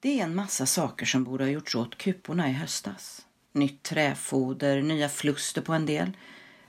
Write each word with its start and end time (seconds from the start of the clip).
Det 0.00 0.20
är 0.20 0.24
en 0.24 0.34
massa 0.34 0.66
saker 0.66 1.06
som 1.06 1.24
borde 1.24 1.44
ha 1.44 1.50
gjorts 1.50 1.74
åt 1.74 1.98
kuporna 1.98 2.48
i 2.48 2.52
höstas. 2.52 3.26
Nytt 3.52 3.82
träfoder, 3.82 4.82
nya 4.82 5.08
fluster 5.08 5.62
på 5.62 5.72
en 5.72 5.86
del, 5.86 6.16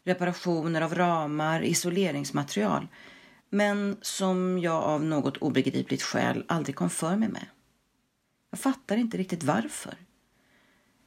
reparationer 0.03 0.81
av 0.81 0.95
ramar, 0.95 1.61
isoleringsmaterial. 1.63 2.87
Men 3.49 3.97
som 4.01 4.59
jag 4.59 4.83
av 4.83 5.03
något 5.03 5.37
obegripligt 5.37 6.03
skäl 6.03 6.45
aldrig 6.47 6.75
kom 6.75 6.89
för 6.89 7.15
mig 7.15 7.29
med. 7.29 7.45
Jag 8.49 8.59
fattar 8.59 8.97
inte 8.97 9.17
riktigt 9.17 9.43
varför. 9.43 9.93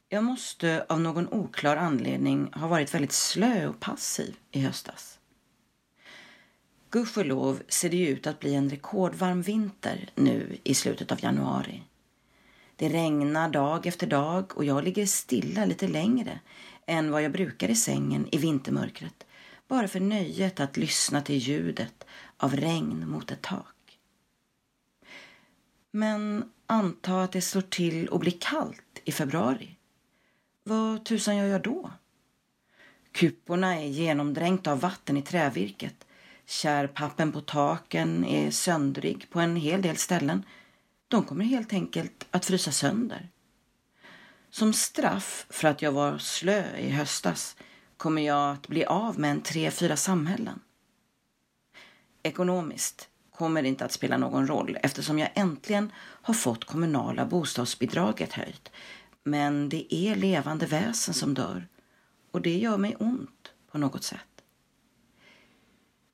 Jag 0.09 0.23
måste 0.23 0.85
av 0.89 1.01
någon 1.01 1.33
oklar 1.33 1.77
anledning 1.77 2.53
ha 2.53 2.67
varit 2.67 2.93
väldigt 2.93 3.11
slö 3.11 3.67
och 3.67 3.79
passiv 3.79 4.35
i 4.51 4.59
höstas. 4.59 5.19
Gudskelov 6.89 7.61
ser 7.67 7.89
det 7.89 7.97
ju 7.97 8.07
ut 8.07 8.27
att 8.27 8.39
bli 8.39 8.55
en 8.55 8.69
rekordvarm 8.69 9.41
vinter 9.41 10.09
nu 10.15 10.57
i 10.63 10.73
slutet 10.73 11.11
av 11.11 11.23
januari. 11.23 11.83
Det 12.83 12.89
regnar 12.89 13.49
dag 13.49 13.85
efter 13.85 14.07
dag 14.07 14.57
och 14.57 14.65
jag 14.65 14.83
ligger 14.83 15.05
stilla 15.05 15.65
lite 15.65 15.87
längre 15.87 16.39
än 16.85 17.11
vad 17.11 17.23
jag 17.23 17.31
brukar 17.31 17.69
i 17.69 17.75
sängen 17.75 18.27
i 18.31 18.37
vintermörkret 18.37 19.25
bara 19.67 19.87
för 19.87 19.99
nöjet 19.99 20.59
att 20.59 20.77
lyssna 20.77 21.21
till 21.21 21.37
ljudet 21.37 22.05
av 22.37 22.55
regn 22.55 23.09
mot 23.09 23.31
ett 23.31 23.41
tak. 23.41 23.99
Men 25.91 26.51
anta 26.67 27.23
att 27.23 27.31
det 27.31 27.41
slår 27.41 27.61
till 27.61 28.07
och 28.07 28.19
blir 28.19 28.37
kallt 28.39 29.01
i 29.03 29.11
februari. 29.11 29.77
Vad 30.63 31.05
tusan 31.05 31.37
gör 31.37 31.47
jag 31.47 31.61
då? 31.61 31.91
Kuporna 33.11 33.75
är 33.75 33.87
genomdränkta 33.87 34.71
av 34.71 34.79
vatten 34.79 35.17
i 35.17 35.21
trävirket. 35.21 36.07
Kärpappen 36.45 37.31
på 37.31 37.41
taken 37.41 38.25
är 38.25 38.51
söndrig 38.51 39.29
på 39.29 39.39
en 39.39 39.55
hel 39.55 39.81
del 39.81 39.97
ställen 39.97 40.43
de 41.13 41.23
kommer 41.23 41.45
helt 41.45 41.73
enkelt 41.73 42.27
att 42.31 42.45
frysa 42.45 42.71
sönder. 42.71 43.29
Som 44.49 44.73
straff 44.73 45.45
för 45.49 45.67
att 45.67 45.81
jag 45.81 45.91
var 45.91 46.17
slö 46.17 46.77
i 46.77 46.89
höstas 46.89 47.55
kommer 47.97 48.21
jag 48.21 48.53
att 48.53 48.67
bli 48.67 48.85
av 48.85 49.19
med 49.19 49.31
en 49.31 49.41
tre, 49.41 49.71
fyra 49.71 49.95
samhällen. 49.95 50.59
Ekonomiskt 52.23 53.09
kommer 53.31 53.61
det 53.61 53.67
inte 53.67 53.85
att 53.85 53.91
spela 53.91 54.17
någon 54.17 54.47
roll 54.47 54.77
eftersom 54.83 55.19
jag 55.19 55.29
äntligen 55.35 55.91
har 55.97 56.33
fått 56.33 56.65
kommunala 56.65 57.25
bostadsbidraget 57.25 58.33
höjt. 58.33 58.71
Men 59.23 59.69
det 59.69 59.95
är 59.95 60.15
levande 60.15 60.65
väsen 60.65 61.13
som 61.13 61.33
dör 61.33 61.67
och 62.31 62.41
det 62.41 62.57
gör 62.57 62.77
mig 62.77 62.95
ont 62.99 63.51
på 63.71 63.77
något 63.77 64.03
sätt. 64.03 64.32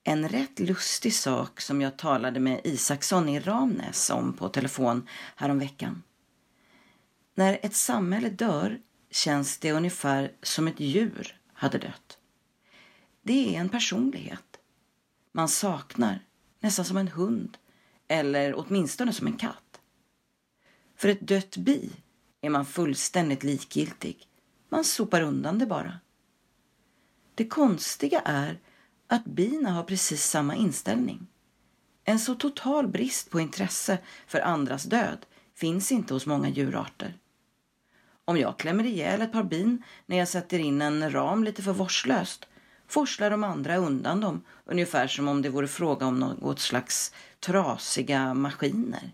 En 0.09 0.29
rätt 0.29 0.59
lustig 0.59 1.13
sak 1.13 1.61
som 1.61 1.81
jag 1.81 1.97
talade 1.97 2.39
med 2.39 2.61
Isaksson 2.63 3.29
i 3.29 3.39
Ramnäs 3.39 4.09
om 4.09 4.33
på 4.33 4.49
telefon 4.49 5.07
häromveckan. 5.35 6.03
När 7.35 7.59
ett 7.63 7.75
samhälle 7.75 8.29
dör 8.29 8.79
känns 9.11 9.57
det 9.57 9.71
ungefär 9.71 10.31
som 10.43 10.67
ett 10.67 10.79
djur 10.79 11.39
hade 11.53 11.77
dött. 11.77 12.17
Det 13.21 13.55
är 13.55 13.59
en 13.59 13.69
personlighet. 13.69 14.59
Man 15.31 15.49
saknar, 15.49 16.25
nästan 16.59 16.85
som 16.85 16.97
en 16.97 17.07
hund 17.07 17.57
eller 18.07 18.53
åtminstone 18.57 19.13
som 19.13 19.27
en 19.27 19.37
katt. 19.37 19.81
För 20.95 21.09
ett 21.09 21.27
dött 21.27 21.57
bi 21.57 21.91
är 22.41 22.49
man 22.49 22.65
fullständigt 22.65 23.43
likgiltig. 23.43 24.27
Man 24.69 24.83
sopar 24.83 25.21
undan 25.21 25.59
det 25.59 25.65
bara. 25.65 25.99
Det 27.35 27.47
konstiga 27.47 28.21
är 28.25 28.59
att 29.11 29.25
bina 29.25 29.71
har 29.71 29.83
precis 29.83 30.23
samma 30.23 30.55
inställning. 30.55 31.27
En 32.03 32.19
så 32.19 32.35
total 32.35 32.87
brist 32.87 33.29
på 33.29 33.39
intresse 33.39 33.97
för 34.27 34.39
andras 34.39 34.83
död 34.83 35.25
finns 35.55 35.91
inte 35.91 36.13
hos 36.13 36.25
många 36.25 36.49
djurarter. 36.49 37.13
Om 38.25 38.37
jag 38.37 38.59
klämmer 38.59 38.83
ihjäl 38.83 39.21
ett 39.21 39.31
par 39.31 39.43
bin 39.43 39.83
när 40.05 40.17
jag 40.17 40.27
sätter 40.27 40.59
in 40.59 40.81
en 40.81 41.11
ram 41.11 41.43
lite 41.43 41.63
för 41.63 41.73
vårdslöst 41.73 42.47
forslar 42.87 43.29
de 43.29 43.43
andra 43.43 43.77
undan 43.77 44.21
dem 44.21 44.41
ungefär 44.65 45.07
som 45.07 45.27
om 45.27 45.41
det 45.41 45.49
vore 45.49 45.67
fråga 45.67 46.05
om 46.05 46.19
något 46.19 46.59
slags 46.59 47.13
trasiga 47.39 48.33
maskiner. 48.33 49.11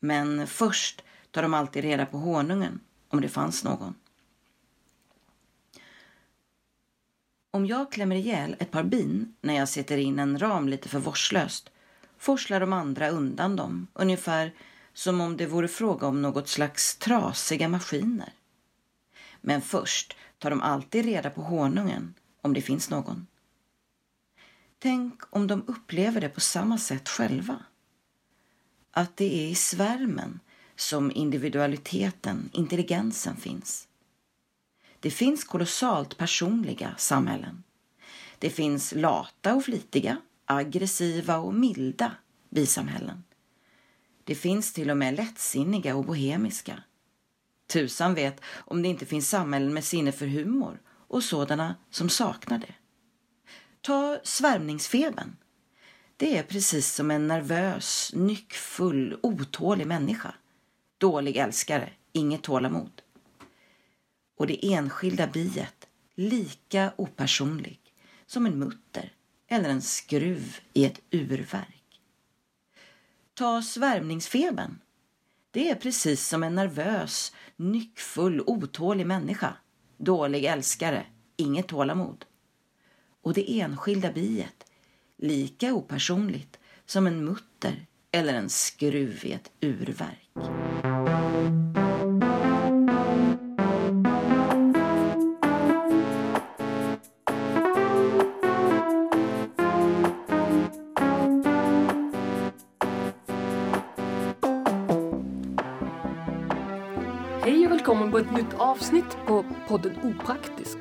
Men 0.00 0.46
först 0.46 1.02
tar 1.30 1.42
de 1.42 1.54
alltid 1.54 1.84
reda 1.84 2.06
på 2.06 2.18
honungen, 2.18 2.80
om 3.08 3.20
det 3.20 3.28
fanns 3.28 3.64
någon. 3.64 3.94
Om 7.56 7.66
jag 7.66 7.92
klämmer 7.92 8.16
ihjäl 8.16 8.56
ett 8.58 8.70
par 8.70 8.82
bin 8.82 9.34
när 9.40 9.54
jag 9.54 9.68
sätter 9.68 9.98
in 9.98 10.18
en 10.18 10.38
ram 10.38 10.68
lite 10.68 10.88
för 10.88 10.98
vårdslöst 10.98 11.70
forslar 12.18 12.60
de 12.60 12.72
andra 12.72 13.08
undan 13.08 13.56
dem, 13.56 13.86
ungefär 13.92 14.54
som 14.92 15.20
om 15.20 15.36
det 15.36 15.46
vore 15.46 15.68
fråga 15.68 16.06
om 16.06 16.22
något 16.22 16.48
slags 16.48 16.96
trasiga 16.96 17.68
maskiner. 17.68 18.32
Men 19.40 19.62
först 19.62 20.16
tar 20.38 20.50
de 20.50 20.60
alltid 20.60 21.04
reda 21.04 21.30
på 21.30 21.42
honungen, 21.42 22.14
om 22.42 22.52
det 22.52 22.60
finns 22.60 22.90
någon. 22.90 23.26
Tänk 24.78 25.22
om 25.30 25.46
de 25.46 25.64
upplever 25.66 26.20
det 26.20 26.28
på 26.28 26.40
samma 26.40 26.78
sätt 26.78 27.08
själva. 27.08 27.58
Att 28.90 29.16
det 29.16 29.44
är 29.44 29.48
i 29.48 29.54
svärmen 29.54 30.40
som 30.74 31.12
individualiteten, 31.14 32.50
intelligensen 32.52 33.36
finns. 33.36 33.88
Det 35.00 35.10
finns 35.10 35.44
kolossalt 35.44 36.16
personliga 36.16 36.94
samhällen. 36.98 37.62
Det 38.38 38.50
finns 38.50 38.92
lata 38.94 39.54
och 39.54 39.64
flitiga, 39.64 40.16
aggressiva 40.44 41.36
och 41.36 41.54
milda 41.54 42.12
bisamhällen. 42.50 43.24
Det 44.24 44.34
finns 44.34 44.72
till 44.72 44.90
och 44.90 44.96
med 44.96 45.16
lättsinniga 45.16 45.96
och 45.96 46.04
bohemiska. 46.04 46.82
Tusan 47.66 48.14
vet 48.14 48.40
om 48.54 48.82
det 48.82 48.88
inte 48.88 49.06
finns 49.06 49.28
samhällen 49.28 49.74
med 49.74 49.84
sinne 49.84 50.12
för 50.12 50.26
humor 50.26 50.80
och 50.88 51.22
sådana 51.22 51.74
som 51.90 52.08
saknar 52.08 52.58
det. 52.58 52.74
Ta 53.80 54.18
svärmningsfebern. 54.22 55.36
Det 56.16 56.38
är 56.38 56.42
precis 56.42 56.94
som 56.94 57.10
en 57.10 57.26
nervös, 57.26 58.12
nyckfull, 58.14 59.18
otålig 59.22 59.86
människa. 59.86 60.34
Dålig 60.98 61.36
älskare, 61.36 61.92
inget 62.12 62.42
tålamod 62.42 63.02
och 64.36 64.46
det 64.46 64.72
enskilda 64.72 65.26
biet 65.26 65.88
lika 66.14 66.92
opersonlig 66.96 67.80
som 68.26 68.46
en 68.46 68.58
mutter 68.58 69.12
eller 69.48 69.68
en 69.68 69.82
skruv 69.82 70.56
i 70.72 70.84
ett 70.84 71.00
urverk. 71.10 72.00
Ta 73.34 73.62
svärmningsfebern. 73.62 74.78
Det 75.50 75.70
är 75.70 75.74
precis 75.74 76.28
som 76.28 76.42
en 76.42 76.54
nervös, 76.54 77.32
nyckfull, 77.56 78.42
otålig 78.46 79.06
människa. 79.06 79.56
Dålig 79.96 80.44
älskare, 80.44 81.06
inget 81.36 81.68
tålamod. 81.68 82.24
Och 83.22 83.34
det 83.34 83.60
enskilda 83.60 84.12
biet 84.12 84.70
lika 85.18 85.74
opersonligt 85.74 86.58
som 86.86 87.06
en 87.06 87.24
mutter 87.24 87.86
eller 88.12 88.34
en 88.34 88.48
skruv 88.48 89.24
i 89.24 89.32
ett 89.32 89.50
urverk. 89.60 90.85
Avsnitt 108.66 109.16
på 109.26 109.44
podden 109.68 109.96
Opraktisk. 110.02 110.78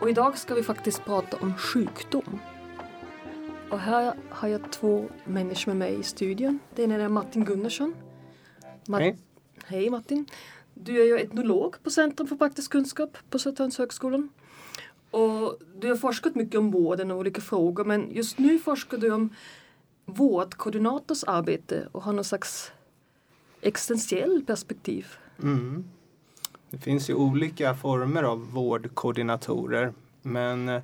Och 0.00 0.10
idag 0.10 0.38
ska 0.38 0.54
vi 0.54 0.62
faktiskt 0.62 1.04
prata 1.04 1.36
om 1.36 1.54
sjukdom. 1.54 2.38
Och 3.70 3.78
här 3.78 4.14
har 4.28 4.48
jag 4.48 4.72
två 4.72 5.08
människor 5.24 5.72
med 5.72 5.76
mig 5.76 6.00
i 6.00 6.02
studion. 6.02 6.58
Den 6.74 6.92
ena 6.92 7.04
är 7.04 7.08
Martin 7.08 7.44
Gunnarsson. 7.44 7.94
Ma 8.88 8.98
Hej. 8.98 9.18
Hej 9.64 9.90
Martin. 9.90 10.26
Du 10.74 11.00
är 11.00 11.04
ju 11.04 11.18
etnolog 11.18 11.82
på 11.82 11.90
Centrum 11.90 12.28
för 12.28 12.36
praktisk 12.36 12.72
kunskap 12.72 13.16
på 13.30 13.38
Södertörnshögskolan. 13.38 14.28
Och 15.10 15.58
du 15.76 15.88
har 15.88 15.96
forskat 15.96 16.34
mycket 16.34 16.58
om 16.58 16.70
vården 16.70 17.10
och 17.10 17.18
olika 17.18 17.40
frågor 17.40 17.84
men 17.84 18.10
just 18.10 18.38
nu 18.38 18.58
forskar 18.58 18.98
du 18.98 19.10
om 19.10 19.34
vårdkoordinators 20.04 21.24
arbete 21.24 21.88
och 21.92 22.02
har 22.02 22.12
någon 22.12 22.24
slags 22.24 22.72
existentiell 23.60 24.44
perspektiv. 24.46 25.06
Mm. 25.42 25.84
Det 26.74 26.80
finns 26.80 27.10
ju 27.10 27.14
olika 27.14 27.74
former 27.74 28.22
av 28.22 28.52
vårdkoordinatorer 28.52 29.92
men 30.22 30.68
eh, 30.68 30.82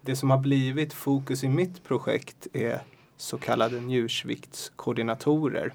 det 0.00 0.16
som 0.16 0.30
har 0.30 0.38
blivit 0.38 0.92
fokus 0.92 1.44
i 1.44 1.48
mitt 1.48 1.84
projekt 1.84 2.46
är 2.52 2.80
så 3.16 3.38
kallade 3.38 3.80
njursviktskoordinatorer. 3.80 5.72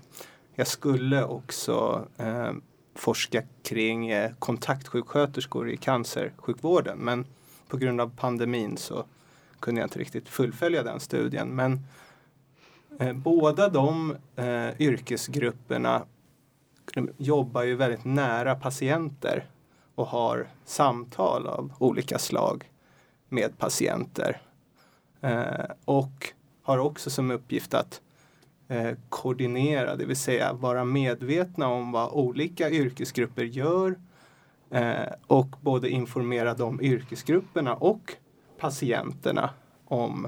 Jag 0.55 0.67
skulle 0.67 1.23
också 1.23 2.07
eh, 2.17 2.51
forska 2.95 3.43
kring 3.63 4.09
eh, 4.09 4.31
kontaktsjuksköterskor 4.39 5.69
i 5.69 5.77
cancersjukvården 5.77 6.97
men 6.97 7.25
på 7.67 7.77
grund 7.77 8.01
av 8.01 8.11
pandemin 8.17 8.77
så 8.77 9.05
kunde 9.59 9.81
jag 9.81 9.85
inte 9.85 9.99
riktigt 9.99 10.29
fullfölja 10.29 10.83
den 10.83 10.99
studien. 10.99 11.47
Men 11.47 11.79
eh, 12.99 13.13
båda 13.13 13.69
de 13.69 14.15
eh, 14.35 14.81
yrkesgrupperna 14.81 16.05
jobbar 17.17 17.63
ju 17.63 17.75
väldigt 17.75 18.05
nära 18.05 18.55
patienter 18.55 19.45
och 19.95 20.07
har 20.07 20.47
samtal 20.65 21.47
av 21.47 21.73
olika 21.79 22.19
slag 22.19 22.71
med 23.29 23.57
patienter. 23.57 24.41
Eh, 25.21 25.65
och 25.85 26.33
har 26.63 26.77
också 26.77 27.09
som 27.09 27.31
uppgift 27.31 27.73
att 27.73 28.01
eh, 28.67 28.91
koordinera, 29.09 29.95
det 29.95 30.05
vill 30.05 30.15
säga 30.15 30.53
vara 30.53 30.85
medvetna 30.85 31.67
om 31.67 31.91
vad 31.91 32.11
olika 32.11 32.69
yrkesgrupper 32.69 33.43
gör 33.43 33.99
eh, 34.69 35.13
och 35.27 35.55
både 35.61 35.89
informera 35.89 36.53
de 36.53 36.81
yrkesgrupperna 36.81 37.75
och 37.75 38.13
patienterna 38.57 39.49
om 39.85 40.27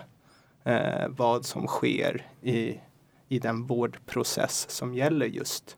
eh, 0.63 1.07
vad 1.07 1.45
som 1.45 1.67
sker 1.67 2.27
i, 2.41 2.79
i 3.27 3.39
den 3.39 3.65
vårdprocess 3.65 4.69
som 4.69 4.93
gäller 4.93 5.25
just 5.25 5.77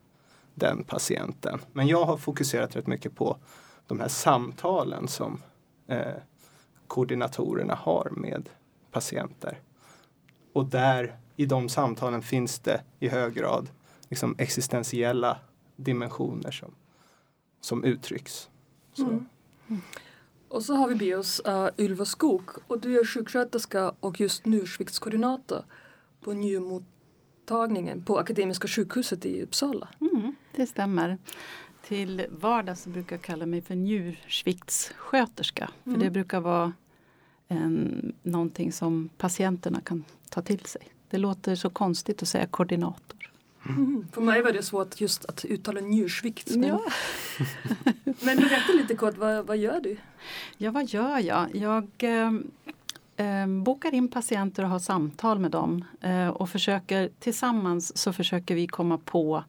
den 0.55 0.83
patienten. 0.83 1.59
Men 1.73 1.87
jag 1.87 2.05
har 2.05 2.17
fokuserat 2.17 2.75
rätt 2.75 2.87
mycket 2.87 3.15
på 3.15 3.37
de 3.87 3.99
här 3.99 4.07
samtalen 4.07 5.07
som 5.07 5.41
eh, 5.87 6.13
koordinatorerna 6.87 7.75
har 7.75 8.09
med 8.11 8.49
patienter. 8.91 9.59
Och 10.53 10.65
där 10.65 11.17
i 11.35 11.45
de 11.45 11.69
samtalen 11.69 12.21
finns 12.21 12.59
det 12.59 12.81
i 12.99 13.07
hög 13.07 13.33
grad 13.33 13.69
liksom 14.09 14.35
existentiella 14.37 15.37
dimensioner 15.75 16.51
som, 16.51 16.75
som 17.61 17.83
uttrycks. 17.83 18.49
Så. 18.93 19.03
Mm. 19.03 19.25
Och 20.47 20.63
så 20.63 20.75
har 20.75 20.87
vi 20.87 20.95
med 20.95 21.17
oss 21.17 21.41
uh, 21.47 21.67
Ylva 21.77 22.05
Skog 22.05 22.49
och 22.67 22.79
du 22.79 22.99
är 22.99 23.05
sjuksköterska 23.05 23.93
och 23.99 24.19
just 24.19 24.45
nu 24.45 24.67
sviktskoordinator 24.67 25.65
på 26.21 26.33
njurmottagningen 27.43 28.03
på 28.03 28.17
Akademiska 28.17 28.67
sjukhuset 28.67 29.25
i 29.25 29.43
Uppsala. 29.43 29.87
Mm, 30.01 30.35
det 30.55 30.67
stämmer. 30.67 31.17
Till 31.87 32.25
vardags 32.29 32.87
brukar 32.87 33.15
jag 33.15 33.23
kalla 33.23 33.45
mig 33.45 33.61
för 33.61 33.75
njursviktssköterska. 33.75 35.69
Mm. 35.85 35.99
För 35.99 36.05
det 36.05 36.11
brukar 36.11 36.39
vara 36.39 36.73
en, 37.47 38.13
någonting 38.23 38.71
som 38.71 39.09
patienterna 39.17 39.81
kan 39.81 40.03
ta 40.29 40.41
till 40.41 40.65
sig. 40.65 40.81
Det 41.09 41.17
låter 41.17 41.55
så 41.55 41.69
konstigt 41.69 42.21
att 42.21 42.27
säga 42.27 42.47
koordinator. 42.47 43.31
Mm. 43.69 44.07
För 44.11 44.21
mig 44.21 44.41
var 44.41 44.51
det 44.53 44.63
svårt 44.63 45.01
just 45.01 45.25
att 45.25 45.45
uttala 45.45 45.81
njursvikt. 45.81 46.55
Men, 46.55 46.69
ja. 46.69 46.83
men 48.03 48.37
berätta 48.37 48.73
lite 48.73 48.95
kort, 48.95 49.17
vad, 49.17 49.47
vad 49.47 49.57
gör 49.57 49.79
du? 49.79 49.97
Ja, 50.57 50.71
vad 50.71 50.89
gör 50.89 51.19
jag? 51.19 51.55
Jag 51.55 51.89
eh, 51.99 52.31
eh, 53.17 53.47
bokar 53.47 53.93
in 53.93 54.07
patienter 54.07 54.63
och 54.63 54.69
har 54.69 54.79
samtal 54.79 55.39
med 55.39 55.51
dem. 55.51 55.85
Eh, 56.01 56.27
och 56.27 56.49
försöker, 56.49 57.09
tillsammans 57.19 57.97
så 57.97 58.13
försöker 58.13 58.55
vi 58.55 58.67
komma 58.67 58.97
på 58.97 59.43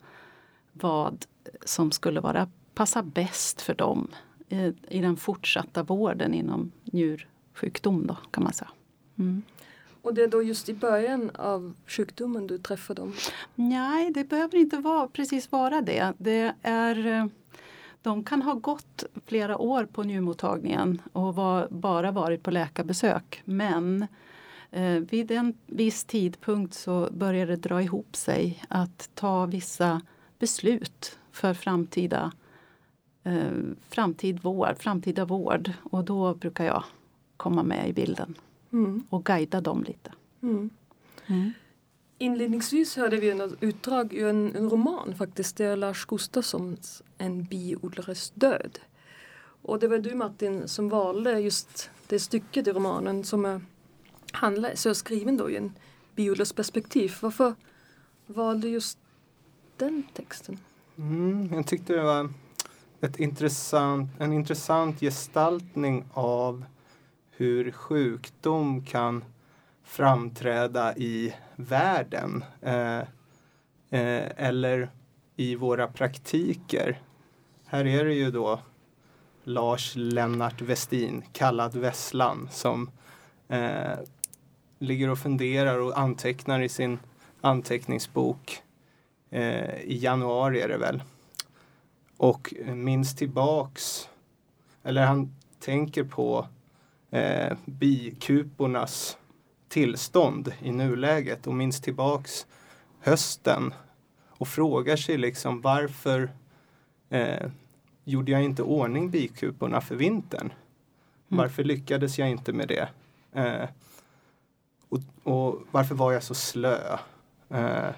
vad 0.72 1.25
som 1.64 1.93
skulle 1.93 2.20
vara, 2.20 2.49
passa 2.75 3.02
bäst 3.02 3.61
för 3.61 3.75
dem 3.75 4.08
i, 4.49 4.72
i 4.88 5.00
den 5.00 5.16
fortsatta 5.16 5.82
vården 5.82 6.34
inom 6.34 6.72
njursjukdom 6.84 8.06
då, 8.06 8.16
kan 8.31 8.44
man 8.44 8.52
säga. 8.52 8.70
Mm. 9.19 9.43
Och 10.02 10.14
det 10.14 10.22
är 10.22 10.28
då 10.28 10.43
just 10.43 10.69
i 10.69 10.75
början 10.75 11.31
av 11.34 11.75
sjukdomen 11.87 12.46
du 12.46 12.58
träffar 12.58 12.94
dem? 12.94 13.12
Nej, 13.55 14.11
det 14.11 14.25
behöver 14.25 14.58
inte 14.58 14.76
vara, 14.76 15.08
precis 15.08 15.52
vara 15.52 15.81
det. 15.81 16.12
det 16.19 16.55
är, 16.62 17.06
eh, 17.06 17.26
de 18.05 18.25
kan 18.25 18.43
ha 18.43 18.55
gått 18.55 19.05
flera 19.27 19.59
år 19.59 19.85
på 19.85 20.03
njurmottagningen 20.03 21.03
och 21.12 21.35
var, 21.35 21.69
bara 21.71 22.11
varit 22.11 22.43
på 22.43 22.51
läkarbesök. 22.51 23.43
Men 23.45 24.06
eh, 24.71 24.99
vid 24.99 25.31
en 25.31 25.55
viss 25.67 26.05
tidpunkt 26.05 26.75
så 26.75 27.09
börjar 27.12 27.47
det 27.47 27.56
dra 27.56 27.83
ihop 27.83 28.17
sig 28.17 28.62
att 28.69 29.11
ta 29.15 29.47
vissa 29.47 30.01
beslut 30.39 31.19
för 31.33 31.55
framtida, 31.55 32.33
eh, 33.23 33.53
framtid 33.89 34.43
vård, 34.43 34.77
framtida 34.79 35.25
vård. 35.25 35.73
Och 35.83 36.05
då 36.05 36.35
brukar 36.35 36.65
jag 36.65 36.85
komma 37.37 37.62
med 37.62 37.89
i 37.89 37.93
bilden 37.93 38.35
mm. 38.73 39.03
och 39.11 39.25
guida 39.25 39.61
dem 39.61 39.85
lite. 39.85 40.12
Mm. 40.43 40.71
Mm. 41.27 41.53
Inledningsvis 42.25 42.97
hörde 42.97 43.17
vi 43.17 43.29
ett 43.29 43.53
utdrag 43.61 44.12
ur 44.15 44.29
en, 44.29 44.56
en, 44.56 44.71
roman 44.71 45.15
faktiskt. 45.19 45.56
Det 45.56 45.65
är 45.65 45.76
Lars 45.76 46.05
Gustafssons 46.05 47.03
En 47.19 47.44
biodlares 47.44 48.31
död. 48.31 48.79
Och 49.62 49.79
det 49.79 49.88
var 49.88 49.99
du 49.99 50.15
Martin 50.15 50.69
som 50.69 50.88
valde 50.88 51.41
just 51.41 51.91
det 52.06 52.19
stycket 52.19 52.67
i 52.67 52.73
romanen 52.73 53.25
som 53.25 53.44
är, 53.44 53.61
handlar, 54.32 54.75
så 54.75 54.91
är 54.91 54.94
skriven 54.94 55.37
då 55.37 55.50
i 55.50 55.56
en 55.56 55.73
biodlares 56.15 56.53
perspektiv. 56.53 57.15
Varför 57.21 57.55
valde 58.26 58.69
just 58.69 58.99
den 59.76 60.03
texten? 60.15 60.59
Mm, 60.99 61.49
jag 61.53 61.67
tyckte 61.67 61.93
det 61.93 62.03
var 62.03 62.31
ett 63.00 63.19
intressant, 63.19 64.11
en 64.19 64.32
intressant 64.32 65.00
gestaltning 65.00 66.05
av 66.12 66.65
hur 67.31 67.71
sjukdom 67.71 68.85
kan 68.85 69.25
framträda 69.85 70.97
i 70.97 71.35
världen 71.57 72.45
eh, 72.61 72.99
eh, 73.91 74.31
eller 74.37 74.91
i 75.37 75.55
våra 75.57 75.89
praktiker. 75.89 77.01
Här 77.67 77.87
är 77.87 78.05
det 78.05 78.15
ju 78.15 78.31
då 78.31 78.61
Lars 79.45 79.93
Lennart 79.97 80.61
Westin, 80.61 81.23
kallad 81.33 81.77
Vesslan, 81.77 82.49
som 82.51 82.91
eh, 83.49 83.99
ligger 84.79 85.11
och 85.11 85.19
funderar 85.19 85.79
och 85.79 85.99
antecknar 85.99 86.61
i 86.61 86.69
sin 86.69 86.99
anteckningsbok 87.41 88.63
eh, 89.31 89.81
i 89.81 89.99
januari 89.99 90.61
är 90.61 90.69
det 90.69 90.79
väl. 90.79 91.03
Och 92.17 92.55
minns 92.67 93.17
tillbaks, 93.17 94.09
eller 94.83 95.07
han 95.07 95.37
tänker 95.61 96.05
på 96.05 96.49
eh, 97.11 97.57
bikupornas 97.65 99.19
tillstånd 99.75 100.53
i 100.62 100.73
nuläget 100.73 101.47
och 101.47 101.55
minns 101.55 101.81
tillbaks 101.81 102.47
hösten 103.00 103.75
och 104.29 104.49
frågar 104.49 104.97
sig 104.97 105.19
liksom 105.19 105.61
varför 105.61 106.32
eh, 107.09 107.50
gjorde 108.05 108.32
jag 108.32 108.43
inte 108.43 108.62
ordning 108.62 109.11
bikuporna 109.11 109.81
för 109.81 109.94
vintern? 109.94 110.41
Mm. 110.41 110.56
Varför 111.29 111.65
lyckades 111.65 112.19
jag 112.19 112.31
inte 112.31 112.53
med 112.53 112.69
det? 112.69 112.88
Eh, 113.32 113.69
och, 114.88 114.99
och, 115.23 115.62
varför 115.71 115.94
var 115.94 116.12
jag 116.12 116.23
så 116.23 116.35
slö? 116.35 116.99
Eh, 117.49 117.91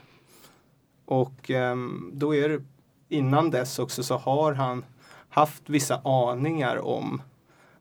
och 1.05 1.51
ehm, 1.51 2.11
då 2.15 2.35
är 2.35 2.49
det 2.49 2.63
innan 3.09 3.51
dess 3.51 3.79
också 3.79 4.03
så 4.03 4.17
har 4.17 4.53
han 4.53 4.85
haft 5.29 5.71
vissa 5.71 6.01
aningar 6.05 6.77
om 6.77 7.23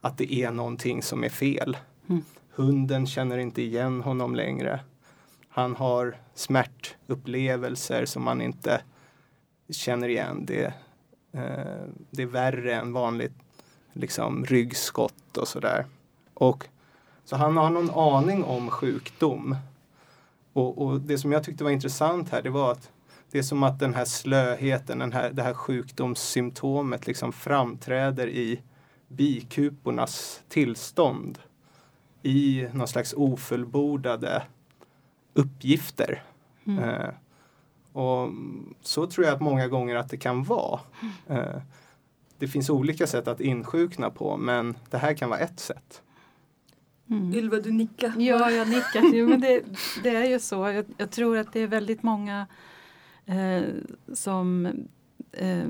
att 0.01 0.17
det 0.17 0.33
är 0.33 0.51
någonting 0.51 1.03
som 1.03 1.23
är 1.23 1.29
fel. 1.29 1.77
Mm. 2.09 2.23
Hunden 2.55 3.07
känner 3.07 3.37
inte 3.37 3.61
igen 3.61 4.01
honom 4.01 4.35
längre. 4.35 4.79
Han 5.49 5.75
har 5.75 6.17
smärtupplevelser 6.33 8.05
som 8.05 8.23
man 8.23 8.41
inte 8.41 8.81
känner 9.69 10.09
igen. 10.09 10.45
Det, 10.45 10.73
eh, 11.31 11.83
det 12.09 12.21
är 12.21 12.25
värre 12.25 12.75
än 12.75 12.93
vanligt 12.93 13.33
liksom, 13.93 14.45
ryggskott 14.45 15.37
och 15.37 15.47
sådär. 15.47 15.85
Och, 16.33 16.67
så 17.25 17.35
han 17.35 17.57
har 17.57 17.69
någon 17.69 17.89
aning 17.89 18.43
om 18.43 18.69
sjukdom. 18.69 19.55
Och, 20.53 20.85
och, 20.85 21.01
det 21.01 21.17
som 21.17 21.31
jag 21.31 21.43
tyckte 21.43 21.63
var 21.63 21.71
intressant 21.71 22.29
här 22.29 22.41
det 22.41 22.49
var 22.49 22.71
att 22.71 22.91
det 23.31 23.37
är 23.37 23.43
som 23.43 23.63
att 23.63 23.79
den 23.79 23.93
här 23.93 24.05
slöheten, 24.05 24.99
den 24.99 25.13
här, 25.13 25.31
det 25.33 25.43
här 25.43 25.53
sjukdomssymptomet 25.53 27.07
liksom 27.07 27.33
framträder 27.33 28.27
i 28.27 28.61
bikupornas 29.07 30.41
tillstånd 30.49 31.39
i 32.25 32.67
någon 32.73 32.87
slags 32.87 33.13
ofullbordade 33.13 34.43
uppgifter. 35.33 36.23
Mm. 36.65 36.83
Eh, 36.83 37.09
och 37.91 38.29
så 38.81 39.07
tror 39.07 39.25
jag 39.25 39.35
att 39.35 39.41
många 39.41 39.67
gånger 39.67 39.95
att 39.95 40.09
det 40.09 40.17
kan 40.17 40.43
vara. 40.43 40.79
Eh, 41.27 41.61
det 42.37 42.47
finns 42.47 42.69
olika 42.69 43.07
sätt 43.07 43.27
att 43.27 43.41
insjukna 43.41 44.09
på 44.09 44.37
men 44.37 44.75
det 44.89 44.97
här 44.97 45.13
kan 45.13 45.29
vara 45.29 45.39
ett 45.39 45.59
sätt. 45.59 46.01
Mm. 47.09 47.33
Ylva, 47.33 47.57
du 47.57 47.71
nickar. 47.71 48.13
Ja, 48.17 48.51
jag 48.51 48.69
nickar. 48.69 49.13
Jo, 49.13 49.27
men 49.29 49.41
det, 49.41 49.63
det 50.03 50.15
är 50.15 50.25
ju 50.25 50.39
så. 50.39 50.55
Jag, 50.55 50.85
jag, 50.97 51.11
tror 51.11 51.37
att 51.37 51.53
det 51.53 51.59
är 51.59 51.67
väldigt 51.67 52.03
många 52.03 52.47
eh, 53.25 53.63
som 54.13 54.65
eh, 55.31 55.65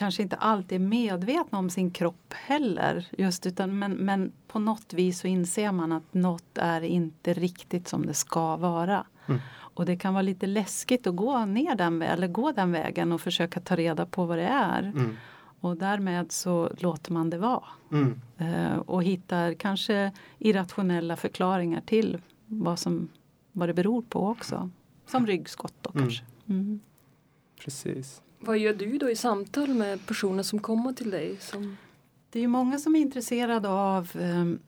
kanske 0.00 0.22
inte 0.22 0.36
alltid 0.36 0.80
är 0.82 0.86
medvetna 0.86 1.58
om 1.58 1.70
sin 1.70 1.90
kropp 1.90 2.34
heller. 2.34 3.06
Just 3.18 3.46
utan, 3.46 3.78
men, 3.78 3.92
men 3.92 4.32
på 4.48 4.58
något 4.58 4.92
vis 4.92 5.20
så 5.20 5.26
inser 5.26 5.72
man 5.72 5.92
att 5.92 6.14
något 6.14 6.58
är 6.58 6.80
inte 6.80 7.32
riktigt 7.32 7.88
som 7.88 8.06
det 8.06 8.14
ska 8.14 8.56
vara. 8.56 9.06
Mm. 9.26 9.40
Och 9.50 9.86
det 9.86 9.96
kan 9.96 10.14
vara 10.14 10.22
lite 10.22 10.46
läskigt 10.46 11.06
att 11.06 11.16
gå 11.16 11.44
ner 11.44 11.74
den, 11.74 12.02
eller 12.02 12.28
gå 12.28 12.52
den 12.52 12.72
vägen 12.72 13.12
och 13.12 13.20
försöka 13.20 13.60
ta 13.60 13.76
reda 13.76 14.06
på 14.06 14.24
vad 14.24 14.38
det 14.38 14.46
är. 14.46 14.82
Mm. 14.82 15.16
Och 15.60 15.76
därmed 15.76 16.32
så 16.32 16.70
låter 16.78 17.12
man 17.12 17.30
det 17.30 17.38
vara. 17.38 17.64
Mm. 17.92 18.20
Uh, 18.40 18.78
och 18.78 19.04
hittar 19.04 19.54
kanske 19.54 20.12
irrationella 20.38 21.16
förklaringar 21.16 21.80
till 21.80 22.18
vad, 22.46 22.78
som, 22.78 23.08
vad 23.52 23.68
det 23.68 23.74
beror 23.74 24.02
på 24.02 24.28
också. 24.28 24.70
Som 25.06 25.26
ryggskott 25.26 25.74
då 25.80 25.90
mm. 25.94 26.02
kanske. 26.02 26.24
Mm. 26.48 26.80
Precis 27.64 28.22
vad 28.40 28.58
gör 28.58 28.74
du 28.74 28.98
då 28.98 29.10
i 29.10 29.16
samtal 29.16 29.68
med 29.68 30.06
personer 30.06 30.42
som 30.42 30.58
kommer 30.58 30.92
till 30.92 31.10
dig? 31.10 31.36
Som... 31.40 31.76
Det 32.30 32.38
är 32.38 32.40
ju 32.40 32.48
många 32.48 32.78
som 32.78 32.94
är 32.94 33.00
intresserade 33.00 33.68
av 33.68 34.10
ehm, 34.20 34.58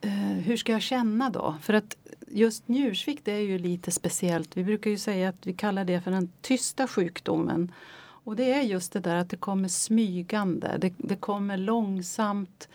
eh, 0.00 0.10
hur 0.20 0.56
ska 0.56 0.72
jag 0.72 0.82
känna 0.82 1.30
då? 1.30 1.54
För 1.62 1.74
att 1.74 1.96
just 2.28 2.68
njursvikt 2.68 3.28
är 3.28 3.38
ju 3.38 3.58
lite 3.58 3.90
speciellt. 3.90 4.56
Vi 4.56 4.64
brukar 4.64 4.90
ju 4.90 4.98
säga 4.98 5.28
att 5.28 5.46
vi 5.46 5.52
kallar 5.52 5.84
det 5.84 6.00
för 6.00 6.10
den 6.10 6.30
tysta 6.40 6.86
sjukdomen. 6.86 7.72
Och 7.98 8.36
det 8.36 8.52
är 8.52 8.62
just 8.62 8.92
det 8.92 9.00
där 9.00 9.16
att 9.16 9.30
det 9.30 9.36
kommer 9.36 9.68
smygande. 9.68 10.76
Det, 10.80 10.94
det 10.96 11.16
kommer 11.16 11.56
långsamt 11.56 12.68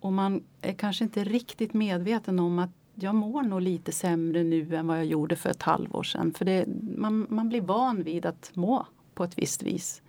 och 0.00 0.12
man 0.12 0.42
är 0.60 0.72
kanske 0.72 1.04
inte 1.04 1.24
riktigt 1.24 1.74
medveten 1.74 2.38
om 2.38 2.58
att 2.58 2.70
jag 2.94 3.14
mår 3.14 3.42
nog 3.42 3.60
lite 3.60 3.92
sämre 3.92 4.44
nu 4.44 4.76
än 4.76 4.86
vad 4.86 4.98
jag 4.98 5.06
gjorde 5.06 5.36
för 5.36 5.50
ett 5.50 5.62
halvår 5.62 6.02
sedan. 6.02 6.32
För 6.32 6.44
det, 6.44 6.64
man, 6.96 7.26
man 7.30 7.48
blir 7.48 7.60
van 7.60 8.02
vid 8.02 8.26
att 8.26 8.50
må 8.54 8.86
på 9.16 9.24
ett 9.24 9.38
visst 9.38 9.62
vis. 9.62 10.02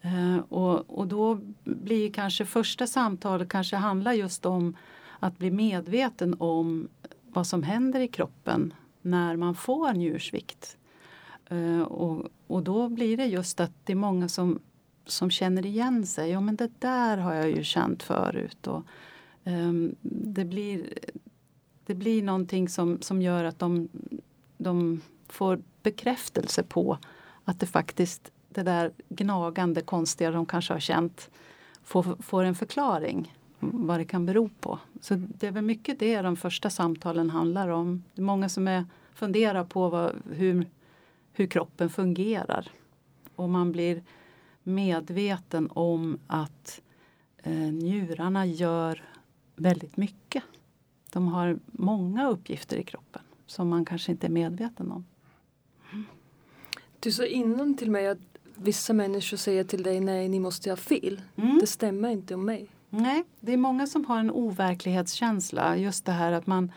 Eh, 0.00 0.38
och, 0.48 0.98
och 0.98 1.06
då 1.06 1.40
blir 1.64 2.12
kanske 2.12 2.46
första 2.46 2.86
samtalet 2.86 3.48
kanske 3.48 3.76
handlar 3.76 4.12
just 4.12 4.46
om 4.46 4.76
att 5.20 5.38
bli 5.38 5.50
medveten 5.50 6.36
om 6.38 6.88
vad 7.22 7.46
som 7.46 7.62
händer 7.62 8.00
i 8.00 8.08
kroppen 8.08 8.74
när 9.02 9.36
man 9.36 9.54
får 9.54 9.92
njursvikt. 9.92 10.76
Eh, 11.50 11.82
och, 11.82 12.28
och 12.46 12.62
då 12.62 12.88
blir 12.88 13.16
det 13.16 13.26
just 13.26 13.60
att 13.60 13.72
det 13.84 13.92
är 13.92 13.96
många 13.96 14.28
som, 14.28 14.58
som 15.06 15.30
känner 15.30 15.66
igen 15.66 16.06
sig. 16.06 16.30
Ja 16.30 16.40
men 16.40 16.56
det 16.56 16.70
där 16.78 17.18
har 17.18 17.34
jag 17.34 17.50
ju 17.50 17.64
känt 17.64 18.02
förut. 18.02 18.66
Och, 18.66 18.82
um, 19.44 19.94
det, 20.00 20.44
blir, 20.44 20.86
det 21.86 21.94
blir 21.94 22.22
någonting 22.22 22.68
som, 22.68 23.02
som 23.02 23.22
gör 23.22 23.44
att 23.44 23.58
de, 23.58 23.88
de 24.56 25.00
får 25.28 25.62
bekräftelse 25.82 26.62
på 26.62 26.98
att 27.44 27.60
det 27.60 27.66
faktiskt 27.66 28.32
det 28.48 28.62
där 28.62 28.92
gnagande 29.08 29.80
konstiga 29.80 30.30
de 30.30 30.46
kanske 30.46 30.72
har 30.72 30.80
känt 30.80 31.30
får, 31.82 32.22
får 32.22 32.44
en 32.44 32.54
förklaring 32.54 33.32
vad 33.60 34.00
det 34.00 34.04
kan 34.04 34.26
bero 34.26 34.48
på. 34.60 34.78
Så 35.00 35.14
det 35.14 35.46
är 35.46 35.50
väl 35.50 35.64
mycket 35.64 35.98
det 35.98 36.22
de 36.22 36.36
första 36.36 36.70
samtalen 36.70 37.30
handlar 37.30 37.68
om. 37.68 38.04
Det 38.14 38.20
är 38.20 38.24
många 38.24 38.48
som 38.48 38.68
är, 38.68 38.84
funderar 39.14 39.64
på 39.64 39.88
vad, 39.88 40.12
hur, 40.32 40.66
hur 41.32 41.46
kroppen 41.46 41.90
fungerar. 41.90 42.68
Och 43.36 43.48
man 43.48 43.72
blir 43.72 44.02
medveten 44.62 45.68
om 45.72 46.18
att 46.26 46.80
eh, 47.42 47.52
njurarna 47.52 48.46
gör 48.46 49.04
väldigt 49.56 49.96
mycket. 49.96 50.42
De 51.12 51.28
har 51.28 51.58
många 51.66 52.28
uppgifter 52.28 52.76
i 52.76 52.82
kroppen 52.82 53.22
som 53.46 53.68
man 53.68 53.84
kanske 53.84 54.12
inte 54.12 54.26
är 54.26 54.30
medveten 54.30 54.92
om. 54.92 55.04
Du 57.02 57.12
sa 57.12 57.24
innan 57.24 57.74
till 57.76 57.90
mig 57.90 58.08
att 58.08 58.18
vissa 58.56 58.92
människor 58.92 59.36
säger 59.36 59.64
till 59.64 59.82
dig 59.82 60.00
nej, 60.00 60.28
ni 60.28 60.40
måste 60.40 60.70
ha 60.70 60.76
fel. 60.76 61.20
Mm. 61.36 61.58
Det 61.58 61.66
stämmer 61.66 62.08
inte 62.08 62.34
om 62.34 62.44
mig. 62.44 62.68
Nej, 62.90 63.24
det 63.40 63.52
är 63.52 63.56
många 63.56 63.86
som 63.86 64.04
har 64.04 64.18
en 64.18 64.30
overklighetskänsla. 64.30 65.76
Just 65.76 66.04
det 66.04 66.12
här 66.12 66.32
att 66.32 66.46
man 66.46 66.72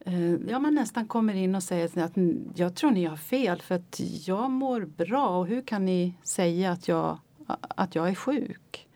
eh, 0.00 0.32
Ja, 0.32 0.58
man 0.58 0.74
nästan 0.74 1.08
kommer 1.08 1.34
in 1.34 1.54
och 1.54 1.62
säger 1.62 2.04
att 2.04 2.12
jag 2.54 2.74
tror 2.74 2.90
ni 2.90 3.04
har 3.04 3.16
fel 3.16 3.62
för 3.62 3.74
att 3.74 4.00
jag 4.26 4.50
mår 4.50 4.80
bra 4.80 5.38
och 5.38 5.46
hur 5.46 5.62
kan 5.62 5.84
ni 5.84 6.14
säga 6.22 6.72
att 6.72 6.88
jag, 6.88 7.18
att 7.58 7.94
jag 7.94 8.08
är 8.08 8.14
sjuk? 8.14 8.88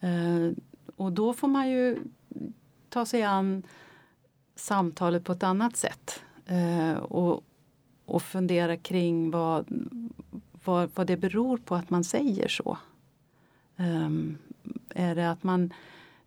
Eh, 0.00 0.52
och 0.96 1.12
då 1.12 1.32
får 1.32 1.48
man 1.48 1.70
ju 1.70 1.98
ta 2.88 3.06
sig 3.06 3.22
an 3.22 3.62
samtalet 4.56 5.24
på 5.24 5.32
ett 5.32 5.42
annat 5.42 5.76
sätt 5.76 6.20
eh, 6.46 6.92
och, 6.98 7.44
och 8.08 8.22
fundera 8.22 8.76
kring 8.76 9.30
vad, 9.30 9.66
vad, 10.64 10.90
vad 10.94 11.06
det 11.06 11.16
beror 11.16 11.58
på 11.58 11.74
att 11.74 11.90
man 11.90 12.04
säger 12.04 12.48
så. 12.48 12.78
Um, 13.76 14.38
är 14.90 15.14
det 15.14 15.30
att 15.30 15.42
man 15.42 15.72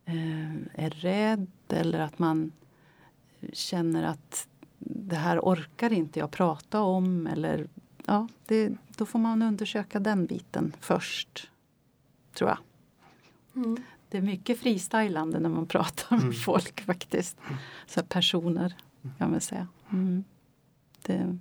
uh, 0.09 0.55
är 0.73 0.89
rädd 0.89 1.47
eller 1.69 1.99
att 1.99 2.19
man 2.19 2.51
känner 3.53 4.03
att 4.03 4.47
det 4.79 5.15
här 5.15 5.39
orkar 5.39 5.93
inte 5.93 6.19
jag 6.19 6.31
prata 6.31 6.81
om 6.81 7.27
eller 7.27 7.67
ja, 8.05 8.27
det, 8.45 8.73
då 8.97 9.05
får 9.05 9.19
man 9.19 9.41
undersöka 9.41 9.99
den 9.99 10.25
biten 10.25 10.75
först. 10.79 11.51
Tror 12.33 12.49
jag. 12.49 12.59
Mm. 13.55 13.83
Det 14.09 14.17
är 14.17 14.21
mycket 14.21 14.59
freestylande 14.59 15.39
när 15.39 15.49
man 15.49 15.65
pratar 15.65 16.15
med 16.15 16.23
mm. 16.23 16.33
folk 16.33 16.81
faktiskt. 16.81 17.37
Så 17.87 18.03
personer 18.03 18.75
kan 19.17 19.31
man 19.31 19.41
säga. 19.41 19.67
Mm. 19.91 20.23
Det... 21.01 21.37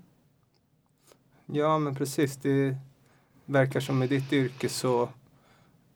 Ja 1.52 1.78
men 1.78 1.94
precis. 1.94 2.36
Det 2.36 2.76
verkar 3.44 3.80
som 3.80 4.02
i 4.02 4.06
ditt 4.06 4.32
yrke 4.32 4.68
så, 4.68 5.08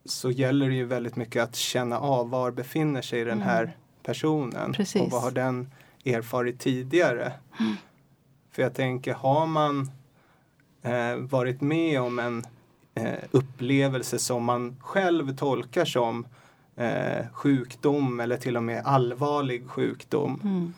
så 0.05 0.31
gäller 0.31 0.69
det 0.69 0.75
ju 0.75 0.85
väldigt 0.85 1.15
mycket 1.15 1.43
att 1.43 1.55
känna 1.55 1.99
av 1.99 2.29
var 2.29 2.51
befinner 2.51 3.01
sig 3.01 3.25
den 3.25 3.41
här 3.41 3.63
mm. 3.63 3.75
personen. 4.03 4.73
Precis. 4.73 5.01
Och 5.01 5.11
vad 5.11 5.21
har 5.21 5.31
den 5.31 5.71
erfarit 6.05 6.59
tidigare. 6.59 7.33
Mm. 7.59 7.75
För 8.51 8.61
jag 8.61 8.73
tänker, 8.73 9.13
har 9.13 9.45
man 9.45 9.91
eh, 10.81 11.15
varit 11.15 11.61
med 11.61 12.01
om 12.01 12.19
en 12.19 12.43
eh, 12.95 13.23
upplevelse 13.31 14.19
som 14.19 14.43
man 14.43 14.75
själv 14.79 15.35
tolkar 15.37 15.85
som 15.85 16.27
eh, 16.75 17.25
sjukdom 17.33 18.19
eller 18.19 18.37
till 18.37 18.57
och 18.57 18.63
med 18.63 18.85
allvarlig 18.85 19.69
sjukdom. 19.69 20.41
Mm. 20.43 20.73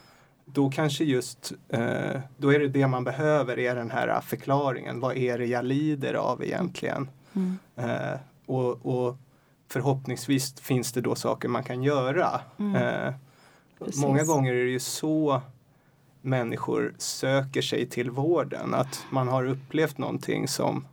Då 0.57 0.69
kanske 0.69 1.03
just, 1.03 1.53
eh, 1.69 2.21
då 2.37 2.53
är 2.53 2.59
det 2.59 2.67
det 2.67 2.87
man 2.87 3.03
behöver 3.03 3.59
är 3.59 3.75
den 3.75 3.91
här 3.91 4.21
förklaringen. 4.21 4.99
Vad 4.99 5.17
är 5.17 5.37
det 5.37 5.45
jag 5.45 5.65
lider 5.65 6.13
av 6.13 6.43
egentligen? 6.43 7.09
Mm. 7.33 7.57
Eh, 7.75 8.19
och, 8.45 8.85
och, 8.85 9.17
förhoppningsvis 9.67 10.59
finns 10.59 10.91
det 10.91 11.01
då 11.01 11.15
saker 11.15 11.47
man 11.47 11.63
kan 11.63 11.83
göra. 11.83 12.41
Mm. 12.59 12.75
Eh, 12.75 13.13
många 14.01 14.23
gånger 14.23 14.53
är 14.53 14.63
det 14.63 14.71
ju 14.71 14.79
så 14.79 15.41
människor 16.21 16.93
söker 16.97 17.61
sig 17.61 17.89
till 17.89 18.11
vården. 18.11 18.73
Att 18.73 19.05
man 19.09 19.27
har 19.27 19.45
upplevt 19.45 19.97
någonting 19.97 20.47
som 20.47 20.85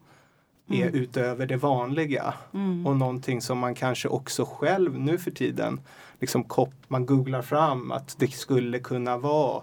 är 0.69 0.83
mm. 0.83 0.95
utöver 0.95 1.47
det 1.47 1.57
vanliga. 1.57 2.35
Mm. 2.55 2.87
Och 2.87 2.97
någonting 2.97 3.41
som 3.41 3.59
man 3.59 3.75
kanske 3.75 4.09
också 4.09 4.45
själv 4.45 4.99
nu 4.99 5.19
för 5.19 5.31
tiden 5.31 5.81
liksom 6.21 6.45
man 6.89 7.07
googlar 7.07 7.43
fram 7.43 7.93
att 7.93 8.19
det 8.19 8.35
skulle 8.35 8.79
kunna 8.79 9.17
vara, 9.17 9.63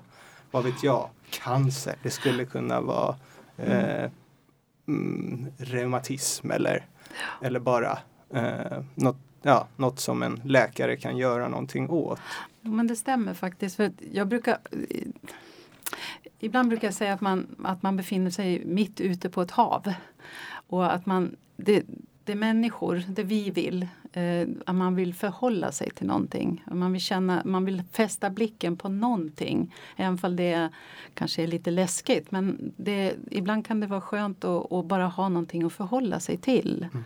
vad 0.52 0.64
vet 0.64 0.84
jag, 0.84 1.10
cancer. 1.30 1.96
Det 2.04 2.10
skulle 2.10 2.46
kunna 2.46 2.82
vara 2.82 3.16
mm. 3.58 3.72
eh, 3.72 4.12
mm, 4.88 5.48
reumatism 5.58 6.52
eller, 6.52 6.86
ja. 7.10 7.48
eller 7.48 7.60
bara 7.60 8.00
eh, 8.34 8.84
något, 8.96 9.18
ja, 9.42 9.68
något 9.76 10.00
som 10.00 10.24
en 10.24 10.42
läkare 10.44 10.98
kan 10.98 11.18
göra 11.18 11.48
någonting 11.48 11.90
åt. 11.90 12.20
Men 12.62 12.88
det 12.88 12.96
stämmer 12.96 13.34
faktiskt. 13.34 13.76
För 13.76 13.92
jag 14.12 14.28
brukar 14.28 14.58
Ibland 16.40 16.70
brukar 16.70 16.88
jag 16.88 16.94
säga 16.94 17.14
att 17.14 17.22
man, 17.22 17.56
att 17.64 17.84
man 17.84 17.98
befinner 17.98 18.30
sig 18.30 18.66
mitt 18.66 19.02
ute 19.02 19.30
på 19.30 19.42
ett 19.42 19.52
hav. 19.52 19.94
Och 20.52 20.94
att 20.94 21.06
man, 21.06 21.36
det, 21.56 21.84
det 22.24 22.32
är 22.32 22.36
människor, 22.36 23.04
det 23.08 23.24
vi 23.24 23.50
vill, 23.50 23.88
eh, 24.14 24.48
att 24.66 24.76
man 24.76 24.96
vill 24.96 25.14
förhålla 25.14 25.72
sig 25.72 25.90
till 25.92 26.08
någonting. 26.08 26.64
Man 26.72 26.92
vill, 26.92 27.02
känna, 27.02 27.42
man 27.46 27.66
vill 27.66 27.84
fästa 27.92 28.30
blicken 28.30 28.78
på 28.78 28.90
någonting. 28.90 29.74
Även 29.96 30.20
om 30.24 30.36
det 30.36 30.70
kanske 31.14 31.44
är 31.44 31.48
lite 31.48 31.72
läskigt. 31.72 32.32
Men 32.32 32.74
det, 32.78 33.16
ibland 33.32 33.68
kan 33.68 33.80
det 33.80 33.88
vara 33.88 34.02
skönt 34.02 34.44
att, 34.44 34.72
att 34.72 34.86
bara 34.86 35.08
ha 35.08 35.30
någonting 35.30 35.64
att 35.64 35.74
förhålla 35.74 36.20
sig 36.20 36.38
till. 36.38 36.88
Mm. 36.94 37.04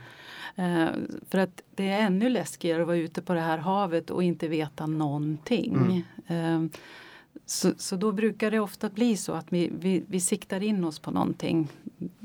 Eh, 0.55 0.89
för 1.29 1.37
att 1.37 1.61
det 1.75 1.89
är 1.89 2.01
ännu 2.01 2.29
läskigare 2.29 2.81
att 2.81 2.87
vara 2.87 2.97
ute 2.97 3.21
på 3.21 3.33
det 3.33 3.41
här 3.41 3.57
havet 3.57 4.09
och 4.09 4.23
inte 4.23 4.47
veta 4.47 4.85
någonting. 4.85 6.03
Mm. 6.27 6.69
Eh, 7.45 7.49
så, 7.49 7.73
så 7.77 7.95
då 7.95 8.11
brukar 8.11 8.51
det 8.51 8.59
ofta 8.59 8.89
bli 8.89 9.17
så 9.17 9.33
att 9.33 9.53
vi, 9.53 9.71
vi, 9.79 10.03
vi 10.07 10.19
siktar 10.19 10.63
in 10.63 10.83
oss 10.83 10.99
på 10.99 11.11
någonting. 11.11 11.71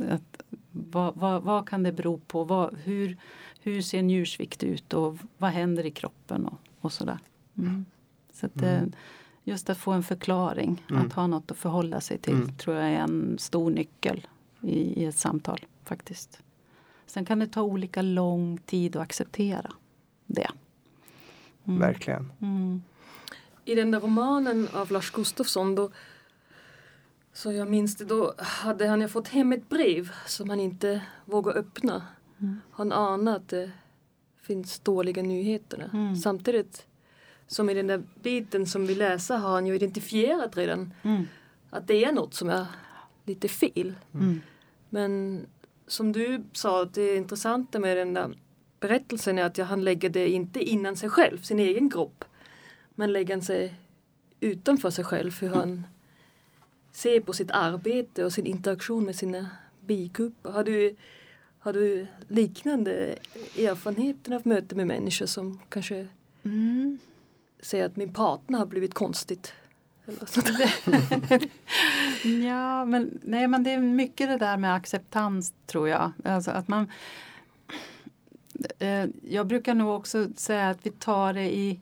Att, 0.09 0.43
vad, 0.71 1.17
vad, 1.17 1.43
vad 1.43 1.69
kan 1.69 1.83
det 1.83 1.93
bero 1.93 2.19
på? 2.19 2.45
Vad, 2.45 2.77
hur, 2.85 3.17
hur 3.61 3.83
ser 3.83 4.03
njursvikt 4.03 4.63
ut 4.63 4.93
och 4.93 5.19
vad 5.39 5.51
händer 5.51 5.87
i 5.87 5.91
kroppen 5.91 6.47
och, 6.47 6.59
och 6.81 6.93
sådär. 6.93 7.19
Mm. 7.59 7.85
Så 8.33 8.47
att, 8.47 8.63
mm. 8.63 8.93
Just 9.45 9.71
att 9.71 9.79
få 9.79 9.93
en 9.93 10.03
förklaring, 10.03 10.85
mm. 10.91 11.07
att 11.07 11.13
ha 11.13 11.27
något 11.27 11.51
att 11.51 11.57
förhålla 11.57 12.01
sig 12.01 12.19
till 12.19 12.35
mm. 12.35 12.57
tror 12.57 12.77
jag 12.77 12.87
är 12.87 12.99
en 12.99 13.39
stor 13.39 13.71
nyckel 13.71 14.27
i, 14.61 15.03
i 15.03 15.05
ett 15.05 15.17
samtal 15.17 15.67
faktiskt. 15.85 16.43
Sen 17.07 17.25
kan 17.25 17.39
det 17.39 17.47
ta 17.47 17.63
olika 17.63 18.03
lång 18.03 18.59
tid 18.59 18.97
att 18.97 19.03
acceptera 19.03 19.73
det. 20.27 20.51
Mm. 21.65 21.81
Verkligen. 21.81 22.33
Mm. 23.71 23.79
I 23.79 23.83
den 23.83 23.91
där 23.91 24.01
romanen 24.01 24.69
av 24.73 24.93
Lars 24.93 25.11
Gustafsson 25.11 25.75
då 25.75 25.91
så 27.33 27.53
jag 27.53 27.69
minns 27.69 27.97
det, 27.97 28.05
då 28.05 28.35
hade 28.39 28.87
han 28.89 29.09
fått 29.09 29.29
hem 29.29 29.53
ett 29.53 29.69
brev 29.69 30.11
som 30.27 30.51
han 30.51 30.61
inte 30.61 31.03
vågade 31.25 31.59
öppna. 31.59 32.07
Mm. 32.41 32.61
Han 32.71 32.93
anade 32.93 33.37
att 33.37 33.49
det 33.49 33.71
finns 34.43 34.79
dåliga 34.81 35.23
nyheter. 35.23 35.91
Mm. 35.93 36.17
Samtidigt 36.17 36.87
som 37.47 37.71
i 37.71 37.75
den 37.75 37.87
där 37.87 38.03
biten 38.23 38.67
som 38.67 38.87
vi 38.87 38.95
läser 38.95 39.37
har 39.37 39.51
han 39.51 39.67
ju 39.67 39.75
identifierat 39.75 40.57
redan 40.57 40.95
mm. 41.03 41.25
att 41.71 41.87
det 41.87 42.05
är 42.05 42.13
något 42.13 42.35
som 42.35 42.49
är 42.49 42.67
lite 43.25 43.49
fel. 43.49 43.95
Mm. 44.15 44.41
Men 44.89 45.47
som 45.87 46.13
du 46.13 46.45
sa, 46.53 46.85
det 46.85 47.17
intressanta 47.17 47.79
med 47.79 47.97
den 47.97 48.15
där 48.15 48.35
berättelsen 48.81 49.39
är 49.39 49.45
att 49.45 49.59
han 49.59 49.85
lägger 49.85 50.09
det 50.09 50.29
inte 50.29 50.63
innan 50.63 50.97
sig 50.97 51.11
själv, 51.11 51.43
sin 51.43 51.59
egen 51.59 51.91
kropp. 51.91 52.25
Men 53.01 53.13
lägger 53.13 53.41
sig 53.41 53.75
utanför 54.41 54.91
sig 54.91 55.05
själv, 55.05 55.41
hur 55.41 55.49
han 55.49 55.87
ser 56.93 57.21
på 57.21 57.33
sitt 57.33 57.51
arbete 57.51 58.25
och 58.25 58.33
sin 58.33 58.47
interaktion 58.47 59.05
med 59.05 59.17
sina 59.17 59.51
bikupper. 59.87 60.51
Har 60.51 60.65
du, 60.65 60.97
har 61.59 61.73
du 61.73 62.07
liknande 62.29 63.19
erfarenheter 63.59 64.33
av 64.33 64.47
möte 64.47 64.75
med 64.75 64.87
människor 64.87 65.27
som 65.27 65.61
kanske 65.69 66.09
mm. 66.43 66.99
säger 67.61 67.87
att 67.87 67.97
min 67.97 68.13
partner 68.13 68.59
har 68.59 68.67
blivit 68.67 68.95
konstigt? 68.95 69.53
ja, 72.45 72.85
men, 72.85 73.21
nej, 73.23 73.49
men 73.49 73.63
det 73.63 73.71
är 73.71 73.79
mycket 73.79 74.29
det 74.29 74.37
där 74.37 74.57
med 74.57 74.75
acceptans 74.75 75.53
tror 75.67 75.89
jag. 75.89 76.13
Alltså 76.25 76.51
att 76.51 76.69
man, 76.69 76.91
eh, 78.79 79.07
jag 79.23 79.47
brukar 79.47 79.75
nog 79.75 79.97
också 79.97 80.29
säga 80.37 80.71
att 80.71 80.87
vi 80.87 80.91
tar 80.91 81.33
det 81.33 81.57
i, 81.57 81.81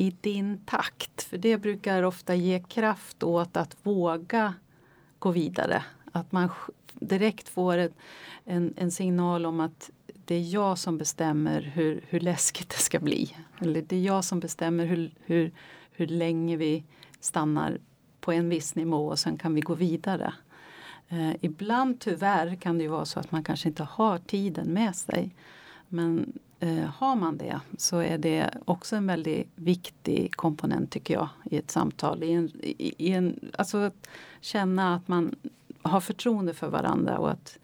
i 0.00 0.16
din 0.20 0.58
takt. 0.66 1.22
För 1.22 1.38
det 1.38 1.58
brukar 1.58 2.02
ofta 2.02 2.34
ge 2.34 2.60
kraft 2.60 3.22
åt 3.22 3.56
att 3.56 3.76
våga 3.82 4.54
gå 5.18 5.30
vidare. 5.30 5.84
Att 6.12 6.32
man 6.32 6.48
direkt 6.94 7.48
får 7.48 7.78
en, 7.78 7.92
en, 8.44 8.74
en 8.76 8.90
signal 8.90 9.46
om 9.46 9.60
att 9.60 9.90
det 10.24 10.34
är 10.34 10.54
jag 10.54 10.78
som 10.78 10.98
bestämmer 10.98 11.60
hur, 11.60 12.04
hur 12.08 12.20
läskigt 12.20 12.68
det 12.68 12.76
ska 12.76 13.00
bli. 13.00 13.36
Eller 13.58 13.82
det 13.82 13.96
är 13.96 14.00
jag 14.00 14.24
som 14.24 14.40
bestämmer 14.40 14.86
hur, 14.86 15.14
hur, 15.24 15.52
hur 15.92 16.06
länge 16.06 16.56
vi 16.56 16.84
stannar 17.20 17.78
på 18.20 18.32
en 18.32 18.48
viss 18.48 18.74
nivå 18.74 19.06
och 19.06 19.18
sen 19.18 19.38
kan 19.38 19.54
vi 19.54 19.60
gå 19.60 19.74
vidare. 19.74 20.34
Eh, 21.08 21.32
ibland 21.40 22.00
tyvärr 22.00 22.56
kan 22.56 22.78
det 22.78 22.84
ju 22.84 22.90
vara 22.90 23.04
så 23.04 23.20
att 23.20 23.32
man 23.32 23.44
kanske 23.44 23.68
inte 23.68 23.82
har 23.82 24.18
tiden 24.18 24.66
med 24.66 24.96
sig. 24.96 25.34
Men 25.92 26.32
eh, 26.60 26.84
har 26.84 27.16
man 27.16 27.36
det 27.36 27.60
så 27.78 27.98
är 27.98 28.18
det 28.18 28.50
också 28.64 28.96
en 28.96 29.06
väldigt 29.06 29.48
viktig 29.54 30.34
komponent 30.34 30.90
tycker 30.90 31.14
jag 31.14 31.28
i 31.44 31.56
ett 31.56 31.70
samtal. 31.70 32.22
I 32.22 32.32
en, 32.32 32.50
i, 32.62 32.94
i 32.98 33.12
en, 33.12 33.50
alltså 33.58 33.78
att 33.78 34.08
känna 34.40 34.94
att 34.94 35.08
man 35.08 35.34
har 35.82 36.00
förtroende 36.00 36.54
för 36.54 36.68
varandra 36.68 37.18
och 37.18 37.30
att 37.30 37.58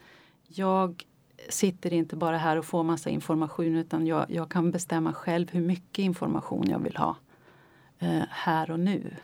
jag 0.49 1.05
sitter 1.49 1.93
inte 1.93 2.17
bara 2.17 2.39
här 2.39 2.57
och 2.57 2.65
får 2.65 2.83
massa 2.83 3.11
information 3.11 3.77
utan 3.77 4.07
jag, 4.07 4.27
jag 4.29 4.51
kan 4.51 4.71
bestämma 4.71 5.13
själv 5.13 5.51
hur 5.51 5.61
mycket 5.61 6.03
information 6.03 6.65
jag 6.71 6.79
vill 6.79 6.97
ha 6.97 7.17
eh, 7.99 8.23
här 8.31 8.71
och 8.71 8.81
nu. 8.81 9.17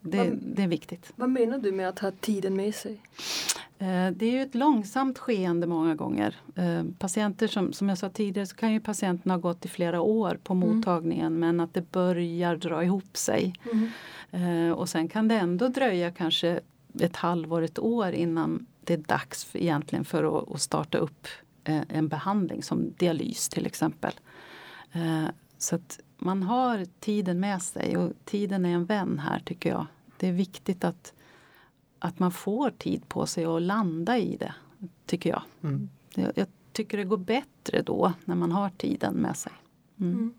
Det, 0.00 0.18
vad, 0.18 0.38
det, 0.42 0.62
är 0.62 0.68
viktigt. 0.68 1.12
Vad 1.16 1.30
menar 1.30 1.58
du 1.58 1.72
med 1.72 1.88
att 1.88 1.98
ha 1.98 2.10
tiden 2.10 2.56
med 2.56 2.74
sig? 2.74 3.00
Eh, 3.82 4.10
det 4.10 4.26
är 4.26 4.32
ju 4.32 4.42
ett 4.42 4.54
långsamt 4.54 5.18
skeende 5.18 5.66
många 5.66 5.94
gånger. 5.94 6.36
Eh, 6.54 6.84
patienter 6.98 7.48
som, 7.48 7.72
som 7.72 7.88
jag 7.88 7.98
sa 7.98 8.08
tidigare 8.08 8.46
så 8.46 8.56
kan 8.56 8.72
ju 8.72 8.80
patienten 8.80 9.30
ha 9.30 9.38
gått 9.38 9.64
i 9.64 9.68
flera 9.68 10.00
år 10.00 10.40
på 10.42 10.52
mm. 10.52 10.68
mottagningen 10.68 11.38
men 11.38 11.60
att 11.60 11.74
det 11.74 11.92
börjar 11.92 12.56
dra 12.56 12.84
ihop 12.84 13.16
sig. 13.16 13.54
Mm. 13.72 14.74
Och 14.74 14.88
sen 14.88 15.08
kan 15.08 15.28
det 15.28 15.34
ändå 15.34 15.68
dröja 15.68 16.10
kanske 16.10 16.60
ett 17.00 17.16
halvår, 17.16 17.62
ett 17.62 17.78
år 17.78 18.12
innan 18.12 18.66
det 18.84 18.94
är 18.94 18.98
dags 18.98 19.44
för, 19.44 19.58
egentligen 19.58 20.04
för 20.04 20.38
att, 20.38 20.54
att 20.54 20.60
starta 20.60 20.98
upp 20.98 21.26
en 21.64 22.08
behandling 22.08 22.62
som 22.62 22.92
dialys 22.98 23.48
till 23.48 23.66
exempel. 23.66 24.12
Så 25.58 25.74
att 25.74 26.00
man 26.18 26.42
har 26.42 26.86
tiden 27.00 27.40
med 27.40 27.62
sig 27.62 27.96
och 27.96 28.12
tiden 28.24 28.64
är 28.64 28.74
en 28.74 28.84
vän 28.84 29.18
här 29.18 29.40
tycker 29.44 29.70
jag. 29.70 29.86
Det 30.16 30.28
är 30.28 30.32
viktigt 30.32 30.84
att, 30.84 31.12
att 32.04 32.18
man 32.18 32.32
får 32.32 32.70
tid 32.70 33.08
på 33.08 33.26
sig 33.26 33.44
att 33.44 33.62
landa 33.62 34.18
i 34.18 34.36
det, 34.36 34.54
tycker 35.06 35.30
jag. 35.30 35.42
Mm. 35.62 35.88
jag. 36.14 36.32
Jag, 36.34 36.46
tycker 36.72 36.98
det 36.98 37.04
går 37.04 37.16
bättre 37.16 37.82
då 37.82 38.12
när 38.24 38.34
man 38.34 38.52
har 38.52 38.70
tiden 38.70 39.14
med 39.14 39.36
sig. 39.36 39.52
Mm. 40.00 40.12
Mm. 40.12 40.34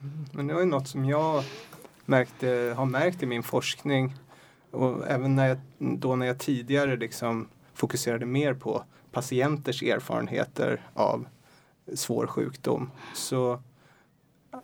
mm. 0.00 0.24
Men 0.32 0.46
det 0.46 0.54
var 0.54 0.60
ju 0.60 0.66
något 0.66 0.88
som 0.88 1.04
jag 1.04 1.44
märkte, 2.04 2.74
har 2.76 2.86
märkt 2.86 3.22
i 3.22 3.26
min 3.26 3.42
forskning 3.42 4.14
och 4.70 5.08
även 5.08 5.36
när 5.36 5.48
jag, 5.48 5.58
då 5.78 6.16
när 6.16 6.26
jag 6.26 6.38
tidigare 6.38 6.96
liksom 6.96 7.48
fokuserade 7.74 8.26
mer 8.26 8.54
på 8.54 8.84
patienters 9.12 9.82
erfarenheter 9.82 10.82
av 10.94 11.26
svår 11.94 12.26
sjukdom 12.26 12.90
så 13.14 13.62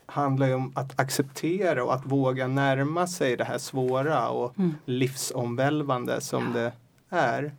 handlar 0.05 0.47
ju 0.47 0.53
om 0.53 0.71
att 0.75 0.99
acceptera 0.99 1.83
och 1.83 1.93
att 1.93 2.05
våga 2.05 2.47
närma 2.47 3.07
sig 3.07 3.37
det 3.37 3.43
här 3.43 3.57
svåra 3.57 4.29
och 4.29 4.59
mm. 4.59 4.75
livsomvälvande 4.85 6.21
som 6.21 6.43
ja. 6.43 6.61
det 6.61 6.71
är. 7.09 7.55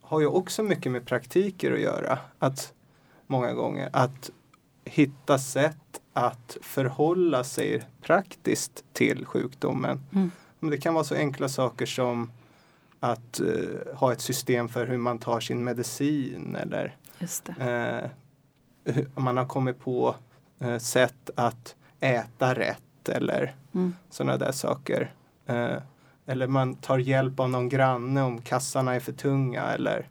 Har 0.00 0.20
ju 0.20 0.26
också 0.26 0.62
mycket 0.62 0.92
med 0.92 1.06
praktiker 1.06 1.72
att 1.72 1.80
göra. 1.80 2.18
Att 2.38 2.72
många 3.26 3.52
gånger 3.52 3.90
att 3.92 4.30
hitta 4.84 5.38
sätt 5.38 6.00
att 6.12 6.56
förhålla 6.62 7.44
sig 7.44 7.82
praktiskt 8.02 8.84
till 8.92 9.26
sjukdomen. 9.26 10.00
Mm. 10.12 10.30
Det 10.60 10.78
kan 10.78 10.94
vara 10.94 11.04
så 11.04 11.14
enkla 11.14 11.48
saker 11.48 11.86
som 11.86 12.30
att 13.00 13.40
uh, 13.40 13.94
ha 13.94 14.12
ett 14.12 14.20
system 14.20 14.68
för 14.68 14.86
hur 14.86 14.98
man 14.98 15.18
tar 15.18 15.40
sin 15.40 15.64
medicin 15.64 16.56
eller 16.56 16.96
uh, 17.60 19.00
man 19.14 19.36
har 19.36 19.46
kommit 19.46 19.80
på 19.80 20.08
eh, 20.08 20.14
sätt 20.78 21.30
att 21.34 21.76
äta 22.00 22.54
rätt 22.54 23.08
eller 23.08 23.54
mm. 23.74 23.94
sådana 24.10 24.36
där 24.36 24.52
saker. 24.52 25.12
Eh, 25.46 25.76
eller 26.26 26.46
man 26.46 26.74
tar 26.74 26.98
hjälp 26.98 27.40
av 27.40 27.50
någon 27.50 27.68
granne 27.68 28.22
om 28.22 28.40
kassarna 28.40 28.94
är 28.94 29.00
för 29.00 29.12
tunga 29.12 29.62
eller 29.62 30.08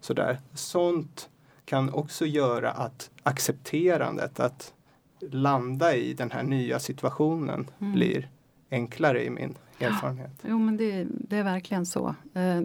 sådär. 0.00 0.40
Sånt 0.54 1.28
kan 1.64 1.90
också 1.90 2.26
göra 2.26 2.70
att 2.70 3.10
accepterandet, 3.22 4.40
att 4.40 4.72
landa 5.30 5.94
i 5.94 6.14
den 6.14 6.30
här 6.30 6.42
nya 6.42 6.78
situationen 6.78 7.70
mm. 7.78 7.92
blir 7.92 8.28
enklare 8.70 9.24
i 9.24 9.30
min 9.30 9.54
erfarenhet. 9.78 10.30
Jo 10.42 10.58
men 10.58 10.76
det, 10.76 11.06
det, 11.10 11.36
är 11.36 11.42
verkligen 11.42 11.86
så. 11.86 12.14
Eh, 12.34 12.60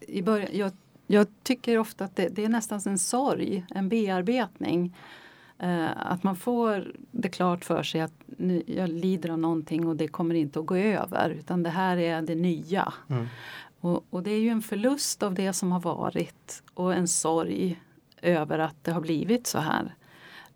i 0.00 0.22
början, 0.22 0.48
jag, 0.52 0.72
jag 1.06 1.26
tycker 1.42 1.78
ofta 1.78 2.04
att 2.04 2.16
det, 2.16 2.28
det, 2.28 2.44
är 2.44 2.48
nästan 2.48 2.80
en 2.86 2.98
sorg, 2.98 3.66
en 3.70 3.88
bearbetning. 3.88 4.96
Eh, 5.58 5.90
att 5.96 6.22
man 6.22 6.36
får 6.36 6.92
det 7.10 7.28
klart 7.28 7.64
för 7.64 7.82
sig 7.82 8.00
att 8.00 8.12
nu, 8.26 8.62
jag 8.66 8.88
lider 8.88 9.30
av 9.30 9.38
någonting 9.38 9.86
och 9.86 9.96
det 9.96 10.08
kommer 10.08 10.34
inte 10.34 10.60
att 10.60 10.66
gå 10.66 10.76
över 10.76 11.30
utan 11.30 11.62
det 11.62 11.70
här 11.70 11.96
är 11.96 12.22
det 12.22 12.34
nya. 12.34 12.92
Mm. 13.08 13.26
Och, 13.80 14.04
och, 14.10 14.22
det 14.22 14.30
är 14.30 14.38
ju 14.38 14.48
en 14.48 14.62
förlust 14.62 15.22
av 15.22 15.34
det 15.34 15.52
som 15.52 15.72
har 15.72 15.80
varit 15.80 16.62
och 16.74 16.94
en 16.94 17.08
sorg 17.08 17.80
över 18.22 18.58
att 18.58 18.84
det 18.84 18.92
har 18.92 19.00
blivit 19.00 19.46
så 19.46 19.58
här. 19.58 19.94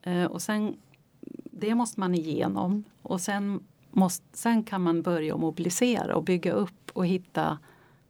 Eh, 0.02 0.24
och 0.24 0.42
sen, 0.42 0.76
det 1.50 1.74
måste 1.74 2.00
man 2.00 2.14
igenom 2.14 2.84
och 3.02 3.20
sen, 3.20 3.60
måste, 3.90 4.26
sen 4.32 4.62
kan 4.62 4.82
man 4.82 5.02
börja 5.02 5.36
mobilisera 5.36 6.16
och 6.16 6.24
bygga 6.24 6.52
upp 6.52 6.90
och 6.92 7.06
hitta 7.06 7.58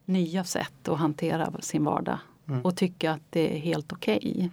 nya 0.04 0.44
sätt 0.44 0.88
att 0.88 0.98
hantera 0.98 1.52
sin 1.60 1.84
vardag 1.84 2.18
mm. 2.48 2.60
och 2.60 2.76
tycka 2.76 3.12
att 3.12 3.22
det 3.30 3.56
är 3.56 3.60
helt 3.60 3.92
okej. 3.92 4.32
Okay. 4.34 4.50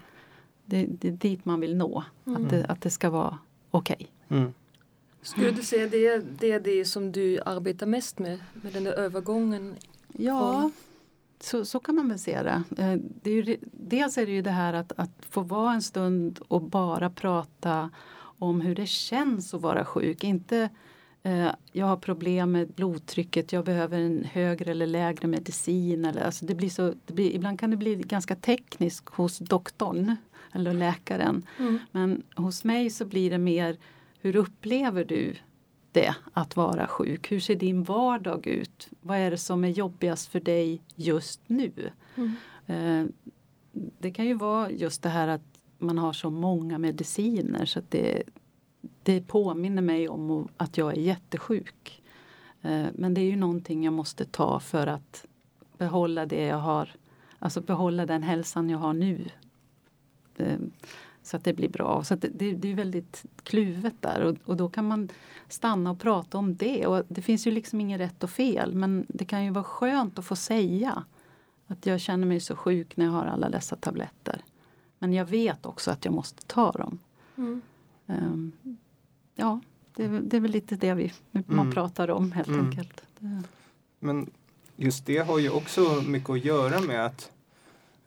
Det, 0.70 0.86
det 0.86 1.08
är 1.08 1.12
dit 1.12 1.46
man 1.46 1.60
vill 1.60 1.76
nå, 1.76 2.04
mm. 2.26 2.44
att, 2.44 2.50
det, 2.50 2.66
att 2.66 2.82
det 2.82 2.90
ska 2.90 3.10
vara 3.10 3.38
okej. 3.72 4.10
Okay. 4.28 4.40
Mm. 4.40 4.54
Skulle 5.22 5.52
du 5.52 5.64
säga 5.64 5.88
det, 5.88 6.26
det 6.40 6.52
är 6.52 6.60
det 6.60 6.86
som 6.86 7.12
du 7.12 7.40
arbetar 7.46 7.86
mest 7.86 8.20
med, 8.20 8.40
med 8.54 8.74
den 8.74 8.84
där 8.84 8.92
övergången? 8.92 9.76
Ja, 10.14 10.72
så, 11.40 11.66
så 11.66 11.80
kan 11.80 11.96
man 11.96 12.10
väl 12.10 12.20
se 12.20 12.44
det. 12.44 12.64
Eh, 12.78 13.00
det 13.22 13.32
är 13.32 13.44
ju, 13.44 13.58
dels 13.72 14.18
är 14.18 14.26
det 14.26 14.32
ju 14.32 14.42
det 14.42 14.52
här 14.52 14.74
att, 14.74 14.92
att 14.98 15.12
få 15.30 15.42
vara 15.42 15.74
en 15.74 15.82
stund 15.82 16.40
och 16.48 16.62
bara 16.62 17.10
prata 17.10 17.90
om 18.40 18.62
hur 18.62 18.76
det 18.76 18.86
känns 18.86 19.54
att 19.54 19.62
vara 19.62 19.86
sjuk. 19.86 20.24
Inte 20.24 20.70
eh, 21.24 21.48
jag 21.72 21.86
har 21.86 21.98
problem 21.98 22.52
med 22.52 22.68
blodtrycket, 22.68 23.54
jag 23.54 23.66
behöver 23.66 24.00
en 24.00 24.24
högre 24.24 24.72
eller 24.72 24.88
lägre 24.88 25.28
medicin. 25.28 26.06
Eller, 26.06 26.22
alltså 26.22 26.46
det 26.46 26.56
blir 26.56 26.70
så, 26.70 26.94
det 27.06 27.14
blir, 27.14 27.32
ibland 27.32 27.60
kan 27.60 27.72
det 27.72 27.78
bli 27.78 27.96
ganska 27.96 28.36
tekniskt 28.36 29.10
hos 29.10 29.38
doktorn 29.38 30.16
eller 30.58 30.74
läkaren. 30.74 31.46
Mm. 31.60 31.80
Men 31.92 32.24
hos 32.36 32.64
mig 32.64 32.90
så 32.90 33.06
blir 33.06 33.30
det 33.30 33.38
mer 33.38 33.78
hur 34.20 34.36
upplever 34.36 35.04
du 35.04 35.36
det 35.92 36.16
att 36.34 36.56
vara 36.56 36.88
sjuk? 36.88 37.32
Hur 37.32 37.40
ser 37.40 37.56
din 37.56 37.84
vardag 37.84 38.48
ut? 38.48 38.90
Vad 39.02 39.18
är 39.18 39.32
det 39.32 39.38
som 39.38 39.64
är 39.64 39.70
jobbigast 39.70 40.32
för 40.32 40.40
dig 40.40 40.82
just 40.96 41.42
nu? 41.48 41.72
Mm. 42.16 42.34
Eh, 42.66 43.10
det 44.00 44.12
kan 44.12 44.26
ju 44.26 44.34
vara 44.34 44.72
just 44.72 45.04
det 45.04 45.10
här 45.10 45.28
att 45.28 45.60
man 45.78 45.98
har 45.98 46.14
så 46.14 46.30
många 46.30 46.78
mediciner 46.78 47.66
så 47.66 47.80
att 47.80 47.92
det, 47.92 48.24
det 49.04 49.22
påminner 49.22 49.82
mig 49.82 50.10
om 50.10 50.48
att 50.58 50.78
jag 50.78 50.92
är 50.92 51.02
jättesjuk. 51.02 52.04
Eh, 52.62 52.86
men 52.94 53.14
det 53.14 53.22
är 53.22 53.30
ju 53.30 53.36
någonting 53.36 53.84
jag 53.84 53.94
måste 53.94 54.26
ta 54.26 54.60
för 54.60 54.88
att 54.88 55.26
behålla 55.78 56.26
det 56.26 56.46
jag 56.46 56.58
har, 56.58 56.90
alltså 57.40 57.62
behålla 57.62 58.06
den 58.06 58.24
hälsan 58.24 58.70
jag 58.70 58.78
har 58.78 58.94
nu 58.94 59.30
så 61.28 61.38
att 61.38 61.44
det 61.44 61.54
blir 61.54 61.70
bra. 61.70 62.04
Så 62.04 62.16
det, 62.16 62.28
det, 62.28 62.54
det, 62.54 62.72
är 62.72 62.76
väldigt 62.76 63.26
kluvet 63.44 63.94
där 64.00 64.22
och, 64.22 64.36
och, 64.46 64.58
då 64.58 64.70
kan 64.70 64.88
man 64.88 65.10
stanna 65.48 65.92
och 65.92 66.00
prata 66.00 66.38
om 66.38 66.56
det. 66.56 66.88
Och 66.88 67.04
det 67.08 67.22
finns 67.22 67.48
ju 67.48 67.52
liksom 67.52 67.82
inget 67.82 68.00
rätt 68.00 68.24
och 68.24 68.30
fel 68.30 68.76
men 68.76 69.06
det 69.10 69.26
kan 69.26 69.46
ju 69.46 69.52
vara 69.52 69.64
skönt 69.64 70.20
att 70.20 70.26
få 70.26 70.36
säga 70.36 71.04
Att 71.68 71.86
jag 71.86 72.02
känner 72.02 72.28
mig 72.28 72.40
så 72.40 72.56
sjuk 72.56 72.98
när 72.98 73.06
jag 73.06 73.12
har 73.12 73.26
alla 73.26 73.50
dessa 73.50 73.76
tabletter. 73.76 74.44
Men 75.00 75.14
jag 75.14 75.26
vet 75.26 75.66
också 75.66 75.92
att 75.92 76.06
jag 76.06 76.14
måste 76.14 76.46
ta 76.46 76.72
dem. 76.72 77.00
Mm. 77.36 77.62
Um, 78.06 78.52
ja, 79.36 79.60
det 79.96 80.04
är, 80.04 80.10
det 80.10 80.38
är, 80.38 80.42
väl 80.42 80.52
lite 80.52 80.76
det 80.76 80.94
vi, 80.94 81.14
man 81.32 81.60
mm. 81.60 81.72
pratar 81.72 82.10
om 82.10 82.32
helt 82.32 82.48
mm. 82.48 82.66
enkelt. 82.66 83.04
Men 84.00 84.30
just 84.76 85.06
det 85.06 85.18
har 85.18 85.40
ju 85.40 85.50
också 85.50 86.04
mycket 86.08 86.30
att 86.30 86.46
göra 86.46 86.82
med 86.82 87.06
att 87.06 87.32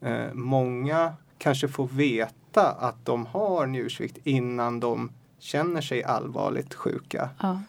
eh, 0.00 0.32
många 0.32 1.14
kanske 1.40 1.68
får 1.68 1.86
veta 1.86 2.70
att 2.70 3.06
de 3.06 3.26
har 3.26 3.66
njursvikt 3.66 4.18
innan 4.24 4.80
de 4.80 5.12
känner 5.38 5.80
sig 5.80 6.04
allvarligt 6.04 6.74
sjuka. 6.74 7.30
Ja. 7.40 7.60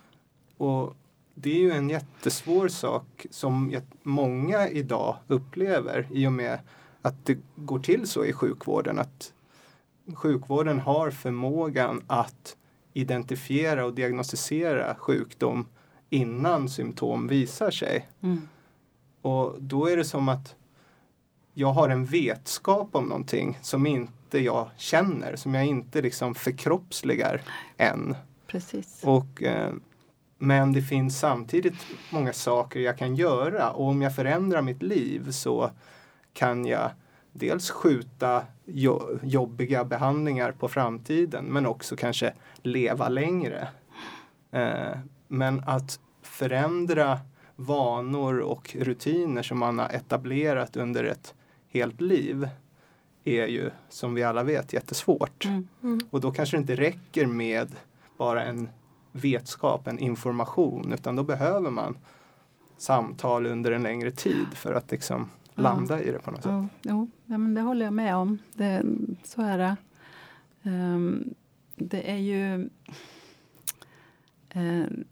Och 0.57 0.95
det 1.35 1.49
är 1.51 1.59
ju 1.59 1.71
en 1.71 1.89
jättesvår 1.89 2.67
sak 2.67 3.25
som 3.29 3.81
många 4.03 4.67
idag 4.67 5.17
upplever 5.27 6.07
i 6.11 6.27
och 6.27 6.31
med 6.31 6.59
att 7.01 7.25
det 7.25 7.37
går 7.55 7.79
till 7.79 8.07
så 8.07 8.25
i 8.25 8.33
sjukvården 8.33 8.99
att 8.99 9.33
sjukvården 10.15 10.79
har 10.79 11.11
förmågan 11.11 12.03
att 12.07 12.57
identifiera 12.93 13.85
och 13.85 13.93
diagnostisera 13.93 14.95
sjukdom 14.95 15.65
innan 16.09 16.69
symptom 16.69 17.27
visar 17.27 17.71
sig. 17.71 18.09
Mm. 18.21 18.47
Och 19.21 19.55
då 19.59 19.87
är 19.87 19.97
det 19.97 20.05
som 20.05 20.29
att 20.29 20.55
jag 21.53 21.73
har 21.73 21.89
en 21.89 22.05
vetskap 22.05 22.89
om 22.91 23.05
någonting 23.05 23.59
som 23.61 23.85
inte 23.87 24.39
jag 24.39 24.69
känner, 24.77 25.35
som 25.35 25.53
jag 25.53 25.65
inte 25.65 26.01
liksom 26.01 26.35
förkroppsligar 26.35 27.41
än. 27.77 28.15
Precis. 28.47 29.01
Och, 29.03 29.43
eh, 29.43 29.73
men 30.37 30.73
det 30.73 30.81
finns 30.81 31.19
samtidigt 31.19 31.85
många 32.09 32.33
saker 32.33 32.79
jag 32.79 32.97
kan 32.97 33.15
göra 33.15 33.71
och 33.71 33.87
om 33.87 34.01
jag 34.01 34.15
förändrar 34.15 34.61
mitt 34.61 34.83
liv 34.83 35.31
så 35.31 35.71
kan 36.33 36.65
jag 36.65 36.91
dels 37.31 37.69
skjuta 37.69 38.43
jo 38.65 39.19
jobbiga 39.23 39.85
behandlingar 39.85 40.51
på 40.51 40.67
framtiden 40.67 41.45
men 41.45 41.65
också 41.65 41.95
kanske 41.95 42.33
leva 42.61 43.09
längre. 43.09 43.67
Eh, 44.51 44.97
men 45.27 45.63
att 45.65 45.99
förändra 46.21 47.19
vanor 47.55 48.39
och 48.39 48.75
rutiner 48.79 49.43
som 49.43 49.59
man 49.59 49.79
har 49.79 49.89
etablerat 49.89 50.77
under 50.77 51.03
ett 51.03 51.33
helt 51.71 52.01
liv 52.01 52.49
är 53.23 53.47
ju 53.47 53.69
som 53.89 54.13
vi 54.13 54.23
alla 54.23 54.43
vet 54.43 54.73
jättesvårt. 54.73 55.45
Mm. 55.45 55.67
Mm. 55.83 55.99
Och 56.09 56.21
då 56.21 56.31
kanske 56.31 56.57
det 56.57 56.61
inte 56.61 56.75
räcker 56.75 57.25
med 57.25 57.75
bara 58.17 58.43
en 58.43 58.69
vetskap, 59.11 59.87
en 59.87 59.99
information 59.99 60.93
utan 60.93 61.15
då 61.15 61.23
behöver 61.23 61.69
man 61.69 61.97
samtal 62.77 63.45
under 63.45 63.71
en 63.71 63.83
längre 63.83 64.11
tid 64.11 64.47
för 64.53 64.73
att 64.73 64.91
liksom 64.91 65.29
landa 65.55 65.99
ja. 65.99 66.03
i 66.03 66.11
det 66.11 66.19
på 66.19 66.31
något 66.31 66.43
sätt. 66.43 66.51
Jo, 66.51 66.67
jo. 66.81 67.09
Ja, 67.25 67.37
men 67.37 67.53
det 67.53 67.61
håller 67.61 67.85
jag 67.85 67.93
med 67.93 68.15
om. 68.15 68.37
Det, 68.53 68.83
så 69.23 69.41
är 69.41 69.57
det. 69.57 69.75
Um, 70.63 71.33
det 71.75 72.11
är 72.11 72.17
ju... 72.17 72.69
Um, 74.55 75.03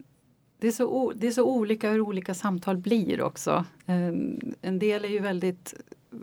det 0.60 0.67
är, 0.67 0.72
så, 0.72 1.13
det 1.15 1.28
är 1.28 1.32
så 1.32 1.43
olika 1.43 1.91
hur 1.91 2.02
olika 2.02 2.34
samtal 2.34 2.78
blir 2.78 3.22
också. 3.22 3.65
Um, 3.86 4.39
en 4.62 4.80
del 4.80 5.06
är 5.06 5.10
ju 5.10 5.19
väldigt, 5.19 5.74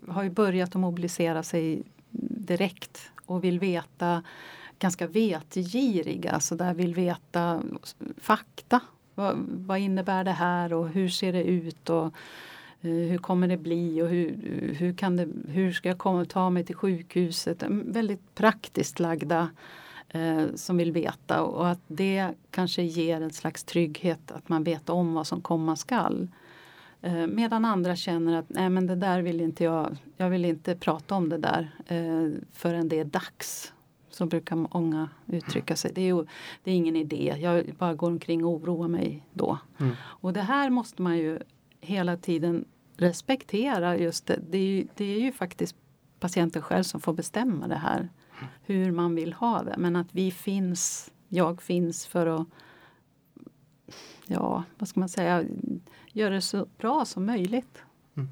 har 0.08 0.22
ju 0.22 0.30
börjat 0.30 0.68
att 0.68 0.80
mobilisera 0.80 1.42
sig 1.42 1.82
direkt 2.46 3.10
och 3.26 3.44
vill 3.44 3.58
veta, 3.58 4.22
ganska 4.78 5.06
vetgiriga, 5.06 6.40
så 6.40 6.54
där 6.54 6.74
vill 6.74 6.94
veta 6.94 7.62
fakta. 8.18 8.80
Vad, 9.14 9.36
vad 9.48 9.78
innebär 9.78 10.24
det 10.24 10.32
här 10.32 10.72
och 10.72 10.88
hur 10.88 11.08
ser 11.08 11.32
det 11.32 11.44
ut? 11.44 11.90
Och, 11.90 12.04
eh, 12.80 12.90
hur 12.90 13.18
kommer 13.18 13.48
det 13.48 13.56
bli 13.56 14.02
och 14.02 14.08
hur, 14.08 14.36
hur, 14.78 14.92
kan 14.92 15.16
det, 15.16 15.28
hur 15.48 15.72
ska 15.72 15.88
jag 15.88 15.98
komma, 15.98 16.24
ta 16.24 16.50
mig 16.50 16.64
till 16.64 16.76
sjukhuset? 16.76 17.62
Mm, 17.62 17.92
väldigt 17.92 18.34
praktiskt 18.34 19.00
lagda 19.00 19.50
eh, 20.08 20.44
som 20.54 20.76
vill 20.76 20.92
veta 20.92 21.42
och 21.42 21.68
att 21.68 21.80
det 21.86 22.28
kanske 22.50 22.82
ger 22.82 23.20
en 23.20 23.32
slags 23.32 23.64
trygghet 23.64 24.30
att 24.30 24.48
man 24.48 24.64
vet 24.64 24.88
om 24.88 25.14
vad 25.14 25.26
som 25.26 25.40
komma 25.40 25.76
skall. 25.76 26.28
Eh, 27.06 27.26
medan 27.26 27.64
andra 27.64 27.96
känner 27.96 28.38
att 28.38 28.48
nej 28.48 28.70
men 28.70 28.86
det 28.86 28.96
där 28.96 29.22
vill 29.22 29.40
inte 29.40 29.64
jag, 29.64 29.96
jag 30.16 30.30
vill 30.30 30.44
inte 30.44 30.76
prata 30.76 31.14
om 31.14 31.28
det 31.28 31.38
där 31.38 31.70
eh, 31.86 32.40
förrän 32.52 32.88
det 32.88 33.00
är 33.00 33.04
dags. 33.04 33.72
Så 34.10 34.26
brukar 34.26 34.56
många 34.56 35.08
uttrycka 35.26 35.76
sig. 35.76 35.92
Det 35.94 36.00
är, 36.00 36.06
ju, 36.06 36.26
det 36.64 36.70
är 36.70 36.74
ingen 36.74 36.96
idé, 36.96 37.36
jag 37.38 37.74
bara 37.78 37.94
går 37.94 38.10
omkring 38.10 38.44
och 38.44 38.50
oroar 38.50 38.88
mig 38.88 39.26
då. 39.32 39.58
Mm. 39.78 39.96
Och 40.02 40.32
det 40.32 40.42
här 40.42 40.70
måste 40.70 41.02
man 41.02 41.18
ju 41.18 41.38
hela 41.80 42.16
tiden 42.16 42.64
respektera 42.96 43.98
just 43.98 44.26
det. 44.26 44.40
Det 44.50 44.58
är, 44.58 44.66
ju, 44.66 44.86
det 44.94 45.04
är 45.04 45.20
ju 45.20 45.32
faktiskt 45.32 45.76
patienten 46.20 46.62
själv 46.62 46.82
som 46.82 47.00
får 47.00 47.12
bestämma 47.12 47.68
det 47.68 47.76
här. 47.76 48.08
Hur 48.62 48.90
man 48.90 49.14
vill 49.14 49.32
ha 49.32 49.62
det. 49.62 49.74
Men 49.78 49.96
att 49.96 50.08
vi 50.14 50.30
finns, 50.30 51.12
jag 51.28 51.62
finns 51.62 52.06
för 52.06 52.26
att 52.26 52.46
ja, 54.26 54.64
vad 54.78 54.88
ska 54.88 55.00
man 55.00 55.08
säga, 55.08 55.44
göra 56.16 56.34
det 56.34 56.40
så 56.40 56.66
bra 56.78 57.04
som 57.04 57.26
möjligt. 57.26 57.82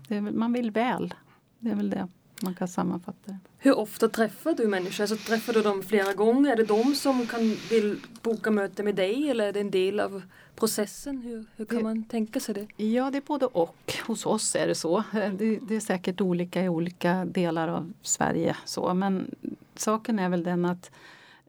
Mm. 0.08 0.38
man 0.38 0.52
vill 0.52 0.70
väl. 0.70 1.14
Det 1.58 1.70
är 1.70 1.74
väl 1.74 1.90
det 1.90 2.08
man 2.42 2.54
kan 2.54 2.68
sammanfatta 2.68 3.18
det. 3.24 3.38
Hur 3.58 3.78
ofta 3.78 4.08
träffar 4.08 4.54
du 4.54 4.68
människor? 4.68 5.02
Alltså, 5.02 5.16
träffar 5.16 5.52
du 5.52 5.62
dem 5.62 5.82
flera 5.82 6.12
gånger? 6.12 6.52
Är 6.52 6.56
det 6.56 6.64
de 6.64 6.94
som 6.94 7.26
kan, 7.26 7.56
vill 7.70 7.96
boka 8.22 8.50
möte 8.50 8.82
med 8.82 8.94
dig 8.94 9.30
eller 9.30 9.48
är 9.48 9.52
det 9.52 9.60
en 9.60 9.70
del 9.70 10.00
av 10.00 10.22
processen? 10.56 11.18
Hur, 11.18 11.44
hur 11.56 11.64
kan 11.64 11.78
det, 11.78 11.84
man 11.84 12.04
tänka 12.04 12.40
sig 12.40 12.54
det? 12.54 12.84
Ja, 12.84 13.10
det 13.10 13.18
är 13.18 13.22
både 13.26 13.46
och. 13.46 13.92
Hos 14.06 14.26
oss 14.26 14.56
är 14.56 14.66
det 14.66 14.74
så. 14.74 15.04
Det, 15.12 15.58
det, 15.68 15.76
är 15.76 15.80
säkert 15.80 16.20
olika 16.20 16.62
i 16.62 16.68
olika 16.68 17.24
delar 17.24 17.68
av 17.68 17.92
Sverige. 18.02 18.56
Så. 18.64 18.94
Men 18.94 19.34
saken 19.74 20.18
är 20.18 20.28
väl 20.28 20.42
den 20.42 20.64
att 20.64 20.90
eh, 20.90 20.90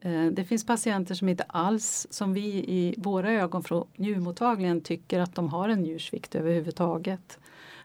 Eh, 0.06 0.26
det 0.26 0.44
finns 0.44 0.66
patienter 0.66 1.14
som 1.14 1.28
inte 1.28 1.44
alls, 1.44 2.06
som 2.10 2.34
vi 2.34 2.46
i 2.68 2.94
våra 2.98 3.32
ögon 3.32 3.62
från 3.62 3.86
njurmottagningen 3.96 4.80
tycker 4.80 5.20
att 5.20 5.34
de 5.34 5.48
har 5.48 5.68
en 5.68 5.82
njursvikt 5.82 6.34
överhuvudtaget. 6.34 7.38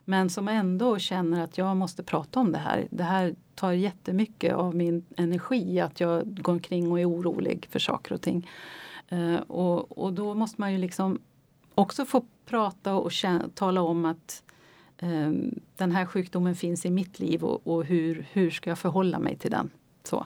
Men 0.06 0.30
som 0.30 0.48
ändå 0.48 1.00
känner 1.00 1.44
att 1.44 1.58
jag 1.58 1.78
måste 1.78 2.04
prata 2.04 2.40
om 2.40 2.52
det 2.52 2.58
här. 2.58 2.88
Det 2.92 3.04
här 3.04 3.36
tar 3.56 3.72
jättemycket 3.72 4.54
av 4.54 4.76
min 4.76 5.06
energi 5.18 5.80
att 5.80 6.00
jag 6.00 6.42
går 6.42 6.54
omkring 6.54 6.92
och 6.92 7.00
är 7.00 7.10
orolig 7.10 7.68
för 7.72 7.80
saker 7.80 8.14
och 8.14 8.22
ting. 8.22 8.50
Eh, 9.10 9.36
och, 9.36 9.98
och 9.98 10.14
då 10.14 10.34
måste 10.34 10.62
man 10.62 10.72
ju 10.72 10.78
liksom 10.78 11.20
också 11.76 12.06
få 12.06 12.26
prata 12.46 12.94
och 12.94 13.12
känna, 13.12 13.50
tala 13.54 13.82
om 13.82 14.06
att 14.06 14.44
um, 15.02 15.60
den 15.76 15.92
här 15.92 16.06
sjukdomen 16.06 16.56
finns 16.56 16.86
i 16.86 16.90
mitt 16.90 17.20
liv 17.20 17.44
och, 17.44 17.68
och, 17.68 17.86
hur, 17.86 18.28
hur 18.32 18.52
ska 18.52 18.70
jag 18.70 18.80
förhålla 18.80 19.20
mig 19.20 19.38
till 19.38 19.52
den. 19.52 19.70
Så. 20.04 20.26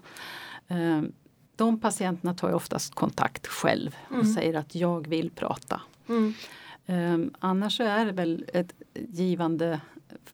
Um, 0.67 1.11
de 1.55 1.79
patienterna 1.79 2.33
tar 2.33 2.49
ju 2.49 2.55
oftast 2.55 2.95
kontakt 2.95 3.47
själv 3.47 3.95
och 4.07 4.13
mm. 4.13 4.33
säger 4.33 4.53
att 4.53 4.75
jag 4.75 5.07
vill 5.07 5.31
prata. 5.31 5.81
Mm. 6.09 6.33
Um, 6.85 7.33
annars 7.39 7.77
så 7.77 7.83
är 7.83 8.05
det 8.05 8.11
väl 8.11 8.45
ett 8.53 8.73
givande 8.93 9.81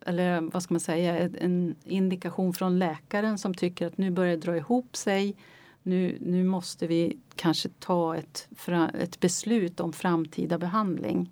eller 0.06 0.42
vad 0.42 0.64
ska 0.64 0.74
man 0.74 0.80
säga, 0.80 1.30
en 1.40 1.76
indikation 1.84 2.54
från 2.54 2.80
läkaren 2.80 3.38
som 3.38 3.54
tycker 3.54 3.88
att 3.88 3.98
nu 3.98 4.12
börjar 4.12 4.32
det 4.32 4.42
dra 4.42 4.58
ihop 4.58 4.96
sig. 4.96 5.36
Nu, 5.84 6.18
nu 6.22 6.44
måste 6.44 6.88
vi 6.88 7.18
kanske 7.36 7.70
ta 7.70 8.16
ett, 8.16 8.48
ett 8.94 9.20
beslut 9.20 9.80
om 9.80 9.94
framtida 9.94 10.58
behandling. 10.58 11.32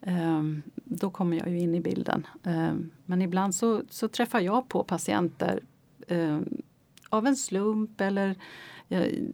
Um, 0.00 0.62
då 0.74 1.10
kommer 1.10 1.36
jag 1.36 1.48
ju 1.48 1.58
in 1.58 1.74
i 1.74 1.80
bilden. 1.80 2.26
Um, 2.42 2.90
men 3.06 3.22
ibland 3.22 3.54
så, 3.54 3.82
så, 3.90 4.08
träffar 4.08 4.40
jag 4.40 4.68
på 4.68 4.84
patienter 4.84 5.62
um, 6.08 6.62
av 7.08 7.26
en 7.26 7.36
slump 7.36 8.00
eller 8.00 8.36
jag 8.90 9.32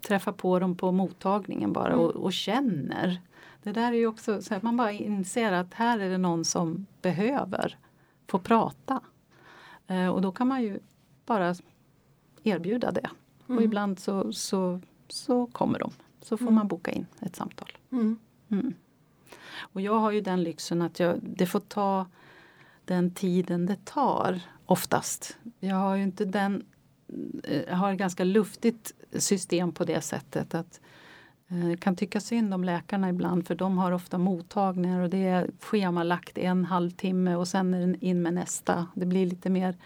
träffar 0.00 0.32
på 0.32 0.58
dem 0.58 0.76
på 0.76 0.92
mottagningen 0.92 1.72
bara 1.72 1.92
mm. 1.92 2.00
och, 2.00 2.10
och 2.10 2.32
känner 2.32 3.20
det 3.64 3.72
där 3.72 3.92
är 3.92 3.96
ju 3.96 4.06
också 4.06 4.42
så 4.42 4.54
att 4.54 4.62
man 4.62 4.76
bara 4.76 4.92
inser 4.92 5.52
att 5.52 5.74
här 5.74 5.98
är 5.98 6.10
det 6.10 6.18
någon 6.18 6.44
som 6.44 6.86
behöver 7.02 7.78
få 8.26 8.38
prata. 8.38 9.00
Eh, 9.86 10.08
och 10.08 10.22
då 10.22 10.32
kan 10.32 10.48
man 10.48 10.62
ju 10.62 10.78
bara 11.26 11.54
erbjuda 12.42 12.90
det. 12.92 13.10
Mm. 13.46 13.58
Och 13.58 13.64
ibland 13.64 13.98
så, 13.98 14.32
så, 14.32 14.80
så 15.08 15.46
kommer 15.46 15.78
de. 15.78 15.92
Så 16.22 16.36
får 16.36 16.44
mm. 16.44 16.54
man 16.54 16.68
boka 16.68 16.90
in 16.90 17.06
ett 17.20 17.36
samtal. 17.36 17.68
Mm. 17.92 18.18
mm. 18.48 18.74
Och 19.58 19.80
jag 19.80 19.98
har 19.98 20.10
ju 20.10 20.20
den 20.20 20.42
lyxen 20.42 20.82
att 20.82 21.00
jag, 21.00 21.18
det 21.22 21.46
får 21.46 21.60
ta 21.60 22.06
den 22.84 23.10
tiden 23.10 23.66
det 23.66 23.84
tar 23.84 24.40
oftast. 24.66 25.38
Jag 25.60 25.76
har 25.76 25.96
ju 25.96 26.02
inte 26.02 26.24
den 26.24 26.54
eh, 26.54 26.60
har 27.68 27.92
ett 27.92 27.98
ganska 27.98 28.24
luftigt 28.24 28.94
system 29.12 29.72
på 29.72 29.84
det 29.84 30.00
sättet 30.00 30.54
att 30.54 30.80
eh, 31.48 31.76
kan 31.78 31.96
tycka 31.96 32.20
synd 32.20 32.54
om 32.54 32.64
läkarna 32.64 33.08
ibland 33.08 33.46
för 33.46 33.54
de 33.54 33.78
har 33.78 33.92
ofta 33.92 34.18
mottagningar 34.18 35.00
och 35.00 35.10
det 35.10 35.26
är 35.26 35.50
schemalagt 35.60 36.38
en 36.38 36.64
halvtimme 36.64 37.34
och 37.34 37.48
sen 37.48 37.74
är 37.74 37.86
det 37.86 38.04
in 38.06 38.22
med 38.22 38.34
nästa. 38.34 38.86
Det 38.94 39.06
blir 39.06 39.26
lite 39.26 39.50
mer 39.50 39.76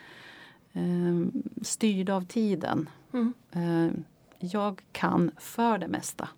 eh, 0.72 1.42
styrd 1.62 2.10
av 2.10 2.24
tiden. 2.24 2.88
Mm. 3.12 3.32
Eh, 3.52 4.00
jag 4.38 4.82
kan 4.92 5.30
för 5.38 5.78
det 5.78 5.88
mesta 5.88 6.28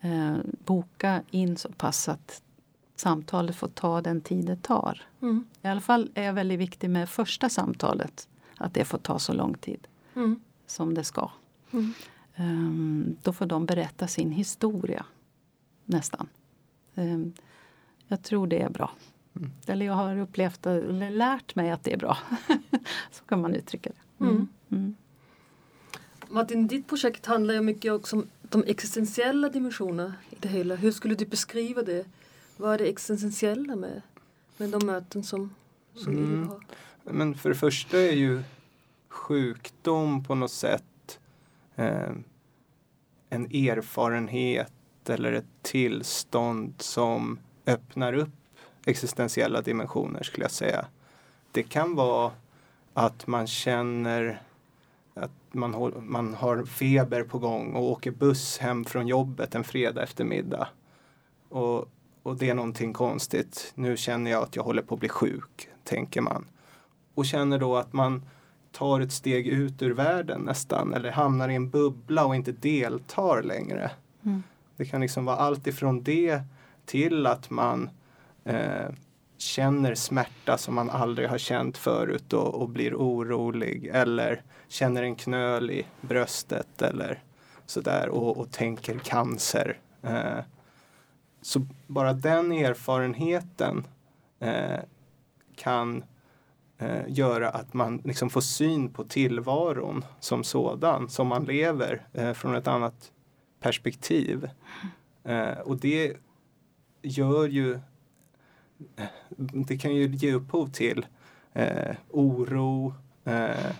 eh, 0.00 0.36
boka 0.64 1.22
in 1.30 1.56
så 1.56 1.68
pass 1.68 2.08
att 2.08 2.42
samtalet 2.96 3.56
får 3.56 3.68
ta 3.68 4.00
den 4.00 4.20
tid 4.20 4.46
det 4.46 4.62
tar. 4.62 5.02
Mm. 5.22 5.44
I 5.62 5.68
alla 5.68 5.80
fall 5.80 6.10
är 6.14 6.22
jag 6.22 6.32
väldigt 6.32 6.60
viktig 6.60 6.90
med 6.90 7.08
första 7.08 7.48
samtalet. 7.48 8.28
Att 8.56 8.74
det 8.74 8.84
får 8.84 8.98
ta 8.98 9.18
så 9.18 9.32
lång 9.32 9.54
tid 9.54 9.86
Mm. 10.18 10.40
som 10.66 10.94
det 10.94 11.04
ska. 11.04 11.30
Mm. 11.70 11.92
Ehm, 12.34 13.16
då 13.22 13.32
får 13.32 13.46
de 13.46 13.66
berätta 13.66 14.06
sin 14.08 14.30
historia. 14.32 15.06
Nästan. 15.84 16.28
Ehm, 16.94 17.32
jag 18.08 18.22
tror 18.22 18.46
det 18.46 18.62
är 18.62 18.68
bra. 18.70 18.90
Mm. 19.36 19.50
Eller 19.66 19.86
jag 19.86 19.92
har 19.94 20.18
upplevt 20.18 20.66
eller 20.66 21.10
lärt 21.10 21.54
mig 21.54 21.70
att 21.70 21.84
det 21.84 21.92
är 21.92 21.96
bra. 21.96 22.18
så 23.10 23.24
kan 23.24 23.40
man 23.40 23.54
uttrycka 23.54 23.90
det. 23.90 24.24
Mm. 24.24 24.48
Mm. 24.70 24.94
Martin, 26.28 26.66
ditt 26.66 26.86
projekt 26.86 27.26
handlar 27.26 27.54
ju 27.54 27.60
mycket 27.60 27.92
också 27.92 28.16
om 28.16 28.26
de 28.42 28.64
existentiella 28.66 29.48
dimensionerna 29.48 30.14
i 30.30 30.36
det 30.40 30.48
hela. 30.48 30.74
Hur 30.74 30.92
skulle 30.92 31.14
du 31.14 31.26
beskriva 31.26 31.82
det? 31.82 32.06
Vad 32.56 32.74
är 32.74 32.78
det 32.78 32.86
existentiella 32.88 33.76
med, 33.76 34.02
med 34.56 34.70
de 34.70 34.86
möten 34.86 35.24
som, 35.24 35.54
som 35.94 36.12
Mm. 36.12 36.48
har? 36.48 36.60
Men 37.04 37.34
för 37.34 37.48
det 37.48 37.54
första 37.54 37.98
är 37.98 38.12
ju 38.12 38.42
sjukdom 39.08 40.24
på 40.24 40.34
något 40.34 40.50
sätt 40.50 41.20
eh, 41.76 42.10
en 43.30 43.44
erfarenhet 43.44 44.72
eller 45.08 45.32
ett 45.32 45.62
tillstånd 45.62 46.74
som 46.78 47.38
öppnar 47.66 48.12
upp 48.12 48.28
existentiella 48.86 49.60
dimensioner 49.60 50.22
skulle 50.22 50.44
jag 50.44 50.50
säga. 50.50 50.86
Det 51.52 51.62
kan 51.62 51.94
vara 51.94 52.32
att 52.94 53.26
man 53.26 53.46
känner 53.46 54.42
att 55.14 55.30
man, 55.52 55.74
håll- 55.74 56.02
man 56.02 56.34
har 56.34 56.64
feber 56.64 57.22
på 57.22 57.38
gång 57.38 57.72
och 57.72 57.82
åker 57.82 58.10
buss 58.10 58.58
hem 58.58 58.84
från 58.84 59.06
jobbet 59.06 59.54
en 59.54 59.64
fredag 59.64 60.02
eftermiddag. 60.02 60.68
Och, 61.48 61.88
och 62.22 62.36
det 62.36 62.50
är 62.50 62.54
någonting 62.54 62.92
konstigt. 62.92 63.72
Nu 63.74 63.96
känner 63.96 64.30
jag 64.30 64.42
att 64.42 64.56
jag 64.56 64.62
håller 64.62 64.82
på 64.82 64.94
att 64.94 65.00
bli 65.00 65.08
sjuk, 65.08 65.68
tänker 65.84 66.20
man 66.20 66.46
och 67.14 67.26
känner 67.26 67.58
då 67.58 67.76
att 67.76 67.92
man 67.92 68.22
tar 68.78 69.00
ett 69.00 69.12
steg 69.12 69.46
ut 69.46 69.82
ur 69.82 69.90
världen 69.90 70.40
nästan 70.40 70.94
eller 70.94 71.10
hamnar 71.10 71.48
i 71.48 71.54
en 71.54 71.70
bubbla 71.70 72.24
och 72.24 72.36
inte 72.36 72.52
deltar 72.52 73.42
längre. 73.42 73.90
Mm. 74.24 74.42
Det 74.76 74.84
kan 74.84 75.00
liksom 75.00 75.24
vara 75.24 75.36
allt 75.36 75.66
ifrån 75.66 76.02
det 76.02 76.40
till 76.86 77.26
att 77.26 77.50
man 77.50 77.90
eh, 78.44 78.88
känner 79.38 79.94
smärta 79.94 80.58
som 80.58 80.74
man 80.74 80.90
aldrig 80.90 81.28
har 81.28 81.38
känt 81.38 81.78
förut 81.78 82.32
och, 82.32 82.54
och 82.54 82.68
blir 82.68 82.94
orolig 82.94 83.90
eller 83.92 84.42
känner 84.68 85.02
en 85.02 85.16
knöl 85.16 85.70
i 85.70 85.86
bröstet 86.00 86.82
eller 86.82 87.22
sådär 87.66 88.08
och, 88.08 88.36
och 88.36 88.50
tänker 88.50 88.98
cancer. 88.98 89.78
Eh, 90.02 90.38
så 91.42 91.66
bara 91.86 92.12
den 92.12 92.52
erfarenheten 92.52 93.86
eh, 94.40 94.80
kan 95.56 96.04
eh, 96.78 97.02
göra 97.08 97.50
att 97.50 97.74
man 97.74 98.02
liksom 98.04 98.30
får 98.30 98.40
syn 98.40 98.92
på 98.92 99.04
tillvaron 99.04 100.04
som 100.20 100.44
sådan, 100.44 101.08
som 101.08 101.28
man 101.28 101.44
lever 101.44 102.06
eh, 102.12 102.32
från 102.32 102.54
ett 102.54 102.66
annat 102.66 103.12
perspektiv. 103.60 104.50
Eh, 105.24 105.58
och 105.58 105.76
det 105.76 106.16
gör 107.02 107.48
ju, 107.48 107.74
eh, 108.96 109.08
det 109.36 109.78
kan 109.78 109.94
ju 109.94 110.06
ge 110.06 110.32
upphov 110.32 110.66
till 110.66 111.06
eh, 111.52 111.96
oro, 112.10 112.94
eh, 113.24 113.72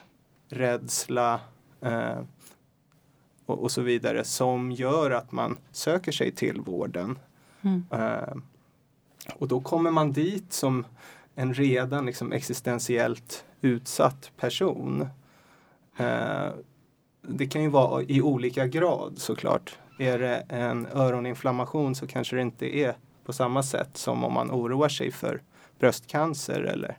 rädsla 0.48 1.40
och, 3.46 3.62
och 3.62 3.70
så 3.70 3.82
vidare 3.82 4.24
som 4.24 4.72
gör 4.72 5.11
att 5.11 5.32
man 5.32 5.58
söker 5.72 6.12
sig 6.12 6.32
till 6.32 6.61
vården. 6.61 7.18
Mm. 7.62 7.84
Och 9.34 9.48
då 9.48 9.61
kommer 9.61 9.90
man 9.90 10.12
dit 10.12 10.52
som 10.52 10.84
en 11.38 11.55
redan 11.55 12.07
liksom 12.07 12.33
existentiellt 12.33 13.44
utsatt 13.61 14.33
person. 14.37 15.09
Eh, 15.96 16.48
det 17.22 17.46
kan 17.46 17.62
ju 17.62 17.68
vara 17.68 18.03
i 18.03 18.22
olika 18.22 18.66
grad 18.66 19.18
såklart. 19.18 19.79
Är 19.98 20.18
det 20.18 20.37
en 20.48 20.87
öroninflammation 20.87 21.94
så 21.94 22.07
kanske 22.07 22.37
det 22.37 22.42
inte 22.42 22.79
är 22.79 22.94
på 23.24 23.33
samma 23.33 23.62
sätt 23.62 23.96
som 23.96 24.24
om 24.24 24.33
man 24.33 24.51
oroar 24.51 24.88
sig 24.88 25.11
för 25.11 25.42
bröstcancer 25.79 26.61
eller 26.61 26.98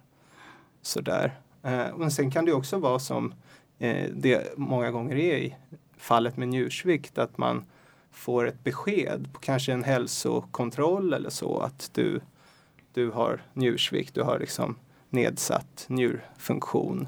sådär. 0.82 1.39
Eh, 1.63 1.97
men 1.97 2.12
sen 2.12 2.32
kan 2.32 2.45
det 2.45 2.54
också 2.54 2.78
vara 2.78 2.99
som 2.99 3.34
eh, 3.80 4.10
det 4.13 4.58
många 4.58 4.91
gånger 4.91 5.15
är 5.15 5.38
i 5.38 5.56
fallet 5.97 6.38
med 6.38 6.47
njursvikt 6.47 7.17
att 7.17 7.38
man 7.38 7.65
får 8.12 8.47
ett 8.47 8.63
besked 8.63 9.34
på 9.34 9.39
kanske 9.39 9.73
en 9.73 9.84
hälsokontroll 9.84 11.13
eller 11.13 11.30
så 11.30 11.60
att 11.60 11.89
du, 11.93 12.21
du 12.99 13.12
har 13.12 13.41
njursvikt, 13.53 14.15
du 14.15 14.21
har 14.21 14.39
liksom 14.39 14.75
nedsatt 15.09 15.85
njurfunktion. 15.88 17.07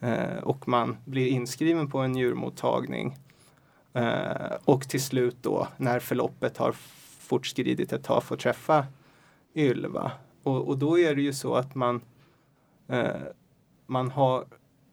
Eh, 0.00 0.38
och 0.42 0.68
man 0.68 0.96
blir 1.04 1.26
inskriven 1.26 1.90
på 1.90 1.98
en 1.98 2.12
njurmottagning. 2.12 3.16
Eh, 3.92 4.52
och 4.64 4.88
till 4.88 5.02
slut 5.02 5.36
då 5.40 5.68
när 5.76 6.00
förloppet 6.00 6.56
har 6.56 6.72
fortskridit 7.18 7.92
ett 7.92 8.04
tag 8.04 8.22
får 8.22 8.36
träffa 8.36 8.86
Ylva. 9.54 10.12
Och, 10.42 10.68
och 10.68 10.78
då 10.78 10.98
är 10.98 11.14
det 11.14 11.22
ju 11.22 11.32
så 11.32 11.54
att 11.54 11.74
man, 11.74 12.00
eh, 12.88 13.06
man, 13.86 14.10
har, 14.10 14.44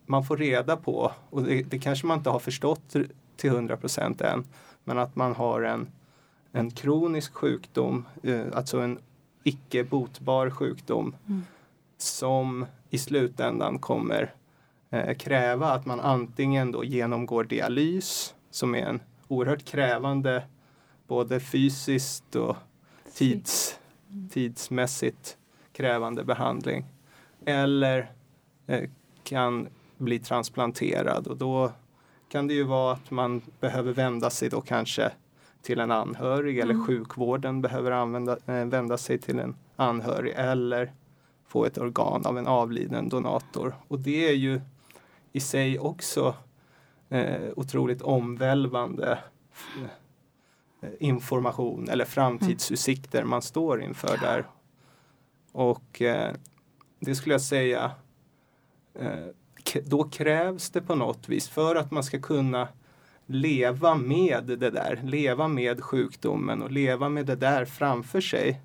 man 0.05 0.23
får 0.23 0.37
reda 0.37 0.77
på, 0.77 1.11
och 1.29 1.43
det, 1.43 1.63
det 1.63 1.79
kanske 1.79 2.07
man 2.07 2.17
inte 2.17 2.29
har 2.29 2.39
förstått 2.39 2.95
till 3.37 3.49
100 3.49 3.77
procent 3.77 4.21
än, 4.21 4.43
men 4.83 4.97
att 4.97 5.15
man 5.15 5.35
har 5.35 5.61
en, 5.61 5.87
en 6.51 6.71
kronisk 6.71 7.33
sjukdom, 7.33 8.05
eh, 8.23 8.45
alltså 8.53 8.79
en 8.79 8.99
icke 9.43 9.83
botbar 9.83 10.49
sjukdom 10.49 11.15
Mm. 11.27 11.41
som 11.97 12.65
i 12.89 12.97
slutändan 12.97 13.79
kommer 13.79 14.33
eh, 14.89 15.17
kräva 15.17 15.71
att 15.71 15.85
man 15.85 15.99
antingen 15.99 16.71
då 16.71 16.83
genomgår 16.83 17.43
dialys 17.43 18.35
som 18.51 18.75
är 18.75 18.85
en 18.85 18.99
oerhört 19.27 19.65
krävande 19.65 20.43
både 21.07 21.39
fysiskt 21.39 22.35
och 22.35 22.55
tids, 23.13 23.79
tidsmässigt 24.31 25.37
krävande 25.73 26.23
behandling. 26.23 26.85
Eller 27.45 28.11
eh, 28.67 28.89
kan 29.23 29.67
bli 29.97 30.19
transplanterad 30.19 31.27
och 31.27 31.37
då 31.37 31.71
kan 32.29 32.47
det 32.47 32.53
ju 32.53 32.63
vara 32.63 32.93
att 32.93 33.11
man 33.11 33.41
behöver 33.59 33.93
vända 33.93 34.29
sig 34.29 34.49
då 34.49 34.61
kanske 34.61 35.11
till 35.61 35.79
en 35.79 35.91
anhörig 35.91 36.59
eller 36.59 36.73
Mm. 36.73 36.85
sjukvården 36.87 37.61
behöver 37.61 37.91
använda, 37.91 38.37
eh, 38.45 38.65
vända 38.65 38.97
sig 38.97 39.17
till 39.17 39.39
en 39.39 39.55
anhörig 39.75 40.33
eller 40.35 40.93
få 41.47 41.65
ett 41.65 41.77
organ 41.77 42.25
av 42.25 42.37
en 42.37 42.47
avliden 42.47 43.09
donator. 43.09 43.75
Och 43.87 43.99
det 43.99 44.29
är 44.29 44.33
ju 44.33 44.61
i 45.31 45.39
sig 45.39 45.79
också 45.79 46.35
eh, 47.09 47.49
otroligt 47.55 48.01
omvälvande 48.01 49.19
eh, 50.81 50.89
information 50.99 51.89
eller 51.89 52.05
framtidsutsikter 52.05 53.23
man 53.23 53.41
står 53.41 53.81
inför 53.81 54.17
där. 54.17 54.45
Och 55.51 56.01
eh, 56.01 56.33
det 56.99 57.15
skulle 57.15 57.33
jag 57.33 57.41
säga 57.41 57.91
eh, 58.95 59.25
då 59.85 60.03
krävs 60.03 60.69
det 60.69 60.81
på 60.81 60.95
något 60.95 61.29
vis 61.29 61.49
för 61.49 61.75
att 61.75 61.91
man 61.91 62.03
ska 62.03 62.19
kunna 62.19 62.67
leva 63.31 63.95
med 63.95 64.43
det 64.43 64.69
där, 64.69 64.99
leva 65.03 65.47
med 65.47 65.81
sjukdomen 65.81 66.61
och 66.61 66.71
leva 66.71 67.09
med 67.09 67.25
det 67.25 67.35
där 67.35 67.65
framför 67.65 68.21
sig 68.21 68.61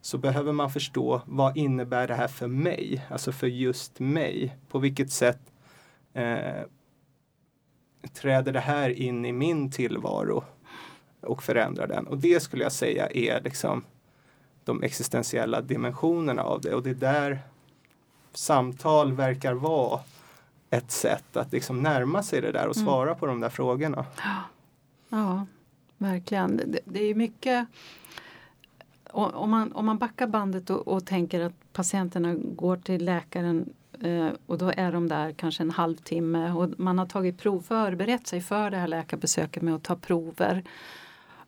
så 0.00 0.18
behöver 0.18 0.52
man 0.52 0.70
förstå 0.70 1.22
vad 1.26 1.56
innebär 1.56 2.08
det 2.08 2.14
här 2.14 2.28
för 2.28 2.46
mig, 2.46 3.06
alltså 3.10 3.32
för 3.32 3.46
just 3.46 4.00
mig. 4.00 4.56
På 4.68 4.78
vilket 4.78 5.12
sätt 5.12 5.40
eh, 6.12 6.62
träder 8.12 8.52
det 8.52 8.60
här 8.60 8.90
in 8.90 9.24
i 9.24 9.32
min 9.32 9.70
tillvaro 9.70 10.44
och 11.20 11.42
förändrar 11.42 11.86
den. 11.86 12.06
Och 12.06 12.18
det 12.18 12.42
skulle 12.42 12.62
jag 12.62 12.72
säga 12.72 13.08
är 13.14 13.40
liksom 13.40 13.84
de 14.64 14.82
existentiella 14.82 15.60
dimensionerna 15.60 16.42
av 16.42 16.60
det. 16.60 16.74
Och 16.74 16.82
det 16.82 16.90
är 16.90 16.94
där 16.94 17.38
samtal 18.32 19.12
verkar 19.12 19.52
vara 19.52 20.00
ett 20.76 20.90
sätt 20.90 21.36
att 21.36 21.52
liksom 21.52 21.82
närma 21.82 22.22
sig 22.22 22.40
det 22.40 22.52
där 22.52 22.68
och 22.68 22.76
Mm. 22.76 22.86
svara 22.86 23.14
på 23.14 23.26
de 23.26 23.40
där 23.40 23.48
frågorna. 23.48 24.04
Ja, 25.08 25.46
verkligen. 25.98 26.56
Det, 26.56 26.78
det 26.84 27.02
är 27.02 27.14
mycket... 27.14 27.66
Om 29.12 29.50
man, 29.50 29.72
om 29.72 29.86
man 29.86 29.98
backar 29.98 30.26
bandet 30.26 30.70
och, 30.70 30.88
och 30.88 31.06
tänker 31.06 31.40
att 31.40 31.72
patienterna 31.72 32.34
går 32.34 32.76
till 32.76 33.04
läkaren 33.04 33.72
eh, 34.00 34.28
och 34.46 34.58
då 34.58 34.72
är 34.76 34.92
de 34.92 35.08
där 35.08 35.32
kanske 35.32 35.62
en 35.62 35.70
halvtimme 35.70 36.52
och 36.52 36.68
man 36.76 36.98
har 36.98 37.06
tagit 37.06 37.38
prov, 37.38 37.60
förberett 37.60 38.26
sig 38.26 38.40
för 38.40 38.70
det 38.70 38.76
här 38.76 38.88
läkarbesöket 38.88 39.62
med 39.62 39.74
att 39.74 39.82
ta 39.82 39.96
prover. 39.96 40.64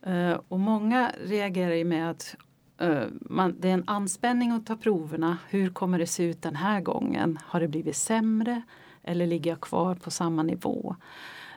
Eh, 0.03 0.39
och 0.49 0.61
många 0.61 1.13
reagerar 1.25 1.75
ju 1.75 1.85
med 1.85 2.11
att 2.11 2.37
eh, 2.79 3.03
man, 3.11 3.55
det 3.61 3.69
är 3.69 3.75
en 3.75 3.85
anspänning 3.87 4.51
att 4.51 4.67
ta 4.67 4.77
proverna. 4.77 5.39
Hur 5.49 5.71
kommer 5.71 5.99
det 5.99 6.07
se 6.07 6.23
ut 6.25 6.43
den 6.43 6.57
här 6.57 6.81
gången? 6.81 7.39
Har 7.45 7.61
det 7.61 7.69
blivit 7.69 7.97
sämre 7.97 8.63
eller 9.07 9.27
ligger 9.27 9.51
jag 9.51 9.61
kvar 9.61 9.95
på 9.95 10.11
samma 10.11 10.43
nivå? 10.43 10.97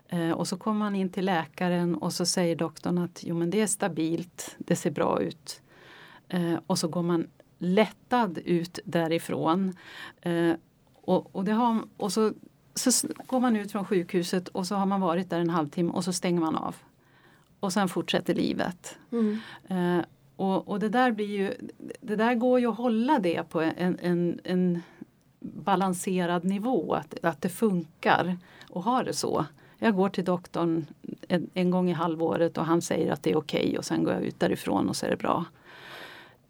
Eh, 0.09 0.31
och 0.31 0.47
så 0.47 0.57
kommer 0.57 0.79
man 0.79 0.95
in 0.95 1.09
till 1.09 1.25
läkaren 1.25 1.95
och 1.95 2.13
så 2.13 2.25
säger 2.25 2.55
doktorn 2.55 2.97
att 2.97 3.23
jo, 3.23 3.35
men 3.35 3.49
det 3.49 3.61
är 3.61 3.67
stabilt, 3.67 4.55
det 4.57 4.75
ser 4.75 4.91
bra 4.91 5.21
ut. 5.21 5.61
Eh, 6.27 6.55
och 6.67 6.79
så 6.79 6.87
går 6.87 7.03
man 7.03 7.27
lättad 7.57 8.37
ut 8.37 8.79
därifrån. 8.85 9.75
Eh, 10.21 10.53
och, 11.01 11.35
och, 11.35 11.47
har, 11.47 11.81
och 11.97 12.13
så, 12.13 12.33
så 12.75 13.07
går 13.27 13.39
man 13.39 13.55
ut 13.55 13.71
från 13.71 13.85
sjukhuset 13.85 14.47
och 14.47 14.67
så 14.67 14.75
har 14.75 14.85
man 14.85 15.01
varit 15.01 15.29
där 15.29 15.39
en 15.39 15.49
halvtimme 15.49 15.91
och 15.91 16.03
så 16.03 16.13
stänger 16.13 16.39
man 16.39 16.55
av. 16.55 16.75
Och 17.59 17.73
sen 17.73 17.89
fortsätter 17.89 18.35
livet. 18.35 18.97
Mm. 19.11 19.39
Och, 20.35 20.67
och 20.67 20.79
det 20.79 20.89
där 20.89 21.11
blir 21.11 21.25
ju, 21.25 21.53
det 22.01 22.15
där 22.15 22.35
går 22.35 22.59
ju 22.59 22.67
att 22.67 22.77
hålla 22.77 23.19
det 23.19 23.49
på 23.49 23.61
en, 23.61 23.97
en, 24.01 24.39
en 24.43 24.81
balanserad 25.39 26.43
nivå, 26.43 26.93
att, 26.93 27.25
att 27.25 27.41
det 27.41 27.49
funkar 27.49 28.37
och 28.69 28.83
ha 28.83 29.03
det 29.03 29.13
så. 29.13 29.45
Jag 29.79 29.95
går 29.95 30.09
till 30.09 30.25
doktorn 30.25 30.85
en, 31.27 31.49
en 31.53 31.71
gång 31.71 31.89
i 31.89 31.93
halvåret 31.93 32.57
och 32.57 32.65
han 32.65 32.81
säger 32.81 33.11
att 33.11 33.23
det 33.23 33.31
är 33.31 33.37
okej 33.37 33.65
okay 33.65 33.77
och 33.77 33.85
sen 33.85 34.03
går 34.03 34.13
jag 34.13 34.23
ut 34.23 34.39
därifrån 34.39 34.89
och 34.89 34.95
så 34.95 35.05
är 35.05 35.09
det 35.09 35.17
bra. 35.17 35.45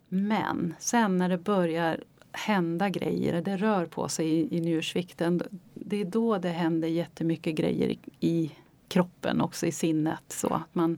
Men 0.10 0.74
sen 0.80 1.18
när 1.18 1.30
det 1.30 1.38
börjar 1.38 2.04
hända 2.32 2.90
grejer, 2.90 3.42
det 3.42 3.58
rör 3.58 3.86
på 3.86 4.08
sig 4.08 4.28
i, 4.30 4.58
i 4.58 4.62
njursvikten, 4.62 5.42
det 5.74 6.02
är 6.02 6.06
då 6.06 6.38
det 6.38 6.50
händer 6.50 6.88
jättemycket 6.88 7.56
grejer 7.56 7.90
i, 7.90 8.00
i 8.20 8.52
kroppen, 8.88 9.42
också 9.42 9.66
i 9.66 9.72
sinnet. 9.72 10.24
Så 10.28 10.54
att 10.54 10.76
man 10.76 10.98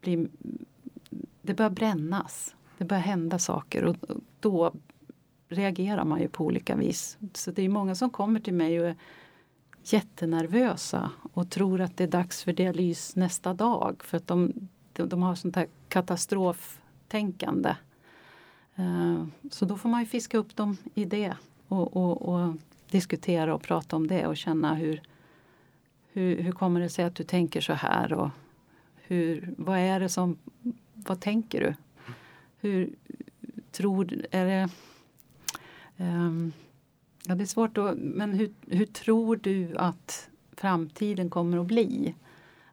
blir, 0.00 0.28
det 1.42 1.54
börjar 1.54 1.70
brännas, 1.70 2.54
det 2.78 2.84
börjar 2.84 3.02
hända 3.02 3.38
saker 3.38 3.84
och 3.84 3.96
då 4.40 4.72
reagerar 5.48 6.04
man 6.04 6.20
ju 6.20 6.28
på 6.28 6.44
olika 6.44 6.76
vis. 6.76 7.18
Så 7.32 7.50
det 7.50 7.62
är 7.62 7.68
många 7.68 7.94
som 7.94 8.10
kommer 8.10 8.40
till 8.40 8.54
mig 8.54 8.80
och 8.80 8.86
är 8.86 8.96
jättenervösa 9.82 11.10
och 11.32 11.50
tror 11.50 11.80
att 11.80 11.96
det 11.96 12.04
är 12.04 12.08
dags 12.08 12.44
för 12.44 12.52
dialys 12.52 13.16
nästa 13.16 13.54
dag 13.54 14.02
för 14.04 14.16
att 14.16 14.26
de, 14.26 14.52
de 14.92 15.22
har 15.22 15.34
sånt 15.34 15.56
här 15.56 15.66
katastroftänkande. 15.88 17.76
Eh, 18.76 19.24
så 19.50 19.64
då 19.64 19.76
får 19.76 19.88
man 19.88 20.00
ju 20.00 20.06
fiska 20.06 20.38
upp 20.38 20.56
dem 20.56 20.76
i 20.94 21.04
det 21.04 21.36
och, 21.68 21.96
och, 21.96 22.22
och 22.22 22.54
diskutera 22.90 23.54
och 23.54 23.62
prata 23.62 23.96
om 23.96 24.06
det 24.06 24.26
och 24.26 24.36
känna 24.36 24.74
hur, 24.74 25.02
hur, 26.12 26.42
hur 26.42 26.52
kommer 26.52 26.80
det 26.80 26.88
sig 26.88 27.04
att 27.04 27.14
du 27.14 27.24
tänker 27.24 27.60
så 27.60 27.72
här 27.72 28.12
och 28.12 28.30
hur, 28.94 29.54
vad 29.58 29.78
är 29.78 30.00
det 30.00 30.08
som, 30.08 30.38
vad 30.94 31.20
tänker 31.20 31.60
du? 31.60 31.74
Hur 32.60 32.90
tror, 33.72 34.26
är 34.30 34.44
det 34.46 34.68
um, 35.98 36.52
Ja, 37.28 37.34
det 37.34 37.44
är 37.44 37.46
svårt 37.46 37.78
att, 37.78 37.98
men 37.98 38.32
hur, 38.32 38.52
hur 38.66 38.86
tror 38.86 39.36
du 39.36 39.76
att 39.76 40.28
framtiden 40.52 41.30
kommer 41.30 41.58
att 41.58 41.66
bli? 41.66 42.14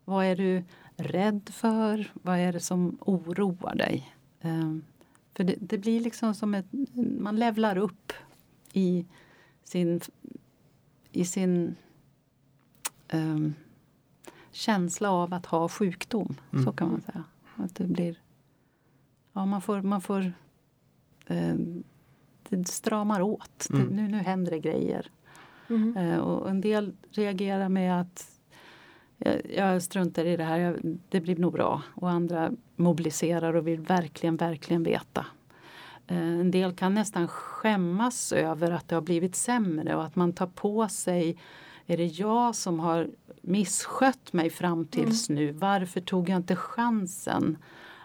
Vad 0.06 0.26
är 0.26 0.36
du 0.36 0.64
rädd 0.96 1.50
för? 1.54 2.12
Vad 2.14 2.40
är 2.40 2.54
det 2.54 2.60
som 2.60 2.98
oroar 3.02 3.76
dig? 3.76 4.16
Um, 4.42 4.84
för 5.34 5.44
det, 5.44 5.56
det, 5.60 5.78
blir 5.78 6.00
liksom 6.00 6.34
som 6.34 6.56
ett, 6.56 6.66
man 7.20 7.36
levlar 7.36 7.78
upp 7.78 8.14
i 8.74 9.06
sin, 9.64 10.02
i 11.12 11.26
sin 11.26 11.76
um, 13.14 13.54
känsla 14.52 15.12
av 15.12 15.34
att 15.34 15.46
ha 15.46 15.70
sjukdom. 15.70 16.36
Mm. 16.52 16.66
Så 16.66 16.72
kan 16.72 16.92
man 16.92 17.02
säga. 17.02 17.24
Att 17.56 17.76
det 17.76 17.88
blir, 17.88 18.20
ja, 19.34 19.46
man 19.46 19.62
får, 19.62 19.82
man 19.82 20.02
får 20.02 20.34
um, 21.28 21.84
det 22.49 22.67
stramar 22.67 23.21
åt. 23.21 23.67
Mm. 23.69 23.88
Det, 23.88 23.95
nu, 23.95 24.08
nu 24.08 24.17
händer 24.17 24.51
det 24.51 24.60
grejer. 24.60 25.08
Mm. 25.69 25.97
Uh, 25.97 26.19
och 26.19 26.49
en 26.49 26.62
del 26.62 26.93
reagerar 27.12 27.69
med 27.69 28.01
att 28.01 28.29
jag, 29.17 29.41
jag 29.55 29.84
struntar 29.84 30.25
i 30.25 30.38
det 30.38 30.43
här, 30.43 30.58
jag, 30.58 30.97
det 31.10 31.21
blir 31.21 31.36
nog 31.36 31.53
bra. 31.53 31.81
Och 31.93 32.10
andra 32.10 32.51
mobiliserar 32.75 33.53
och 33.53 33.67
vill 33.67 33.81
verkligen, 33.81 34.38
verkligen 34.38 34.84
veta. 34.84 35.25
Uh, 36.12 36.39
en 36.39 36.51
del 36.51 36.73
kan 36.73 36.93
nästan 36.93 37.27
skämmas 37.27 38.31
över 38.31 38.71
att 38.71 38.88
det 38.88 38.95
har 38.95 39.01
blivit 39.01 39.36
sämre 39.36 39.95
och 39.95 40.03
att 40.03 40.15
man 40.15 40.34
tar 40.34 40.47
på 40.47 40.88
sig 40.88 41.38
är 41.88 41.97
det 41.97 42.05
jag 42.05 42.55
som 42.55 42.79
har 42.79 43.10
misskött 43.41 44.34
mig 44.34 44.49
fram 44.49 44.86
tills 44.86 45.29
mm. 45.29 45.43
nu? 45.43 45.51
Varför 45.51 46.01
tog 46.01 46.29
jag 46.29 46.36
inte 46.36 46.55
chansen 46.55 47.58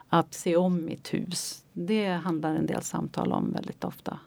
att 0.08 0.34
se 0.34 0.56
om 0.56 0.84
mitt 0.84 1.14
hus? 1.14 1.64
Det 1.72 2.08
handlar 2.08 2.54
en 2.54 2.66
del 2.66 2.82
samtal 2.82 3.32
om 3.32 3.52
väldigt 3.52 3.84
ofta. 3.84 4.18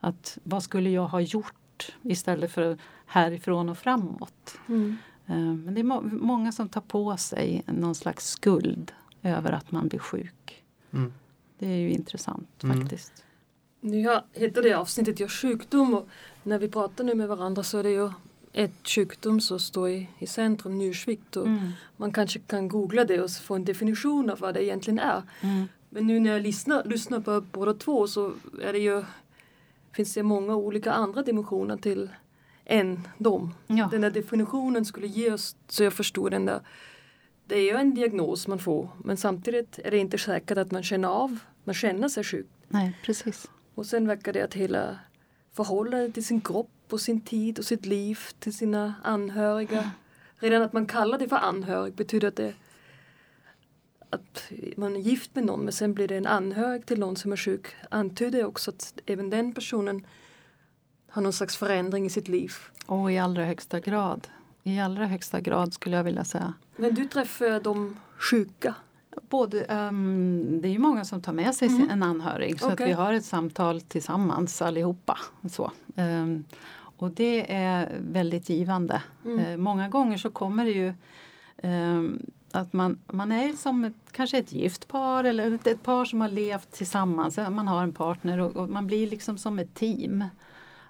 Att 0.00 0.38
vad 0.42 0.62
skulle 0.62 0.90
jag 0.90 1.06
ha 1.06 1.20
gjort 1.20 1.54
istället 2.02 2.52
för 2.52 2.78
härifrån 3.06 3.68
och 3.68 3.78
framåt. 3.78 4.58
Mm. 4.68 4.96
Eh, 5.26 5.36
men 5.36 5.74
det 5.74 5.80
är 5.80 5.84
må 5.84 6.00
många 6.00 6.52
som 6.52 6.68
tar 6.68 6.80
på 6.80 7.16
sig 7.16 7.62
någon 7.66 7.94
slags 7.94 8.26
skuld 8.30 8.92
över 9.22 9.52
att 9.52 9.72
man 9.72 9.88
blir 9.88 9.98
sjuk. 9.98 10.64
Mm. 10.92 11.12
Det 11.58 11.66
är 11.66 11.76
ju 11.76 11.90
intressant 11.90 12.62
mm. 12.62 12.80
faktiskt. 12.80 13.24
Nu 13.80 14.20
heter 14.32 14.62
det 14.62 14.74
avsnittet 14.74 15.20
just 15.20 15.40
sjukdom 15.40 15.94
och 15.94 16.08
när 16.42 16.58
vi 16.58 16.68
pratar 16.68 17.04
nu 17.04 17.14
med 17.14 17.28
varandra 17.28 17.62
så 17.62 17.78
är 17.78 17.82
det 17.82 17.90
ju 17.90 18.10
ett 18.52 18.88
sjukdom 18.88 19.40
som 19.40 19.60
står 19.60 19.88
i, 19.88 20.08
i 20.18 20.26
centrum, 20.26 20.78
njursvikt. 20.78 21.36
Och 21.36 21.46
mm. 21.46 21.70
Man 21.96 22.12
kanske 22.12 22.38
kan 22.38 22.68
googla 22.68 23.04
det 23.04 23.20
och 23.20 23.30
få 23.30 23.54
en 23.54 23.64
definition 23.64 24.30
av 24.30 24.38
vad 24.38 24.54
det 24.54 24.64
egentligen 24.64 24.98
är. 24.98 25.22
Mm. 25.40 25.68
Men 25.88 26.06
nu 26.06 26.20
när 26.20 26.32
jag 26.32 26.42
lyssnar, 26.42 26.84
lyssnar 26.84 27.20
på 27.20 27.40
båda 27.40 27.74
två 27.74 28.06
så 28.06 28.32
är 28.62 28.72
det 28.72 28.78
ju 28.78 29.04
finns 29.92 30.14
det 30.14 30.22
många 30.22 30.56
olika 30.56 30.92
andra 30.92 31.22
dimensioner 31.22 31.76
till 31.76 32.10
än 32.64 33.08
dem. 33.18 33.54
Ja. 33.66 33.88
Den 33.90 34.00
där 34.00 34.10
definitionen 34.10 34.84
skulle 34.84 35.06
ge 35.06 35.32
oss, 35.32 35.56
så 35.68 35.84
jag 35.84 35.92
förstod 35.92 36.30
den 36.30 36.46
där, 36.46 36.60
det 37.46 37.58
är 37.58 37.62
ju 37.62 37.76
en 37.76 37.94
diagnos 37.94 38.48
man 38.48 38.58
får 38.58 38.88
men 39.04 39.16
samtidigt 39.16 39.78
är 39.78 39.90
det 39.90 39.98
inte 39.98 40.18
säkert 40.18 40.58
att 40.58 40.70
man 40.70 40.82
känner 40.82 41.08
av, 41.08 41.38
man 41.64 41.74
känner 41.74 42.08
sig 42.08 42.24
sjuk. 42.24 42.46
Nej, 42.68 42.98
precis. 43.04 43.50
Och 43.74 43.86
sen 43.86 44.08
verkar 44.08 44.32
det 44.32 44.42
att 44.42 44.54
hela 44.54 44.98
förhållandet 45.52 46.14
till 46.14 46.24
sin 46.24 46.40
kropp 46.40 46.70
och 46.90 47.00
sin 47.00 47.20
tid 47.20 47.58
och 47.58 47.64
sitt 47.64 47.86
liv 47.86 48.18
till 48.38 48.56
sina 48.56 48.94
anhöriga. 49.02 49.90
Redan 50.38 50.62
att 50.62 50.72
man 50.72 50.86
kallar 50.86 51.18
det 51.18 51.28
för 51.28 51.36
anhörig 51.36 51.94
betyder 51.94 52.28
att 52.28 52.36
det 52.36 52.54
att 54.10 54.52
man 54.76 54.96
är 54.96 55.00
gift 55.00 55.34
med 55.34 55.44
någon 55.44 55.60
men 55.60 55.72
sen 55.72 55.94
blir 55.94 56.08
det 56.08 56.16
en 56.16 56.26
anhörig 56.26 56.86
till 56.86 56.98
någon 56.98 57.16
som 57.16 57.32
är 57.32 57.36
sjuk 57.36 57.66
antyder 57.90 58.44
också 58.44 58.70
att 58.70 58.94
även 59.06 59.30
den 59.30 59.54
personen 59.54 60.06
har 61.10 61.22
någon 61.22 61.32
slags 61.32 61.56
förändring 61.56 62.06
i 62.06 62.10
sitt 62.10 62.28
liv. 62.28 62.52
Och 62.86 63.12
i 63.12 63.18
allra 63.18 63.44
högsta 63.44 63.80
grad. 63.80 64.28
I 64.62 64.80
allra 64.80 65.06
högsta 65.06 65.40
grad 65.40 65.74
skulle 65.74 65.96
jag 65.96 66.04
vilja 66.04 66.24
säga. 66.24 66.54
Men 66.76 66.94
du 66.94 67.08
träffar 67.08 67.60
de 67.60 67.96
sjuka? 68.18 68.74
Både, 69.28 69.64
um, 69.64 70.60
det 70.62 70.68
är 70.68 70.72
ju 70.72 70.78
många 70.78 71.04
som 71.04 71.22
tar 71.22 71.32
med 71.32 71.54
sig 71.54 71.68
mm. 71.68 71.90
en 71.90 72.02
anhörig 72.02 72.60
så 72.60 72.72
okay. 72.72 72.84
att 72.84 72.90
vi 72.90 72.92
har 72.92 73.12
ett 73.12 73.24
samtal 73.24 73.80
tillsammans 73.80 74.62
allihopa. 74.62 75.18
Så. 75.50 75.72
Um, 75.94 76.44
och 76.96 77.10
det 77.10 77.54
är 77.54 77.98
väldigt 78.00 78.48
givande. 78.48 79.02
Mm. 79.24 79.38
Uh, 79.38 79.56
många 79.56 79.88
gånger 79.88 80.18
så 80.18 80.30
kommer 80.30 80.64
det 80.64 80.70
ju 80.70 80.92
um, 81.62 82.22
att 82.52 82.72
man, 82.72 82.98
man 83.06 83.32
är 83.32 83.52
som 83.52 83.84
ett, 83.84 84.12
kanske 84.12 84.38
ett 84.38 84.52
gift 84.52 84.88
par 84.88 85.24
eller 85.24 85.52
ett, 85.52 85.66
ett, 85.66 85.82
par 85.82 86.04
som 86.04 86.20
har 86.20 86.28
levt 86.28 86.72
tillsammans. 86.72 87.36
Man 87.36 87.68
har 87.68 87.82
en 87.82 87.92
partner 87.92 88.38
och, 88.38 88.56
och, 88.56 88.68
man 88.68 88.86
blir 88.86 89.10
liksom 89.10 89.38
som 89.38 89.58
ett 89.58 89.74
team. 89.74 90.24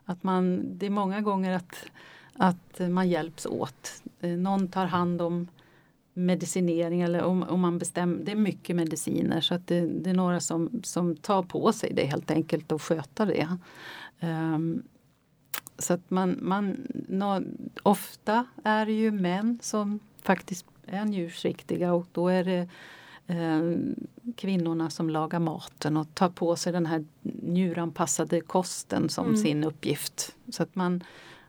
Att 0.05 0.23
man, 0.23 0.63
det 0.79 0.87
är 0.87 0.91
många 0.91 1.21
gånger 1.21 1.57
att, 1.57 1.87
att 2.35 2.91
man 2.91 3.09
hjälps 3.09 3.47
åt. 3.47 4.03
Eh, 4.21 4.31
någon 4.31 4.69
tar 4.69 4.87
hand 4.87 5.23
om 5.23 5.49
medicinering 6.15 7.01
eller 7.01 7.23
om, 7.23 7.43
om 7.43 7.61
man 7.61 7.79
bestämmer, 7.79 8.25
det 8.25 8.33
är 8.33 8.37
mycket 8.37 8.77
mediciner 8.77 9.41
så 9.41 9.55
att 9.55 9.67
det, 9.67 9.81
det, 9.81 10.11
är 10.11 10.15
några 10.15 10.41
som, 10.41 10.81
som 10.83 11.17
tar 11.17 11.43
på 11.43 11.73
sig 11.73 11.93
det 11.95 12.07
helt 12.07 12.31
enkelt 12.31 12.73
och 12.73 12.83
sköter 12.83 13.27
det. 13.27 13.49
Um, 14.27 14.83
så 15.79 15.95
att 15.95 16.11
man, 16.11 16.39
man 16.43 16.87
no, 17.09 17.43
ofta 17.83 18.47
är 18.65 18.87
det 18.87 18.93
ju 18.93 19.11
män 19.11 19.59
som 19.63 20.01
faktiskt 20.23 20.67
är 20.91 21.05
njursviktiga 21.05 21.93
och 21.93 22.07
då 22.13 22.29
är 22.29 22.45
det 22.45 22.69
eh, 23.27 23.61
kvinnorna 24.37 24.91
som 24.91 25.11
lagar 25.11 25.39
maten 25.39 25.97
och 25.97 26.15
tar 26.15 26.29
på 26.29 26.57
sig 26.57 26.73
den 26.73 26.87
här 26.87 27.05
njuranpassade 27.23 28.41
kosten 28.41 29.09
som 29.09 29.27
mm. 29.27 29.37
sin 29.37 29.65
uppgift. 29.65 30.37
Så 30.49 30.63
att 30.63 30.75
man, 30.75 31.05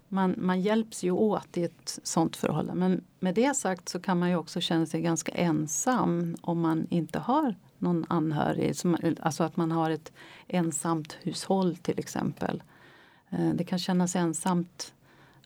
man, 0.07 0.35
man 0.37 0.61
hjälps 0.61 1.03
ju 1.03 1.11
åt 1.11 1.57
i 1.57 1.63
ett 1.63 1.99
sånt 2.03 2.35
förhållande. 2.35 2.79
Men 2.79 3.03
med 3.19 3.35
det 3.35 3.55
sagt 3.55 3.89
så 3.89 3.99
kan 3.99 4.19
man 4.19 4.29
ju 4.29 4.35
också 4.35 4.61
känna 4.61 4.85
sig 4.85 5.01
ganska 5.01 5.31
ensam 5.31 6.35
om 6.41 6.61
man 6.61 6.87
inte 6.89 7.19
har 7.19 7.55
någon 7.77 8.05
anhörig. 8.09 8.75
Alltså 9.19 9.43
att 9.43 9.57
man 9.57 9.71
har 9.71 9.89
ett 9.89 10.11
ensamt 10.47 11.17
hushåll 11.21 11.75
till 11.75 11.99
exempel. 11.99 12.63
Eh, 13.29 13.49
det 13.53 13.63
kan 13.63 13.79
kännas 13.79 14.15
ensamt 14.15 14.93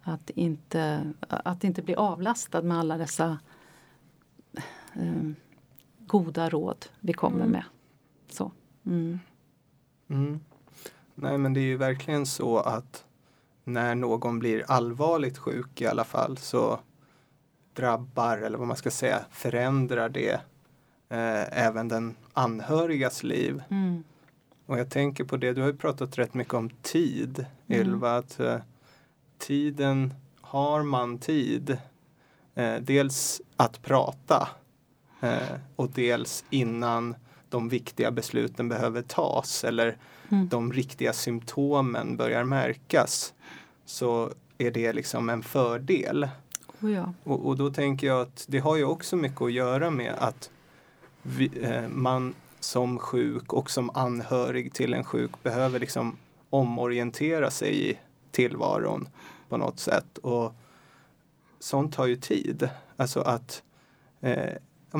att 0.01 0.29
inte, 0.29 1.13
att 1.19 1.63
inte 1.63 1.81
bli 1.81 1.95
avlastad 1.95 2.61
med 2.61 2.79
alla 2.79 2.97
dessa 2.97 3.37
eh, 4.95 5.31
goda 6.07 6.49
råd 6.49 6.85
vi 6.99 7.13
kommer 7.13 7.39
mm. 7.39 7.51
med. 7.51 7.63
Så. 8.29 8.51
Mm. 8.85 9.19
Mm. 10.07 10.39
Nej 11.15 11.37
men 11.37 11.53
det 11.53 11.59
är 11.59 11.65
ju 11.65 11.77
verkligen 11.77 12.25
så 12.25 12.57
att 12.57 13.05
när 13.63 13.95
någon 13.95 14.39
blir 14.39 14.63
allvarligt 14.67 15.37
sjuk 15.37 15.81
i 15.81 15.87
alla 15.87 16.03
fall 16.03 16.37
så 16.37 16.79
drabbar, 17.73 18.37
eller 18.37 18.57
vad 18.57 18.67
man 18.67 18.77
ska 18.77 18.91
säga, 18.91 19.25
förändrar 19.31 20.09
det 20.09 20.41
eh, 21.09 21.65
även 21.65 21.87
den 21.87 22.15
anhörigas 22.33 23.23
liv. 23.23 23.63
Mm. 23.69 24.03
Och 24.65 24.79
jag 24.79 24.89
tänker 24.89 25.23
på 25.23 25.37
det, 25.37 25.53
du 25.53 25.61
har 25.61 25.67
ju 25.67 25.77
pratat 25.77 26.17
rätt 26.17 26.33
mycket 26.33 26.53
om 26.53 26.69
tid, 26.69 27.45
Mm. 27.67 27.81
Ylva, 27.81 28.17
att 28.17 28.39
eh, 28.39 28.57
tiden, 29.37 30.13
har 30.41 30.83
man 30.83 31.17
tid, 31.17 31.77
eh, 32.55 32.75
dels 32.81 33.41
att 33.55 33.81
prata 33.81 34.47
och 35.75 35.89
dels 35.89 36.45
innan 36.49 37.15
de 37.49 37.69
viktiga 37.69 38.11
besluten 38.11 38.69
behöver 38.69 39.01
tas 39.01 39.63
eller 39.63 39.97
Mm. 40.29 40.47
de 40.49 40.73
riktiga 40.73 41.13
symptomen 41.13 42.17
börjar 42.17 42.43
märkas 42.43 43.33
så 43.85 44.31
är 44.57 44.71
det 44.71 44.93
liksom 44.93 45.29
en 45.29 45.43
fördel. 45.43 46.27
Oh 46.81 46.91
ja. 46.91 47.13
Och, 47.23 47.47
och 47.47 47.57
då 47.57 47.69
tänker 47.69 48.07
jag 48.07 48.21
att 48.21 48.45
det 48.47 48.59
har 48.59 48.75
ju 48.75 48.83
också 48.83 49.15
mycket 49.15 49.41
att 49.41 49.51
göra 49.51 49.89
med 49.89 50.13
att 50.17 50.49
vi, 51.21 51.51
eh, 51.61 51.87
man 51.87 52.33
som 52.59 52.99
sjuk 52.99 53.53
och 53.53 53.71
som 53.71 53.89
anhörig 53.93 54.73
till 54.73 54.93
en 54.93 55.03
sjuk 55.03 55.31
behöver 55.43 55.79
liksom 55.79 56.17
omorientera 56.49 57.51
sig 57.51 57.89
i 57.91 57.97
tillvaron 58.31 59.09
på 59.49 59.57
något 59.57 59.79
sätt. 59.79 60.17
Och 60.17 60.53
sånt 61.59 61.93
tar 61.93 62.05
ju 62.05 62.15
tid. 62.15 62.69
Alltså 62.97 63.21
att 63.21 63.63
eh, 64.21 64.53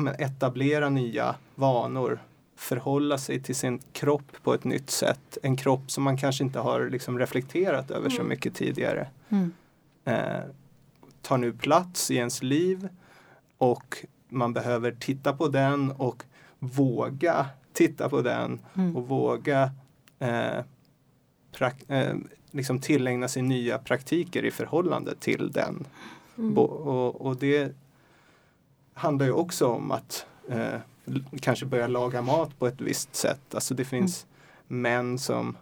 ja, 0.06 0.12
etablera 0.14 0.88
nya 0.88 1.34
vanor, 1.54 2.18
förhålla 2.56 3.18
sig 3.18 3.42
till 3.42 3.54
sin 3.56 3.78
kropp 3.92 4.32
på 4.42 4.54
ett 4.54 4.64
nytt 4.64 4.90
sätt. 4.90 5.38
En 5.42 5.56
kropp 5.56 5.90
som 5.90 6.04
man 6.04 6.16
kanske 6.16 6.44
inte 6.44 6.58
har 6.58 6.88
liksom 6.90 7.18
reflekterat 7.18 7.90
över 7.90 8.10
så 8.10 8.16
Mm. 8.16 8.28
mycket 8.28 8.54
tidigare 8.54 9.08
Mm. 9.28 9.52
eh, 10.04 10.40
tar 11.22 11.38
nu 11.38 11.52
plats 11.52 12.10
i 12.10 12.16
ens 12.16 12.42
liv 12.42 12.88
och 13.58 14.04
man 14.28 14.52
behöver 14.52 14.92
titta 14.92 15.32
på 15.32 15.48
den 15.48 15.90
och 15.90 16.22
våga 16.58 17.46
titta 17.72 18.08
på 18.08 18.22
den 18.22 18.60
Mm. 18.74 18.96
och 18.96 19.08
våga 19.08 19.70
eh, 20.18 20.58
eh, 21.88 22.14
liksom 22.50 22.78
tillägna 22.80 23.28
sig 23.28 23.42
nya 23.42 23.78
praktiker 23.78 24.44
i 24.44 24.50
förhållande 24.50 25.14
till 25.14 25.50
den. 25.52 25.84
Mm. 26.38 26.54
Bo- 26.54 26.62
Och, 26.62 27.20
och 27.26 27.36
det 27.36 27.72
handlar 28.96 29.26
ju 29.26 29.32
också 29.32 29.66
om 29.66 29.90
att 29.90 30.26
eh, 30.48 30.80
kanske 31.40 31.66
börja 31.66 31.86
laga 31.86 32.22
mat 32.22 32.58
på 32.58 32.66
ett 32.66 32.80
visst 32.80 33.14
sätt. 33.14 33.54
Alltså 33.54 33.74
det 33.74 33.84
finns 33.84 34.26
män 34.68 35.18
som 35.18 35.56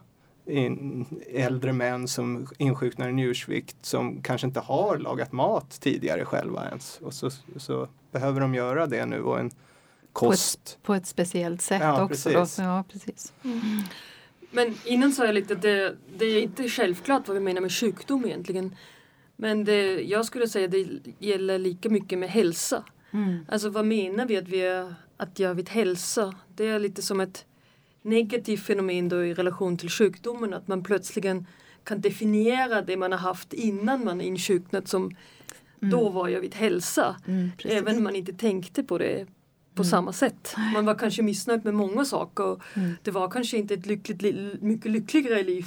in, 0.47 1.07
äldre 1.31 1.73
män 1.73 2.09
som 2.09 2.47
insjuknar 2.59 3.09
i 3.09 3.13
njursvikt 3.13 3.77
som 3.83 4.23
kanske 4.23 4.47
inte 4.47 4.61
har 4.61 4.99
lagat 4.99 5.33
mat 5.33 5.81
tidigare 5.81 6.25
själva 6.25 6.69
ens. 6.69 6.99
Och 7.03 7.15
så, 7.15 7.31
så 7.57 7.89
behöver 8.13 8.41
de 8.41 8.55
göra 8.55 8.87
det 8.87 9.07
nu 9.07 9.23
och 9.23 9.41
en 9.41 9.51
kost. 10.13 10.79
På 10.83 10.95
ett 10.95 11.07
speciellt 11.07 11.63
sätt 11.63 11.83
Ja, 11.83 12.03
också. 12.05 12.31
precis. 12.31 12.59
Ja, 12.59 12.85
precis. 12.93 13.33
Men 14.51 14.75
innan 14.85 15.13
sa 15.13 15.25
jag 15.27 15.35
lite 15.35 15.55
att 15.55 15.63
det, 15.63 15.97
det 16.19 16.25
är 16.25 16.43
inte 16.43 16.69
självklart 16.69 17.29
vad 17.29 17.35
vi 17.37 17.43
menar 17.43 17.61
med 17.61 17.73
sjukdom 17.73 18.25
egentligen. 18.25 18.77
Men 19.37 19.65
det, 19.65 20.03
jag 20.03 20.25
skulle 20.25 20.49
säga 20.49 20.69
det 20.69 20.87
gäller 21.19 21.59
lika 21.59 21.91
mycket 21.91 22.19
med 22.19 22.29
hälsa. 22.31 22.85
Mm. 23.15 23.47
Alltså 23.49 23.69
vad 23.71 23.85
menar 23.87 24.27
vi 24.27 24.37
att, 24.37 24.49
vi 24.49 24.61
är, 24.61 24.95
att 25.17 25.39
jag 25.39 25.55
vet 25.55 25.69
hälsa? 25.69 26.35
Det 26.57 26.67
är 26.67 26.79
lite 26.79 27.03
som 27.03 27.21
ett 27.21 27.45
negativt 28.03 28.61
fenomen 28.63 29.09
då 29.09 29.25
i 29.25 29.35
relation 29.35 29.77
till 29.77 29.89
sjukdomen. 29.91 30.55
Att 30.55 30.69
man 30.69 30.83
plötsligen 30.83 31.47
kan 31.85 32.01
definiera 32.01 32.83
det 32.83 32.97
man 32.97 33.13
har 33.13 33.19
haft 33.19 33.53
innan 33.53 34.05
man 34.05 34.21
insjuknat 34.21 34.89
som 34.89 35.17
då 35.81 36.09
var 36.09 36.29
jag 36.29 36.41
vid 36.41 36.55
hälsa. 36.55 37.17
Mm. 37.27 37.51
Även 37.65 37.97
om 37.97 38.03
man 38.05 38.17
inte 38.17 38.33
tänkte 38.33 38.83
på 38.83 38.99
det 38.99 39.27
på 39.75 39.83
Mm. 39.83 39.91
samma 39.91 40.13
sätt. 40.13 40.55
Man 40.75 40.85
var 40.85 40.95
kanske 40.95 41.23
missnöjd 41.23 41.65
med 41.65 41.75
många 41.75 42.05
saker. 42.05 42.61
Mm. 42.75 42.91
Det 43.03 43.11
var 43.11 43.31
kanske 43.31 43.57
inte 43.57 43.75
ett 43.75 43.87
lyckligt, 43.87 44.23
li- 44.23 44.57
mycket 44.61 44.91
lyckligare 44.91 45.43
liv. 45.43 45.67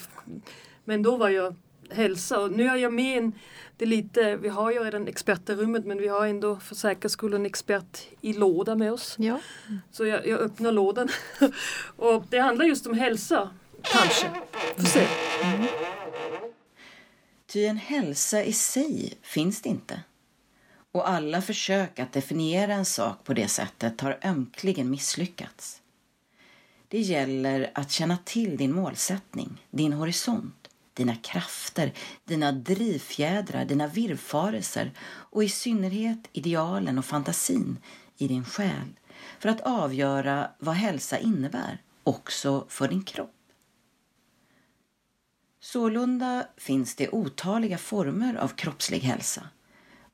Men 0.86 1.04
då 1.04 1.18
var 1.18 1.30
jag 1.30 1.56
hälsa 1.90 2.40
och 2.40 2.52
nu 2.52 2.68
är 2.68 2.76
jag 2.76 2.94
med 2.94 3.18
en, 3.18 3.32
det 3.78 3.86
är 3.86 3.90
lite, 3.90 4.38
vi 4.38 4.50
har 4.50 4.72
ju 4.72 4.80
redan 4.80 5.08
experter 5.08 5.54
i 5.54 5.56
rummet 5.56 5.86
men 5.86 5.98
vi 5.98 6.08
har 6.08 6.28
ändå 6.28 6.56
för 6.56 6.76
säkerhets 6.76 7.14
skull 7.14 7.34
en 7.34 7.46
expert 7.46 8.08
i 8.22 8.34
låda 8.34 8.76
med 8.76 8.94
oss. 8.94 9.16
Ja. 9.20 9.40
Så 9.92 10.06
jag, 10.06 10.28
jag 10.28 10.40
öppnar 10.40 10.72
lådan 10.72 11.10
och 11.96 12.24
det 12.30 12.40
handlar 12.40 12.66
just 12.66 12.88
om 12.88 12.94
hälsa. 12.94 13.50
Kanske. 13.82 14.32
Får 14.76 14.84
se. 14.84 15.08
Ty 17.48 17.66
en 17.66 17.78
hälsa 17.78 18.44
i 18.44 18.54
sig 18.54 19.14
finns 19.22 19.62
det 19.62 19.70
inte. 19.70 20.02
Och 20.92 21.10
alla 21.10 21.42
försök 21.42 22.00
att 22.00 22.14
definiera 22.14 22.74
en 22.74 22.86
sak 22.86 23.24
på 23.24 23.34
det 23.34 23.48
sättet 23.48 24.02
har 24.02 24.20
ömkligen 24.24 24.90
misslyckats. 24.90 25.82
Det 26.88 27.00
gäller 27.00 27.72
att 27.74 27.92
känna 27.92 28.18
till 28.18 28.58
din 28.58 28.74
målsättning, 28.74 29.66
din 29.70 29.94
horisont, 29.94 30.67
dina 30.98 31.16
krafter, 31.16 31.94
dina 32.26 32.52
drivfjädrar, 32.52 33.66
dina 33.66 33.88
virrfarelser 33.88 34.92
och 35.08 35.44
i 35.44 35.50
synnerhet 35.50 36.20
idealen 36.34 36.98
och 36.98 37.06
fantasin 37.06 37.78
i 38.18 38.28
din 38.28 38.46
själ 38.46 39.00
för 39.40 39.50
att 39.50 39.62
avgöra 39.62 40.52
vad 40.60 40.76
hälsa 40.76 41.20
innebär 41.20 41.82
också 42.04 42.66
för 42.70 42.88
din 42.88 43.04
kropp. 43.04 43.34
Sålunda 45.60 46.48
finns 46.58 46.96
det 46.96 47.10
otaliga 47.10 47.78
former 47.78 48.36
av 48.36 48.48
kroppslig 48.48 49.00
hälsa 49.00 49.50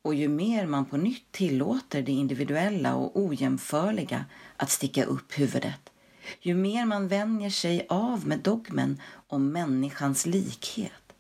och 0.02 0.16
ju 0.16 0.28
mer 0.28 0.66
man 0.66 0.86
på 0.86 0.98
nytt 0.98 1.32
tillåter 1.32 2.02
det 2.02 2.12
individuella 2.12 2.96
och 2.96 3.20
ojämförliga 3.20 4.26
att 4.58 4.70
sticka 4.70 5.06
upp 5.06 5.40
huvudet, 5.40 5.93
ju 6.42 6.56
mer 6.56 6.86
man 6.86 7.08
vänjer 7.08 7.50
sig 7.50 7.86
av 7.90 8.28
med 8.28 8.40
dogmen 8.40 9.02
om 9.28 9.52
människans 9.52 10.26
likhet, 10.26 11.14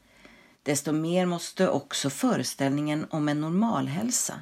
desto 0.63 0.91
mer 0.91 1.25
måste 1.25 1.69
också 1.69 2.09
föreställningen 2.09 3.05
om 3.09 3.29
en 3.29 3.41
normalhälsa, 3.41 4.41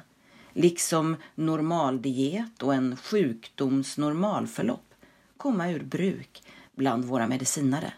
liksom 0.52 1.16
normaldiet 1.34 2.62
och 2.62 2.74
en 2.74 2.96
sjukdoms 2.96 3.98
normalförlopp, 3.98 4.94
komma 5.36 5.70
ur 5.70 5.84
bruk 5.84 6.42
bland 6.76 7.04
våra 7.04 7.26
medicinare. 7.26 7.92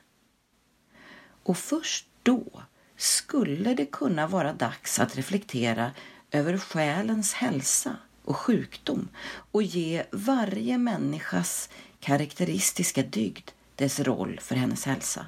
Och 1.43 1.59
först 1.59 2.07
då 2.23 2.63
skulle 2.97 3.75
det 3.75 3.87
kunna 3.87 4.27
vara 4.27 4.53
dags 4.53 4.99
att 4.99 5.17
reflektera 5.17 5.91
över 6.31 6.59
själens 6.59 7.33
hälsa 7.33 7.97
och 8.25 8.37
sjukdom 8.37 9.09
och 9.53 9.63
ge 9.63 10.05
varje 10.13 10.79
människas 10.79 11.71
karaktäristiska 12.05 13.03
dygd 13.03 13.51
dess 13.77 14.01
roll 14.01 14.41
för 14.43 14.55
hennes 14.55 14.85
hälsa. 14.85 15.27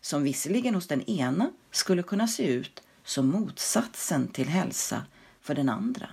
Som 0.00 0.22
visserligen 0.22 0.74
hos 0.74 0.86
den 0.86 1.10
ena 1.10 1.52
skulle 1.70 2.02
kunna 2.02 2.28
se 2.28 2.46
ut 2.46 2.82
som 3.04 3.26
motsatsen 3.26 4.28
till 4.28 4.48
hälsa 4.48 5.02
för 5.40 5.54
den 5.54 5.68
andra. 5.68 6.10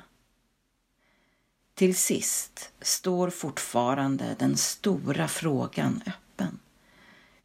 Till 1.73 1.95
sist 1.95 2.71
står 2.81 3.29
fortfarande 3.29 4.35
den 4.39 4.57
stora 4.57 5.27
frågan 5.27 6.01
öppen 6.05 6.59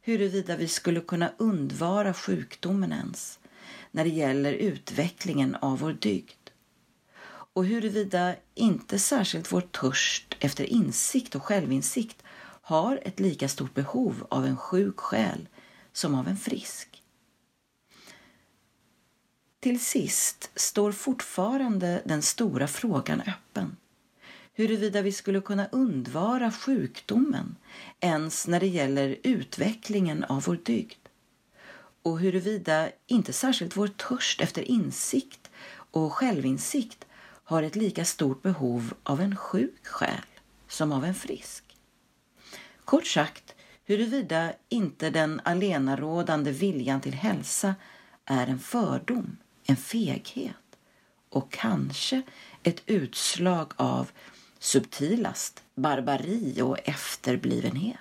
huruvida 0.01 0.55
vi 0.55 0.67
skulle 0.67 1.01
kunna 1.01 1.31
undvara 1.37 2.13
sjukdomen 2.13 2.91
ens 2.91 3.39
när 3.91 4.03
det 4.03 4.09
gäller 4.09 4.53
utvecklingen 4.53 5.55
av 5.55 5.79
vår 5.79 5.93
dygd 5.93 6.49
och 7.53 7.65
huruvida 7.65 8.35
inte 8.55 8.99
särskilt 8.99 9.51
vår 9.51 9.61
törst 9.61 10.37
efter 10.39 10.63
insikt 10.63 11.35
och 11.35 11.43
självinsikt 11.43 12.23
har 12.61 12.99
ett 13.03 13.19
lika 13.19 13.47
stort 13.47 13.73
behov 13.73 14.27
av 14.29 14.45
en 14.45 14.57
sjuk 14.57 14.99
själ 14.99 15.47
som 15.93 16.15
av 16.15 16.27
en 16.27 16.37
frisk. 16.37 17.03
Till 19.59 19.79
sist 19.79 20.51
står 20.55 20.91
fortfarande 20.91 22.01
den 22.05 22.21
stora 22.21 22.67
frågan 22.67 23.21
öppen 23.21 23.77
huruvida 24.53 25.01
vi 25.01 25.11
skulle 25.11 25.41
kunna 25.41 25.67
undvara 25.71 26.51
sjukdomen 26.51 27.55
ens 27.99 28.47
när 28.47 28.59
det 28.59 28.67
gäller 28.67 29.17
utvecklingen 29.23 30.23
av 30.23 30.43
vår 30.43 30.55
dygd 30.55 31.07
och 32.03 32.19
huruvida 32.19 32.89
inte 33.07 33.33
särskilt 33.33 33.77
vår 33.77 33.87
törst 33.87 34.41
efter 34.41 34.61
insikt 34.61 35.49
och 35.91 36.13
självinsikt 36.13 37.05
har 37.43 37.63
ett 37.63 37.75
lika 37.75 38.05
stort 38.05 38.41
behov 38.41 38.93
av 39.03 39.21
en 39.21 39.35
sjuk 39.35 39.87
själ 39.87 40.25
som 40.67 40.91
av 40.91 41.05
en 41.05 41.15
frisk. 41.15 41.70
Kort 42.85 43.07
sagt, 43.07 43.55
huruvida 43.83 44.53
inte 44.69 45.09
den 45.09 45.41
alenarådande 45.43 46.51
viljan 46.51 47.01
till 47.01 47.13
hälsa 47.13 47.75
är 48.25 48.47
en 48.47 48.59
fördom, 48.59 49.37
en 49.65 49.75
feghet 49.75 50.55
och 51.29 51.51
kanske 51.51 52.21
ett 52.63 52.83
utslag 52.85 53.73
av 53.75 54.11
subtilast 54.59 55.63
barbari 55.75 56.61
och 56.61 56.77
efterblivenhet. 56.83 57.97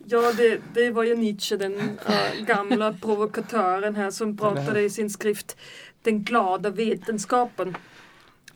Ja, 0.06 0.34
det, 0.34 0.62
det 0.74 0.92
var 0.92 1.04
ju 1.04 1.16
Nietzsche, 1.16 1.58
den 1.58 2.00
äh, 2.08 2.46
gamla 2.46 2.94
provokatören 2.94 3.96
här 3.96 4.12
som 4.12 4.38
pratade 4.38 4.82
i 4.82 4.90
sin 4.90 5.10
skrift 5.10 5.58
Den 6.02 6.24
glada 6.24 6.70
vetenskapen 6.70 7.78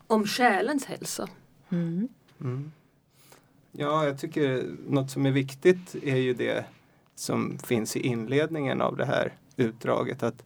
om 0.08 0.28
själens 0.28 0.86
hälsa. 0.86 1.28
Mm. 1.70 2.08
Mm. 2.42 2.72
Ja, 3.72 4.06
jag 4.06 4.20
tycker 4.20 4.70
något 4.88 5.12
som 5.12 5.26
är 5.26 5.32
viktigt 5.32 5.96
är 6.04 6.18
ju 6.18 6.34
det 6.34 6.66
som 7.16 7.58
finns 7.58 7.96
i 7.96 8.00
inledningen 8.00 8.82
av 8.82 8.98
det 8.98 9.06
här 9.06 9.34
utdraget 9.56 10.24
att 10.24 10.44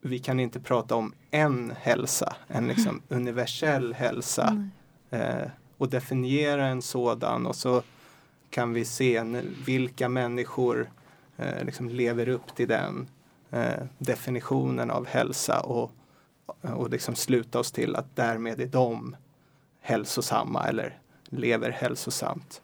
vi 0.00 0.18
kan 0.18 0.40
inte 0.40 0.60
prata 0.60 0.94
om 0.94 1.12
en 1.30 1.72
hälsa, 1.80 2.36
en 2.48 2.68
liksom 2.68 3.02
universell 3.08 3.94
hälsa 3.94 4.70
eh, 5.10 5.46
och 5.76 5.88
definiera 5.88 6.66
en 6.66 6.82
sådan 6.82 7.46
och 7.46 7.56
så 7.56 7.82
kan 8.50 8.72
vi 8.72 8.84
se 8.84 9.24
vilka 9.66 10.08
människor 10.08 10.90
eh, 11.36 11.64
liksom 11.64 11.88
lever 11.88 12.28
upp 12.28 12.54
till 12.54 12.68
den 12.68 13.08
eh, 13.50 13.82
definitionen 13.98 14.90
av 14.90 15.06
hälsa 15.06 15.60
och, 15.60 15.92
och 16.62 16.90
liksom 16.90 17.14
sluta 17.14 17.58
oss 17.58 17.72
till 17.72 17.96
att 17.96 18.16
därmed 18.16 18.60
är 18.60 18.66
de 18.66 19.16
hälsosamma 19.80 20.68
eller 20.68 20.98
lever 21.24 21.70
hälsosamt. 21.70 22.62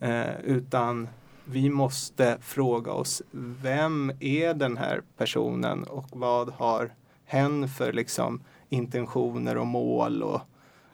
Eh, 0.00 0.40
utan 0.40 1.08
vi 1.44 1.70
måste 1.70 2.38
fråga 2.40 2.92
oss 2.92 3.22
vem 3.62 4.12
är 4.20 4.54
den 4.54 4.76
här 4.76 5.02
personen 5.16 5.84
och 5.84 6.06
vad 6.12 6.48
har 6.48 6.94
hen 7.24 7.68
för 7.68 7.92
liksom 7.92 8.40
intentioner 8.68 9.56
och 9.56 9.66
mål 9.66 10.22
och, 10.22 10.40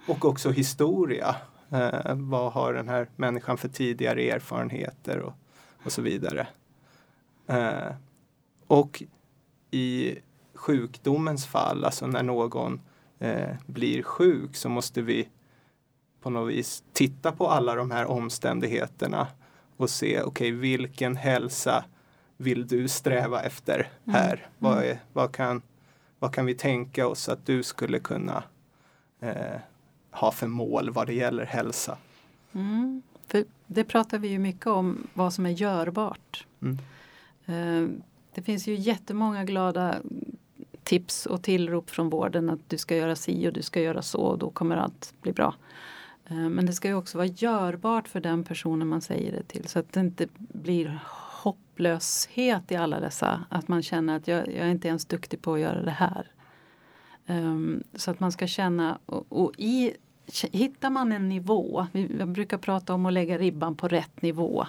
och 0.09 0.25
också 0.25 0.51
historia. 0.51 1.37
Eh, 1.71 2.15
vad 2.15 2.53
har 2.53 2.73
den 2.73 2.89
här 2.89 3.09
människan 3.17 3.57
för 3.57 3.69
tidigare 3.69 4.31
erfarenheter 4.31 5.19
och, 5.19 5.33
och 5.85 5.93
så 5.93 6.03
vidare. 6.03 6.47
Eh, 7.47 7.95
och 8.67 9.03
i 9.71 10.19
sjukdomens 10.55 11.47
fall, 11.47 11.85
alltså 11.85 12.07
när 12.07 12.23
någon 12.23 12.81
eh, 13.25 13.57
blir 13.67 14.03
sjuk 14.03 14.57
så 14.57 14.69
måste 14.69 15.03
vi 15.03 15.29
på 16.21 16.31
något 16.31 16.53
vis 16.53 16.85
titta 16.93 17.33
på 17.33 17.49
alla 17.49 17.75
de 17.75 17.91
här 17.91 18.07
omständigheterna 18.07 19.27
och 19.77 19.91
se, 19.91 20.23
okej, 20.23 20.25
okay, 20.25 20.53
vilken 20.53 21.17
hälsa 21.17 21.85
vill 22.37 22.67
du 22.67 22.89
sträva 22.89 23.43
efter 23.43 23.89
här? 24.07 24.33
Mm. 24.33 24.49
Vad, 24.59 24.85
är, 24.85 24.99
vad, 25.13 25.33
kan, 25.33 25.63
vad 26.19 26.35
kan 26.35 26.47
vi 26.47 26.55
tänka 26.55 27.07
oss 27.07 27.29
att 27.29 27.47
du 27.47 27.63
skulle 27.63 27.99
kunna 27.99 28.43
eh, 29.21 29.61
ha 30.11 30.31
för 30.31 30.47
mål 30.47 30.91
vad 30.91 31.07
det 31.07 31.15
gäller 31.15 31.45
hälsa? 31.45 31.99
Mm. 32.53 33.03
För 33.27 33.45
det 33.67 33.85
pratar 33.85 34.19
vi 34.19 34.29
ju 34.29 34.39
mycket 34.39 34.67
om, 34.67 35.07
vad 35.15 35.33
som 35.33 35.47
är 35.47 35.51
görbart. 35.51 36.47
Mm. 36.63 36.79
Eh, 37.47 37.99
det 38.35 38.43
finns 38.43 38.69
ju 38.69 38.75
jättemånga 38.75 39.45
glada 39.45 39.97
tips 40.85 41.27
och 41.27 41.43
tillrop 41.43 41.91
från 41.91 42.11
vården 42.11 42.51
att 42.51 42.71
du 42.71 42.79
ska 42.79 42.97
göra 42.97 43.17
si 43.17 43.49
och 43.49 43.53
du 43.53 43.63
ska 43.63 43.81
göra 43.81 44.03
så 44.03 44.21
och 44.21 44.39
då 44.39 44.51
kommer 44.51 44.77
allt 44.77 45.15
bli 45.21 45.33
bra. 45.33 45.55
Eh, 46.27 46.37
men 46.37 46.67
det 46.67 46.73
ska 46.73 46.89
ju 46.89 46.95
också 46.95 47.19
vara 47.19 47.27
görbart 47.27 48.09
för 48.09 48.21
den 48.21 48.45
personen 48.45 48.89
man 48.89 49.01
säger 49.01 49.33
det 49.33 49.43
till 49.43 49.69
så 49.69 49.79
att 49.79 49.93
det 49.93 50.01
inte 50.01 50.29
blir 50.37 51.01
hopplöshet 51.43 52.73
i 52.73 52.77
alla 52.77 53.01
dessa. 53.01 53.45
Att 53.49 53.69
man 53.69 53.83
känner 53.83 54.17
att 54.17 54.29
jag, 54.29 54.39
jag 54.39 54.67
är 54.67 54.71
inte 54.71 54.89
ens 54.89 55.07
duktig 55.07 55.43
på 55.43 55.55
att 55.55 55.61
göra 55.61 55.83
det 55.83 55.91
här. 55.91 56.31
Ehm, 57.27 57.83
så 57.95 58.11
att 58.11 58.21
man 58.21 58.33
ska 58.33 58.47
känna 58.47 58.99
och, 59.07 59.27
och 59.29 59.53
i 59.59 59.93
Hittar 60.53 60.91
man 60.91 61.13
en 61.13 61.29
nivå, 61.29 61.87
jag 62.19 62.29
brukar 62.29 62.59
prata 62.59 62.95
om 62.95 63.07
att 63.07 63.13
lägga 63.13 63.39
ribban 63.39 63.77
på 63.77 63.89
rätt 63.89 64.23
nivå. 64.23 64.67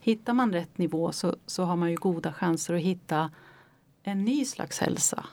Hittar 0.00 0.32
man 0.32 0.52
rätt 0.52 0.78
nivå 0.78 1.12
så, 1.12 1.36
så 1.46 1.64
har 1.64 1.76
man 1.76 1.90
ju 1.90 1.96
goda 1.96 2.32
chanser 2.32 2.74
att 2.74 2.80
hitta 2.80 3.30
en 4.02 4.24
ny 4.24 4.44
slags 4.44 4.78
hälsa. 4.80 5.24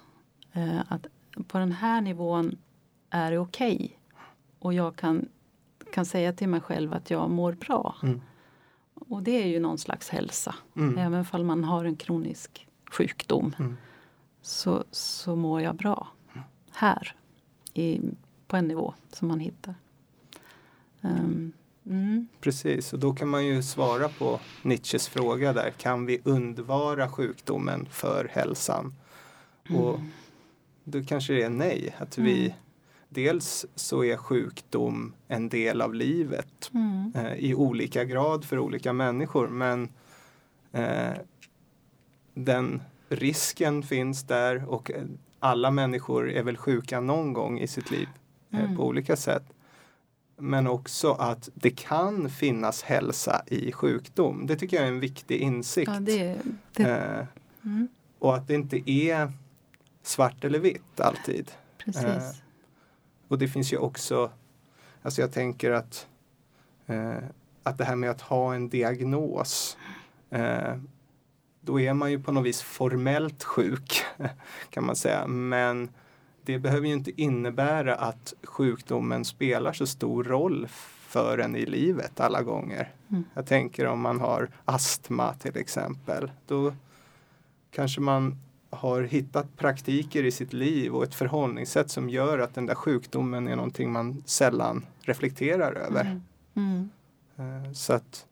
Uh, 0.58 0.82
att 0.88 1.08
på 1.47 1.58
den 1.58 1.72
här 1.72 2.02
nivån 2.02 2.58
är 3.10 3.32
det 3.32 3.38
okej. 3.38 3.76
Okay. 3.76 3.89
Och 4.60 4.74
jag 4.74 4.95
kan 4.95 5.30
kan 5.91 6.06
säga 6.06 6.34
till 6.34 6.50
mig 6.50 6.62
själv 6.62 6.93
att 6.93 7.10
jag 7.10 7.30
mår 7.30 7.54
bra. 7.54 7.95
Mm. 8.04 8.22
Och 8.93 9.24
det 9.24 9.43
är 9.43 9.47
ju 9.47 9.60
någon 9.60 9.78
slags 9.78 10.10
hälsa. 10.10 10.56
Mm. 10.76 10.97
Även 10.97 11.26
om 11.32 11.47
man 11.47 11.64
har 11.64 11.86
en 11.86 11.95
kronisk 11.95 12.68
sjukdom 12.91 13.56
mm. 13.60 13.78
så, 14.41 14.84
så 14.91 15.36
mår 15.36 15.62
jag 15.62 15.76
bra 15.76 16.08
här 16.72 17.16
i, 17.74 18.02
på 18.47 18.58
en 18.58 18.68
nivå 18.68 18.93
som 19.14 19.28
man 19.28 19.39
hittar. 19.39 19.76
Um, 21.02 21.52
mm. 21.86 22.28
Precis, 22.41 22.93
och 22.93 23.00
då 23.00 23.14
kan 23.14 23.30
man 23.30 23.45
ju 23.45 23.64
svara 23.64 24.10
på 24.10 24.39
Nietzsches 24.62 25.08
fråga 25.08 25.54
där. 25.54 25.72
Kan 25.78 26.06
vi 26.06 26.22
undvara 26.24 27.10
sjukdomen 27.10 27.88
för 27.91 28.30
hälsan? 28.32 28.93
Och 29.70 29.95
mm. 29.95 30.12
Då 30.84 31.04
kanske 31.04 31.34
det 31.34 31.44
är 31.44 31.50
nej, 31.50 31.96
att 32.00 32.18
vi 32.18 32.46
mm 32.46 32.54
dels 33.10 33.66
så 33.76 34.04
är 34.04 34.18
sjukdom 34.18 35.14
en 35.28 35.50
del 35.50 35.82
av 35.82 35.94
livet 35.94 36.72
mm. 36.74 37.12
eh, 37.16 37.34
i 37.34 37.56
olika 37.56 38.04
grad 38.04 38.46
för 38.46 38.60
olika 38.60 38.94
människor 38.94 39.48
men 39.48 39.90
eh, 40.72 41.14
den 42.34 42.82
risken 43.10 43.84
finns 43.84 44.24
där 44.24 44.66
och 44.70 44.92
alla 45.40 45.72
människor 45.72 46.32
är 46.32 46.44
väl 46.44 46.58
sjuka 46.58 47.00
någon 47.00 47.34
gång 47.34 47.60
i 47.60 47.68
sitt 47.68 47.92
liv 47.92 48.08
eh, 48.52 48.60
mm. 48.60 48.76
på 48.76 48.88
olika 48.88 49.16
sätt. 49.16 49.44
Men 50.38 50.68
också 50.68 51.12
att 51.12 51.50
det 51.54 51.70
kan 51.70 52.30
finnas 52.30 52.84
hälsa 52.84 53.42
i 53.48 53.72
sjukdom. 53.72 54.48
Det 54.48 54.56
tycker 54.56 54.78
jag 54.78 54.86
är 54.86 54.92
en 54.92 55.00
viktig 55.00 55.38
insikt. 55.38 55.92
Ja, 55.94 56.00
det, 56.00 56.38
det. 56.74 56.84
Eh, 56.84 57.26
mm. 57.66 57.88
Och 58.20 58.36
att 58.36 58.48
det 58.48 58.54
inte 58.54 58.92
är 58.92 59.32
svart 60.10 60.43
eller 60.43 60.60
vitt 60.60 60.99
alltid. 60.99 61.51
Precis. 61.78 62.03
Eh, 62.03 62.32
och 63.28 63.38
det 63.38 63.47
finns 63.47 63.74
ju 63.74 63.78
också, 63.78 64.32
alltså 65.01 65.22
jag 65.22 65.32
tänker 65.32 65.72
att, 65.72 66.07
eh, 66.88 67.18
att 67.64 67.78
det 67.78 67.84
här 67.84 67.95
med 67.95 68.10
att 68.10 68.22
ha 68.22 68.55
en 68.55 68.70
diagnos, 68.70 69.78
eh, 70.30 70.76
då 71.62 71.80
är 71.80 71.93
man 71.93 72.12
ju 72.12 72.24
på 72.24 72.32
något 72.32 72.45
vis 72.45 72.62
formellt 72.62 73.43
sjuk 73.43 74.01
kan 74.70 74.86
man 74.86 74.95
säga. 74.95 75.28
Men 75.28 75.89
det 76.43 76.60
behöver 76.60 76.88
ju 76.88 76.93
inte 76.93 77.22
innebära 77.22 77.95
att 77.95 78.34
sjukdomen 78.43 79.26
spelar 79.26 79.74
så 79.74 79.88
stor 79.88 80.24
roll 80.24 80.68
för 81.07 81.38
en 81.38 81.55
i 81.55 81.66
livet 81.66 82.20
alla 82.20 82.43
gånger. 82.43 82.93
Mm. 83.10 83.24
Jag 83.34 83.45
tänker 83.45 83.86
om 83.86 84.01
man 84.01 84.20
har 84.20 84.49
astma 84.66 85.34
till 85.34 85.57
exempel. 85.57 86.32
Då 86.47 86.74
kanske 87.72 88.01
man 88.01 88.38
har 88.70 89.01
hittat 89.01 89.57
praktiker 89.57 90.24
i 90.24 90.32
sitt 90.32 90.53
liv 90.53 90.95
och 90.95 91.03
ett 91.03 91.15
förhållningssätt 91.15 91.91
som 91.91 92.09
gör 92.09 92.39
att 92.39 92.55
den 92.55 92.65
där 92.65 92.76
sjukdomen 92.76 93.47
är 93.47 93.55
någonting 93.55 93.91
man 93.91 94.24
sällan 94.26 94.86
reflekterar 95.01 95.74
över. 95.74 96.01
Mm. 96.55 96.89
Mm. 97.38 97.76
Så 97.76 97.93
att 97.93 98.26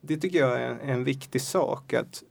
det 0.00 0.16
tycker 0.16 0.38
jag 0.38 0.62
är 0.62 0.70
en, 0.70 0.80
en, 0.80 1.04
viktig 1.04 1.42
sak 1.42 1.94
att 1.94 2.22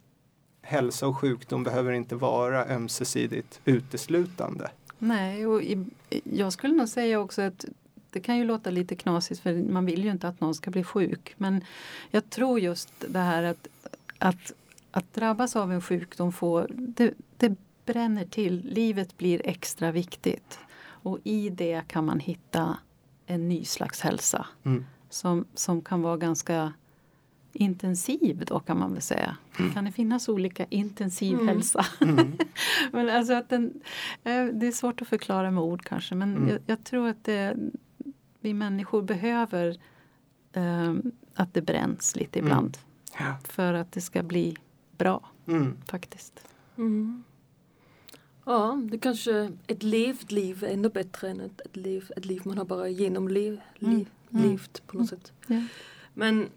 hälsa 0.61 1.07
och 1.07 1.17
sjukdom 1.17 1.63
behöver 1.63 1.91
inte 1.91 2.15
vara 2.15 2.65
ömsesidigt 2.65 3.59
uteslutande. 3.65 4.71
Nej, 4.99 5.47
och 5.47 5.61
i, 5.61 5.85
jag 6.23 6.53
skulle 6.53 6.73
nog 6.73 6.89
säga 6.89 7.19
också 7.19 7.41
att 7.41 7.65
det 8.09 8.19
kan 8.19 8.37
ju 8.37 8.43
låta 8.43 8.69
lite 8.69 8.95
knasigt 8.95 9.41
för 9.41 9.53
man 9.53 9.85
vill 9.85 10.03
ju 10.03 10.11
inte 10.11 10.27
att 10.27 10.41
någon 10.41 10.55
ska 10.55 10.71
bli 10.71 10.83
sjuk. 10.83 11.33
Men 11.37 11.63
jag 12.11 12.29
tror 12.29 12.59
just 12.59 12.93
det 13.07 13.19
här 13.19 13.43
att, 13.43 13.67
att 14.17 14.53
att 14.91 15.13
drabbas 15.13 15.55
av 15.55 15.71
en 15.71 15.81
sjukdom 15.81 16.31
får, 16.31 16.67
det, 16.69 17.13
det 17.39 17.55
bränner 17.85 18.25
till. 18.25 18.61
Livet 18.65 19.17
blir 19.17 19.41
extra 19.45 19.91
viktigt. 19.91 20.59
Och 20.79 21.19
i 21.23 21.49
det 21.49 21.87
kan 21.87 22.05
man 22.05 22.19
hitta 22.19 22.77
en 23.25 23.49
ny 23.49 23.65
slags 23.65 24.01
hälsa. 24.01 24.45
Mm. 24.63 24.85
Som, 25.09 25.45
som 25.53 25.81
kan 25.81 26.01
vara 26.01 26.17
ganska 26.17 26.73
intensiv 27.53 28.43
då 28.45 28.59
kan 28.59 28.79
man 28.79 28.93
väl 28.93 29.01
säga. 29.01 29.37
Mm. 29.59 29.73
Kan 29.73 29.85
det 29.85 29.91
finnas 29.91 30.29
olika 30.29 30.65
intensiv 30.65 31.33
mm. 31.33 31.47
hälsa? 31.47 31.85
Mm. 32.01 32.37
men 32.91 33.09
alltså 33.09 33.33
att 33.33 33.49
den, 33.49 33.81
eh, 34.23 34.45
det 34.45 34.67
är 34.67 34.71
svårt 34.71 35.01
att 35.01 35.07
förklara 35.07 35.51
med 35.51 35.63
ord 35.63 35.83
kanske 35.83 36.15
men 36.15 36.35
mm. 36.35 36.49
jag, 36.49 36.59
jag, 36.65 36.83
tror 36.83 37.07
att 37.07 37.23
det, 37.23 37.57
vi 38.39 38.53
människor 38.53 39.01
behöver 39.01 39.77
eh, 40.53 40.93
att 41.35 41.53
det 41.53 41.61
bränns 41.61 42.15
lite 42.15 42.39
mm. 42.39 42.47
ibland. 42.47 42.77
Ja. 43.19 43.35
För 43.43 43.73
att 43.73 43.91
det 43.91 44.01
ska 44.01 44.23
bli 44.23 44.55
bra 44.97 45.29
mm. 45.47 45.77
faktiskt. 45.85 46.47
Mm. 48.49 48.61
Ja, 48.61 48.81
det 48.91 48.97
kanske 48.97 49.51
ett 49.67 49.83
levt 49.83 50.31
liv 50.31 50.63
är 50.63 50.67
ännu 50.67 50.89
bättre 50.89 51.29
än 51.29 51.39
ett, 51.39 51.61
ett, 51.65 51.75
liv, 51.75 52.11
ett 52.17 52.25
liv 52.25 52.41
man 52.45 52.57
har 52.57 52.65
bara 52.65 52.87
genomlevt 52.87 53.59
mm. 53.81 54.05
mm. 54.31 54.59
på 54.87 54.97
något 54.97 55.09
sätt. 55.09 55.31
Ja. 55.47 55.61
Men 56.13 56.49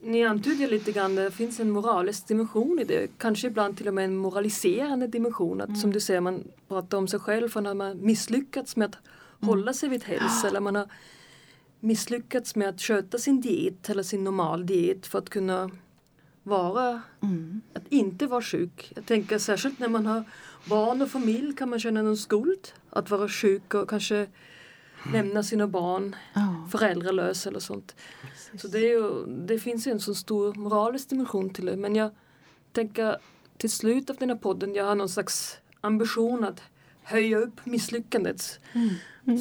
ni 0.00 0.24
antyder 0.24 0.68
lite 0.68 0.92
grann 0.92 1.14
det 1.14 1.30
finns 1.30 1.60
en 1.60 1.70
moralisk 1.70 2.28
dimension 2.28 2.78
i 2.78 2.84
det. 2.84 3.10
Kanske 3.18 3.46
ibland 3.46 3.76
till 3.76 3.88
och 3.88 3.94
med 3.94 4.04
en 4.04 4.16
moraliserande 4.16 5.06
dimension. 5.06 5.60
Att 5.60 5.68
mm. 5.68 5.80
som 5.80 5.92
du 5.92 6.00
säger, 6.00 6.20
man 6.20 6.44
pratar 6.68 6.98
om 6.98 7.08
sig 7.08 7.20
själv 7.20 7.48
för 7.48 7.60
när 7.60 7.74
man 7.74 8.04
misslyckats 8.04 8.76
med 8.76 8.86
att 8.86 8.94
mm. 8.94 9.48
hålla 9.48 9.72
sig 9.72 9.88
vid 9.88 10.04
hälsa 10.04 10.48
eller 10.48 10.60
man 10.60 10.74
har 10.74 10.88
misslyckats 11.80 12.56
med 12.56 12.68
att 12.68 12.80
sköta 12.80 13.18
sin 13.18 13.40
diet 13.40 13.90
eller 13.90 14.02
sin 14.02 14.24
normal 14.24 14.66
diet 14.66 15.06
för 15.06 15.18
att 15.18 15.30
kunna 15.30 15.70
vara, 16.42 17.02
mm. 17.22 17.60
att 17.74 17.88
inte 17.88 18.26
vara 18.26 18.42
sjuk. 18.42 18.92
Jag 18.96 19.06
tänker 19.06 19.38
särskilt 19.38 19.78
när 19.78 19.88
man 19.88 20.06
har 20.06 20.24
barn 20.64 21.02
och 21.02 21.10
familj 21.10 21.56
kan 21.56 21.70
man 21.70 21.80
känna 21.80 22.02
någon 22.02 22.16
skuld 22.16 22.68
att 22.90 23.10
vara 23.10 23.28
sjuk 23.28 23.74
och 23.74 23.88
kanske 23.88 24.26
lämna 25.12 25.42
sina 25.42 25.66
barn 25.66 26.16
Ja, 26.34 26.68
föräldralösa 26.72 27.48
eller 27.48 27.60
sånt. 27.60 27.96
Så 28.58 28.68
det, 28.68 28.78
är 28.78 28.90
ju, 28.90 29.26
det 29.26 29.58
finns 29.58 29.86
ju 29.86 29.90
en 29.90 30.00
så 30.00 30.14
stor 30.14 30.54
moralisk 30.54 31.08
dimension 31.08 31.50
till 31.50 31.66
det. 31.66 31.76
Men 31.76 31.96
jag 31.96 32.10
tänker 32.72 33.16
till 33.56 33.70
slut 33.70 34.10
av 34.10 34.16
den 34.16 34.30
här 34.30 34.36
podden, 34.36 34.74
jag 34.74 34.84
har 34.84 34.94
någon 34.94 35.08
slags 35.08 35.58
ambition 35.80 36.44
att 36.44 36.62
höja 37.02 37.38
upp 37.38 37.66
misslyckandet 37.66 38.60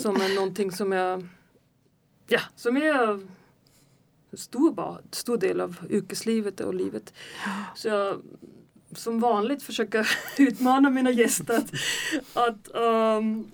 som 0.01 0.15
är 0.15 0.35
någonting 0.35 0.71
som 0.71 0.91
jag, 0.91 1.27
ja, 2.27 2.39
som 2.55 2.77
är 2.77 3.07
en 3.11 3.27
stor, 4.33 5.01
stor 5.11 5.37
del 5.37 5.61
av 5.61 5.75
yrkeslivet 5.89 6.59
och 6.59 6.73
livet. 6.73 7.13
Så 7.75 7.87
jag 7.87 8.21
som 8.91 9.19
vanligt 9.19 9.63
försöker 9.63 10.09
utmana 10.37 10.89
mina 10.89 11.11
gäster 11.11 11.53
att, 11.53 11.73
att, 12.33 12.75
ehm, 12.75 13.51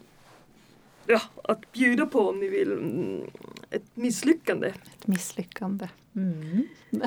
ja, 1.06 1.22
att 1.44 1.72
bjuda 1.72 2.06
på 2.06 2.30
om 2.30 2.40
ni 2.40 2.50
vill 2.50 2.72
mm, 2.72 3.22
ett 3.70 3.86
misslyckande. 3.94 4.68
ett 4.68 5.08
misslyckande. 5.08 5.90
Mm. 6.16 6.68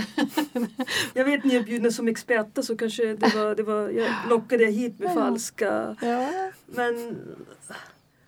Jag 1.14 1.24
vet 1.24 1.44
ni 1.44 1.56
är 1.56 1.62
bjudna 1.62 1.90
som 1.90 2.08
experter 2.08 2.62
så 2.62 2.76
kanske 2.76 3.14
det 3.14 3.34
var, 3.34 3.54
det 3.54 3.62
var 3.62 3.88
jag 3.88 4.10
lockade 4.28 4.66
hit 4.66 4.98
med 4.98 5.14
falska. 5.14 5.96
Ja. 6.00 6.50
Men 6.66 7.16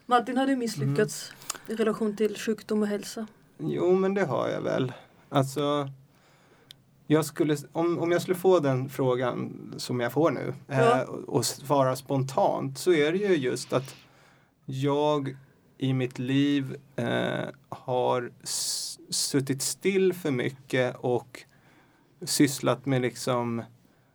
Martin 0.06 0.36
har 0.36 0.46
du 0.46 0.56
misslyckats 0.56 1.32
i 1.68 1.74
relation 1.74 2.16
till 2.16 2.36
sjukdom 2.36 2.82
och 2.82 2.88
hälsa? 2.88 3.26
Jo, 3.58 3.94
men 3.94 4.14
det 4.14 4.24
har 4.24 4.48
jag 4.48 4.60
väl. 4.60 4.92
Alltså, 5.28 5.88
jag 7.12 7.24
skulle, 7.24 7.56
om, 7.72 7.98
om 7.98 8.12
jag 8.12 8.22
skulle 8.22 8.36
få 8.36 8.58
den 8.58 8.88
frågan 8.88 9.52
som 9.76 10.00
jag 10.00 10.12
får 10.12 10.30
nu 10.30 10.54
Ja. 10.66 11.00
eh, 11.00 11.08
och, 11.08 11.44
svara 11.44 11.96
spontant 11.96 12.78
så 12.78 12.92
är 12.92 13.12
det 13.12 13.18
ju 13.18 13.36
just 13.36 13.72
att 13.72 13.96
jag 14.64 15.36
i 15.78 15.92
mitt 15.92 16.18
liv 16.18 16.76
eh, 16.96 17.48
har 17.68 18.32
suttit 19.10 19.62
still 19.62 20.12
för 20.12 20.30
mycket 20.30 20.96
och 20.96 21.44
sysslat 22.22 22.86
med 22.86 23.02
liksom 23.02 23.62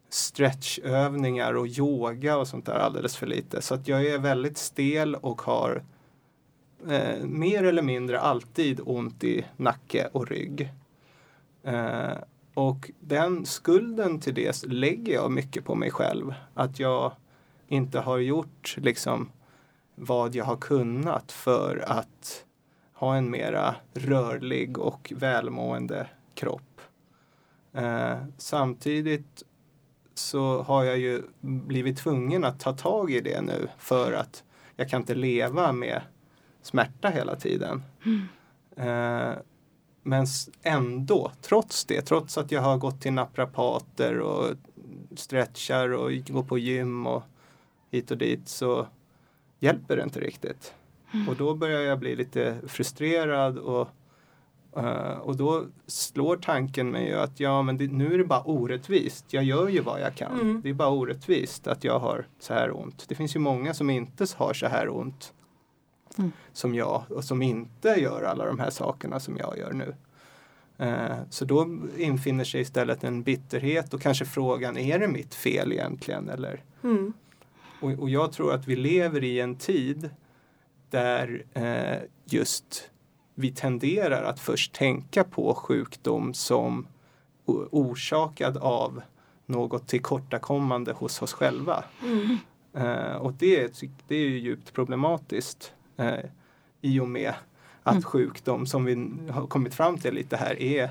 stretchövningar 0.10 1.54
och 1.54 1.68
yoga 1.68 2.38
och 2.38 2.48
sånt 2.48 2.66
där 2.66 2.76
alldeles 2.76 3.18
för 3.18 3.28
lite. 3.28 3.62
Så 3.62 3.74
att 3.74 3.88
jag 3.88 4.06
är 4.06 4.20
väldigt 4.20 4.58
stel 4.58 5.16
och 5.16 5.42
har 5.42 5.84
eh, 6.90 7.26
mer 7.26 7.64
eller 7.64 7.82
mindre 7.82 8.20
alltid 8.20 8.80
ont 8.86 9.24
i 9.24 9.46
nacke 9.58 10.10
och 10.12 10.28
rygg. 10.28 10.74
Eh, 11.64 12.14
och 12.56 12.92
den 13.00 13.46
skulden 13.46 14.20
till 14.20 14.34
det 14.34 14.64
lägger 14.66 15.14
jag 15.14 15.32
mycket 15.32 15.66
på 15.66 15.76
mig 15.76 15.92
själv. 15.92 16.34
Att 16.54 16.80
jag 16.80 17.12
inte 17.68 18.00
har 18.00 18.18
gjort 18.18 18.76
liksom 18.78 19.32
vad 19.96 20.36
jag 20.36 20.46
har 20.46 20.58
kunnat 20.58 21.32
för 21.32 21.84
att 21.88 22.46
ha 22.94 23.16
en 23.16 23.32
mera 23.32 23.76
rörlig 23.94 24.78
och 24.78 25.14
välmående 25.16 26.08
kropp. 26.34 26.82
Eh, 27.74 28.18
samtidigt 28.38 29.44
så 30.14 30.62
har 30.62 30.84
jag 30.84 30.98
ju 30.98 31.22
blivit 31.42 31.98
tvungen 31.98 32.44
att 32.44 32.60
ta 32.60 32.74
tag 32.74 33.12
i 33.12 33.22
det 33.22 33.42
nu 33.42 33.68
för 33.78 34.14
att 34.14 34.44
jag 34.76 34.90
kan 34.90 35.02
inte 35.02 35.16
leva 35.16 35.72
med 35.72 36.02
smärta 36.62 37.10
hela 37.10 37.36
tiden. 37.36 37.84
Eh, 38.76 39.32
men 40.08 40.26
ändå, 40.64 41.32
trots 41.42 41.86
det, 41.86 42.02
trots 42.02 42.38
att 42.38 42.52
jag 42.52 42.62
har 42.62 42.78
gått 42.78 43.02
till 43.02 43.14
naprapater 43.14 44.20
och 44.20 44.56
stretchar 45.16 45.90
och 45.90 46.12
går 46.28 46.44
på 46.44 46.58
gym 46.58 47.08
och 47.08 47.24
hit 47.92 48.12
och 48.12 48.18
dit 48.18 48.50
så 48.50 48.88
hjälper 49.60 49.96
det 49.96 50.04
inte 50.04 50.20
riktigt. 50.20 50.74
Och 51.28 51.36
då 51.36 51.54
börjar 51.54 51.82
jag 51.82 52.00
bli 52.00 52.16
lite 52.16 52.58
frustrerad 52.68 53.58
och, 53.58 53.90
eh, 54.78 55.18
och 55.18 55.36
då 55.36 55.66
slår 55.88 56.38
tanken 56.38 56.92
mig 56.92 57.14
att 57.14 57.40
ja 57.40 57.62
men 57.62 57.78
det, 57.78 57.88
nu 57.88 58.14
är 58.14 58.18
det 58.18 58.26
bara 58.26 58.44
orättvist. 58.44 59.34
Jag 59.34 59.44
gör 59.44 59.68
ju 59.68 59.82
vad 59.82 60.02
jag 60.02 60.16
kan. 60.16 60.40
Mm. 60.40 60.62
Det 60.62 60.70
är 60.70 60.74
bara 60.74 60.90
orättvist 60.90 61.68
att 61.68 61.84
jag 61.84 62.00
har 62.00 62.28
så 62.40 62.54
här 62.54 62.78
ont. 62.78 63.06
Det 63.08 63.16
finns 63.16 63.36
ju 63.36 63.40
många 63.40 63.74
som 63.74 63.90
inte 63.90 64.26
har 64.38 64.54
så 64.54 64.68
här 64.68 64.90
ont 64.90 65.34
Mm. 66.18 66.32
som 66.54 66.76
jag 66.76 67.04
och 67.10 67.24
som 67.24 67.42
inte 67.42 67.90
gör 67.90 68.24
alla 68.24 68.46
de 68.46 68.60
här 68.60 68.70
sakerna 68.70 69.20
som 69.20 69.38
jag 69.38 69.58
gör 69.58 69.74
nu. 69.74 69.96
Eh, 70.78 71.18
Så 71.30 71.46
då 71.46 71.78
infinner 71.98 72.44
sig 72.44 72.62
istället 72.62 73.04
en 73.04 73.24
bitterhet 73.24 73.94
och 73.94 74.02
kanske 74.02 74.26
frågan, 74.26 74.78
är 74.78 75.00
det 75.00 75.08
mitt 75.08 75.36
fel 75.36 75.72
egentligen? 75.72 76.30
Eller? 76.30 76.64
Mm. 76.84 77.14
Och, 77.82 77.92
och 77.92 78.10
jag 78.10 78.32
tror 78.32 78.54
att 78.54 78.68
vi 78.68 78.76
lever 78.76 79.24
i 79.24 79.40
en 79.40 79.56
tid 79.56 80.10
där 80.90 81.46
eh, 81.54 81.98
just 82.26 82.90
vi 83.36 83.52
tenderar 83.52 84.24
att 84.24 84.40
först 84.40 84.74
tänka 84.74 85.24
på 85.24 85.54
sjukdom 85.56 86.34
som 86.34 86.88
orsakad 87.72 88.58
av 88.58 89.02
något 89.46 89.88
tillkortakommande 89.88 90.94
hos 90.94 91.22
oss 91.22 91.34
själva. 91.34 91.84
Mm. 92.04 92.38
Eh, 92.74 93.16
och 93.16 93.34
det, 93.34 93.82
det 94.08 94.16
är 94.16 94.20
ju 94.30 94.40
djupt 94.40 94.74
problematiskt 94.74 95.74
eh, 95.98 96.20
i 96.82 97.00
och 97.00 97.08
med 97.10 97.34
att 97.84 97.94
Mm. 97.94 98.04
sjukdom 98.04 98.66
som 98.66 98.86
vi 98.86 99.10
har 99.32 99.48
kommit 99.48 99.74
fram 99.76 99.98
till 99.98 100.14
lite 100.14 100.38
här 100.38 100.62
är 100.62 100.90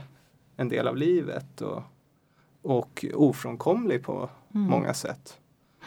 en 0.56 0.68
del 0.68 0.88
av 0.88 0.96
livet 0.96 1.60
och, 1.60 1.82
och 2.62 3.04
ofrånkomlig 3.14 4.02
på 4.02 4.28
Mm. 4.54 4.66
många 4.70 4.94
sätt. 4.94 5.38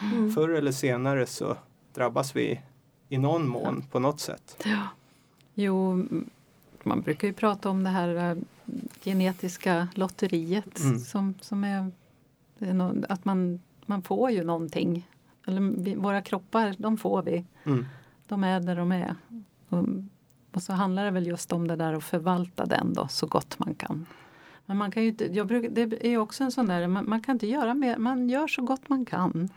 Mm. 0.02 0.32
Förr 0.32 0.48
eller 0.48 0.72
senare 0.72 1.26
så 1.26 1.56
drabbas 1.94 2.36
vi 2.36 2.60
i 3.08 3.18
någon 3.18 3.48
mån 3.48 3.84
på 3.90 3.98
något 3.98 4.20
sätt. 4.20 4.56
Ja. 4.64 4.82
Jo, 5.54 5.92
m- 5.92 6.30
man 6.82 7.00
brukar 7.00 7.28
ju 7.28 7.34
prata 7.34 7.70
om 7.70 7.84
det 7.84 7.90
här 7.90 8.30
eh, 8.30 8.36
genetiska 9.04 9.88
lotteriet 9.94 10.80
Mm. 10.80 10.98
som, 10.98 11.34
som 11.40 11.64
är, 11.64 11.90
att 13.08 13.24
man, 13.24 13.60
man 13.86 14.02
får 14.02 14.30
ju 14.30 14.44
någonting. 14.44 15.08
Eller 15.46 15.60
vi, 15.60 15.94
våra 15.94 16.22
kroppar, 16.22 16.74
de 16.78 16.96
får 16.96 17.22
vi. 17.22 17.44
Mm. 17.64 17.86
De 18.28 18.44
är 18.44 18.60
där 18.60 18.76
de 18.76 18.92
är. 18.92 19.14
Och, 19.68 19.84
och 20.52 20.62
så 20.62 20.72
handlar 20.72 21.04
det 21.04 21.10
väl 21.10 21.26
just 21.26 21.52
om 21.52 21.68
det 21.68 21.76
där 21.76 21.92
att 21.92 22.04
förvalta 22.04 22.66
den 22.66 22.94
då 22.94 23.08
så 23.08 23.26
gott 23.26 23.58
man 23.58 23.74
kan. 23.74 24.06
Men 24.66 24.76
man 24.76 24.90
kan 24.90 25.02
ju 25.02 25.08
inte, 25.08 25.24
jag 25.24 25.46
brukar, 25.46 25.70
det 25.70 26.06
är 26.06 26.18
också 26.18 26.44
en 26.44 26.52
sån 26.52 26.66
där, 26.66 26.86
man, 26.86 27.08
man 27.08 27.22
kan 27.22 27.32
inte 27.34 27.46
göra 27.46 27.74
mer, 27.74 27.96
man 27.96 28.28
gör 28.28 28.46
så 28.46 28.62
gott 28.62 28.88
man 28.88 29.04
kan. 29.04 29.48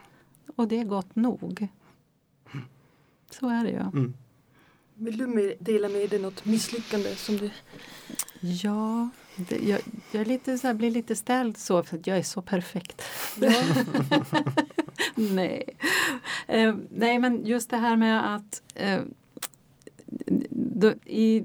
Och 0.55 0.67
det 0.67 0.79
är 0.79 0.85
gott 0.85 1.15
nog. 1.15 1.67
Så 3.29 3.49
är 3.49 3.63
det 3.63 3.69
ju. 3.69 3.79
Mm. 3.79 4.13
Vill 4.93 5.17
du 5.17 5.55
dela 5.59 5.89
med 5.89 6.09
dig 6.09 6.19
något 6.19 6.45
misslyckande 6.45 7.15
som 7.15 7.37
du... 7.37 7.49
Ja, 8.39 9.09
det, 9.49 9.69
jag, 9.69 9.79
jag 10.11 10.21
är 10.21 10.25
lite, 10.25 10.57
så 10.57 10.67
här, 10.67 10.73
blir 10.73 10.91
lite 10.91 11.15
ställd 11.15 11.57
så 11.57 11.83
för 11.83 11.97
att 11.97 12.07
jag 12.07 12.17
är 12.17 12.23
så 12.23 12.41
perfekt. 12.41 13.03
Ja. 13.41 13.51
nej. 15.15 15.63
Eh, 16.47 16.75
nej, 16.89 17.19
men 17.19 17.45
just 17.45 17.69
det 17.69 17.77
här 17.77 17.95
med 17.95 18.35
att 18.35 18.63
eh, 18.75 19.01
då, 20.49 20.93
i, 21.05 21.43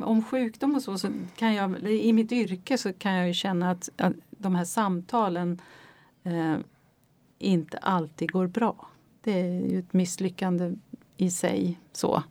om 0.00 0.24
sjukdom 0.24 0.74
och 0.74 0.82
så, 0.82 0.98
så 0.98 1.08
kan 1.36 1.54
jag, 1.54 1.90
i 1.90 2.12
mitt 2.12 2.32
yrke 2.32 2.78
så 2.78 2.92
kan 2.92 3.12
jag 3.12 3.26
ju 3.26 3.34
känna 3.34 3.70
att, 3.70 3.88
att 3.96 4.12
de 4.30 4.54
här 4.54 4.64
samtalen 4.64 5.60
eh, 6.24 6.56
inte 7.38 7.78
alltid 7.78 8.32
går 8.32 8.46
bra. 8.46 8.88
Det 9.20 9.40
är 9.40 9.70
ju 9.70 9.78
ett 9.78 9.92
misslyckande 9.92 10.74
i 11.16 11.30
sig. 11.30 11.78
så. 11.92 12.22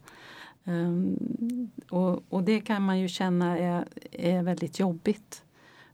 Um, 0.66 1.70
och, 1.90 2.24
och 2.30 2.44
det 2.44 2.60
kan 2.60 2.82
man 2.82 3.00
ju 3.00 3.08
känna 3.08 3.58
är, 3.58 3.86
är 4.12 4.44
väldigt 4.44 4.80
jobbigt. 4.80 5.44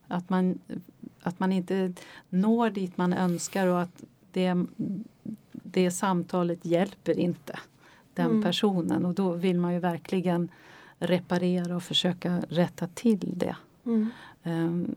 Att 0.08 0.30
man, 0.30 0.60
att 1.22 1.40
man 1.40 1.52
inte 1.52 1.94
når 2.30 2.70
dit 2.70 2.98
man 2.98 3.14
önskar 3.14 3.68
och 3.68 3.82
att 3.82 4.04
det, 4.32 4.66
det 5.52 5.92
samtalet 5.92 6.66
hjälper 6.66 7.20
inte 7.20 7.60
den 8.14 8.30
Mm. 8.30 8.44
personen. 8.44 9.06
Och 9.06 9.14
då 9.14 9.34
vill 9.34 9.60
man 9.60 9.74
ju 9.74 9.80
verkligen 9.80 10.52
reparera 10.98 11.76
och 11.76 11.84
försöka 11.84 12.42
rätta 12.50 12.88
till 12.88 13.34
det. 13.36 13.56
Mm. 13.86 14.10
Um, 14.44 14.96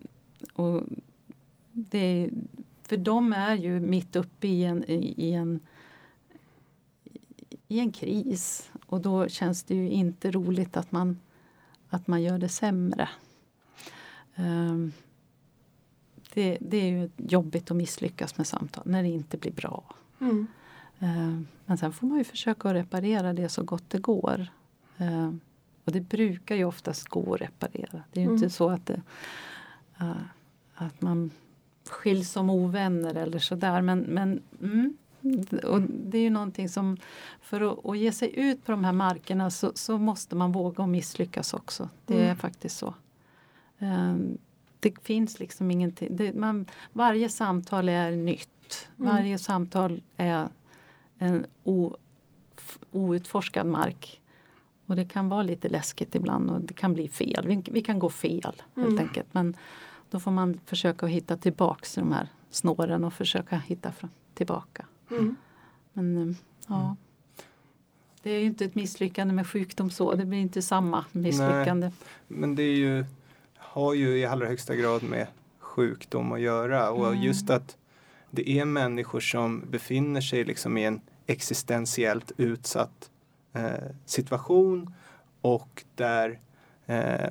och 0.53 0.83
det 1.73 2.31
för 2.83 2.97
de 2.97 3.33
är 3.33 3.55
ju 3.55 3.81
mitt 3.81 4.17
uppe 4.17 4.49
i 4.49 4.65
en, 4.65 4.85
i 4.89 5.33
en 5.33 5.61
i 7.69 7.79
en 7.79 7.93
kris 7.93 8.71
och 8.87 9.01
då 9.01 9.29
känns 9.29 9.63
det 9.63 9.75
ju 9.75 9.91
inte 9.91 10.31
roligt 10.31 10.77
att 10.77 10.93
man, 10.93 11.21
att 11.89 12.07
man 12.07 12.23
gör 12.23 12.39
det 12.39 12.49
sämre. 12.49 13.09
Um, 14.37 14.93
det, 16.35 16.59
det 16.61 16.77
är 16.77 16.91
ju 16.91 17.11
jobbigt 17.17 17.71
att 17.71 17.77
misslyckas 17.77 18.39
med 18.39 18.47
samtal 18.47 18.83
när 18.87 19.03
det 19.03 19.09
inte 19.09 19.37
blir 19.37 19.53
bra. 19.53 19.85
Mm. 20.21 20.47
Um, 20.99 21.47
men 21.67 21.79
sen 21.79 21.93
får 21.93 22.07
man 22.07 22.19
ju 22.19 22.25
försöka 22.25 22.75
reparera 22.75 23.33
det 23.33 23.49
så 23.49 23.63
gott 23.63 23.91
det 23.91 23.99
går. 23.99 24.47
Um, 24.99 25.41
och 25.85 25.93
det 25.93 26.01
brukar 26.01 26.55
ju 26.57 26.65
oftast 26.65 27.09
gå 27.09 27.35
att 27.35 27.41
reparera. 27.41 28.03
Det 28.13 28.21
är 28.21 28.25
ju 28.25 28.29
Mm. 28.31 28.35
inte 28.35 28.51
så 28.51 28.71
att, 28.71 28.87
det, 28.87 29.03
uh, 30.01 30.13
att 30.75 31.03
man 31.03 31.31
skiljs 31.89 32.31
som 32.31 32.51
ovänner 32.51 33.15
eller 33.15 33.39
sådär. 33.39 33.83
Men, 33.83 33.99
men 34.01 34.43
mm, 34.63 34.97
Och 35.65 35.81
det 35.83 36.19
är 36.19 36.23
ju 36.23 36.31
någonting 36.31 36.69
som, 36.69 36.97
för 37.41 37.73
att, 37.73 37.87
att 37.87 37.99
ge 37.99 38.13
sig 38.13 38.39
ut 38.41 38.65
på 38.65 38.73
de 38.73 38.85
här 38.85 38.93
markerna 38.93 39.51
så, 39.51 39.73
så 39.75 39.99
måste 39.99 40.37
man 40.37 40.53
våga 40.53 40.83
och 40.83 40.89
misslyckas 40.89 41.55
också. 41.55 41.89
Det 42.07 42.19
är 42.21 42.25
Mm. 42.25 42.37
faktiskt 42.37 42.77
så. 42.79 42.95
Ehm, 43.79 44.39
Det 44.81 44.95
finns 45.03 45.39
liksom 45.41 45.71
ingenting. 45.71 46.17
Det, 46.17 46.33
man, 46.35 46.67
varje 46.93 47.29
samtal 47.29 47.89
är 47.89 48.11
nytt. 48.11 48.89
Mm. 48.99 49.13
Varje 49.15 49.39
samtal 49.39 50.03
är 50.17 50.49
en 51.19 51.47
o, 51.65 51.97
outforskad 52.93 53.67
mark. 53.67 54.21
Och 54.87 54.97
det 54.97 55.05
kan 55.05 55.29
vara 55.29 55.43
lite 55.43 55.69
läskigt 55.69 56.15
ibland 56.15 56.51
och 56.51 56.61
det 56.61 56.75
kan 56.75 56.95
bli 56.95 57.09
fel. 57.09 57.47
Vi, 57.47 57.63
vi 57.71 57.83
kan 57.83 57.99
gå 57.99 58.11
fel 58.11 58.63
helt 58.77 58.89
Mm. 58.89 58.99
enkelt. 58.99 59.27
Men 59.35 59.57
då 60.11 60.21
får 60.21 60.31
man 60.31 60.61
försöka 60.67 61.07
hitta 61.07 61.37
tillbaks 61.37 61.95
de 61.95 62.13
här 62.13 62.29
snåren 62.51 63.05
och 63.05 63.13
försöka 63.13 63.57
hitta 63.59 63.93
fram, 63.93 64.11
tillbaka. 64.35 64.87
Mm. 65.11 65.37
Men 65.93 66.31
eh, 66.31 66.37
ja. 66.69 66.97
Det 68.23 68.31
är 68.31 68.39
ju 68.41 68.47
inte 68.47 68.65
ett 68.65 68.75
misslyckande 68.75 69.35
med 69.35 69.47
sjukdom 69.47 69.91
så. 69.91 70.15
Det 70.15 70.25
blir 70.25 70.39
inte 70.39 70.63
samma 70.63 71.05
misslyckande. 71.13 71.91
Men 72.29 72.55
det 72.55 72.63
är 72.63 72.77
ju, 72.77 73.05
har 73.57 73.95
ju 73.95 74.19
i 74.19 74.25
allra 74.25 74.47
högsta 74.47 74.77
grad 74.77 75.03
med 75.03 75.27
sjukdom 75.59 76.33
att 76.33 76.41
göra 76.41 76.91
och 76.91 77.09
Mm. 77.09 77.23
just 77.23 77.51
att 77.51 77.77
det 78.31 78.51
är 78.51 78.65
människor 78.65 79.21
som 79.21 79.63
befinner 79.71 80.21
sig 80.21 80.45
liksom 80.45 80.77
i 80.79 80.85
en 80.85 81.01
existentiellt 81.27 82.33
utsatt 82.37 83.11
eh, 83.53 83.91
situation 84.07 84.95
och 85.41 85.85
där 85.95 86.39
eh, 86.87 87.31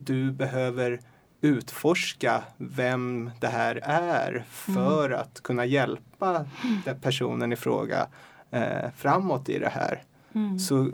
du 0.00 0.30
behöver 0.30 1.00
utforska 1.40 2.42
vem 2.56 3.30
det 3.40 3.46
här 3.48 3.80
är 3.84 4.44
för 4.48 5.10
att 5.10 5.42
kunna 5.42 5.64
hjälpa 5.64 6.44
den 6.84 7.00
personen 7.00 7.52
i 7.52 7.56
fråga 7.56 8.06
eh, 8.50 8.90
framåt 8.96 9.48
i 9.48 9.58
det 9.58 9.68
här 9.68 10.02
Mm. 10.32 10.58
så 10.58 10.90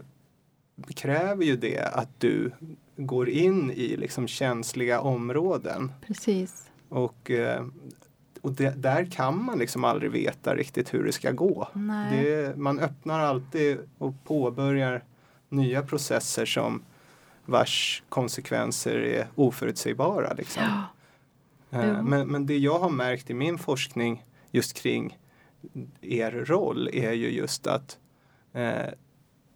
kräver 0.94 1.44
ju 1.44 1.56
det 1.56 1.78
att 1.92 2.20
du 2.20 2.50
går 2.96 3.28
in 3.28 3.70
i 3.70 3.96
liksom 3.96 4.28
känsliga 4.28 5.00
områden. 5.00 5.92
Precis. 6.06 6.70
Och, 6.88 7.30
eh, 7.30 7.64
och 8.40 8.52
det, 8.52 8.82
där 8.82 9.04
kan 9.04 9.44
man 9.44 9.58
liksom 9.58 9.84
aldrig 9.84 10.10
veta 10.10 10.54
riktigt 10.54 10.94
hur 10.94 11.04
det 11.04 11.12
ska 11.12 11.30
gå. 11.30 11.68
Det, 12.10 12.56
man 12.56 12.78
öppnar 12.78 13.20
alltid 13.20 13.78
och 13.98 14.14
påbörjar 14.24 15.04
nya 15.48 15.82
processer 15.82 16.46
som 16.46 16.82
vars 17.44 18.02
konsekvenser 18.08 18.94
är 18.98 19.26
oförutsägbara. 19.34 20.32
Liksom. 20.32 20.62
Ja. 21.70 21.78
Eh. 21.82 22.02
Men, 22.02 22.28
men 22.28 22.46
det 22.46 22.58
jag 22.58 22.78
har 22.78 22.90
märkt 22.90 23.30
i 23.30 23.34
min 23.34 23.58
forskning 23.58 24.24
just 24.50 24.74
kring 24.74 25.18
er 26.00 26.30
roll 26.32 26.88
är 26.92 27.12
ju 27.12 27.30
just 27.30 27.66
att 27.66 27.98
eh, 28.52 28.72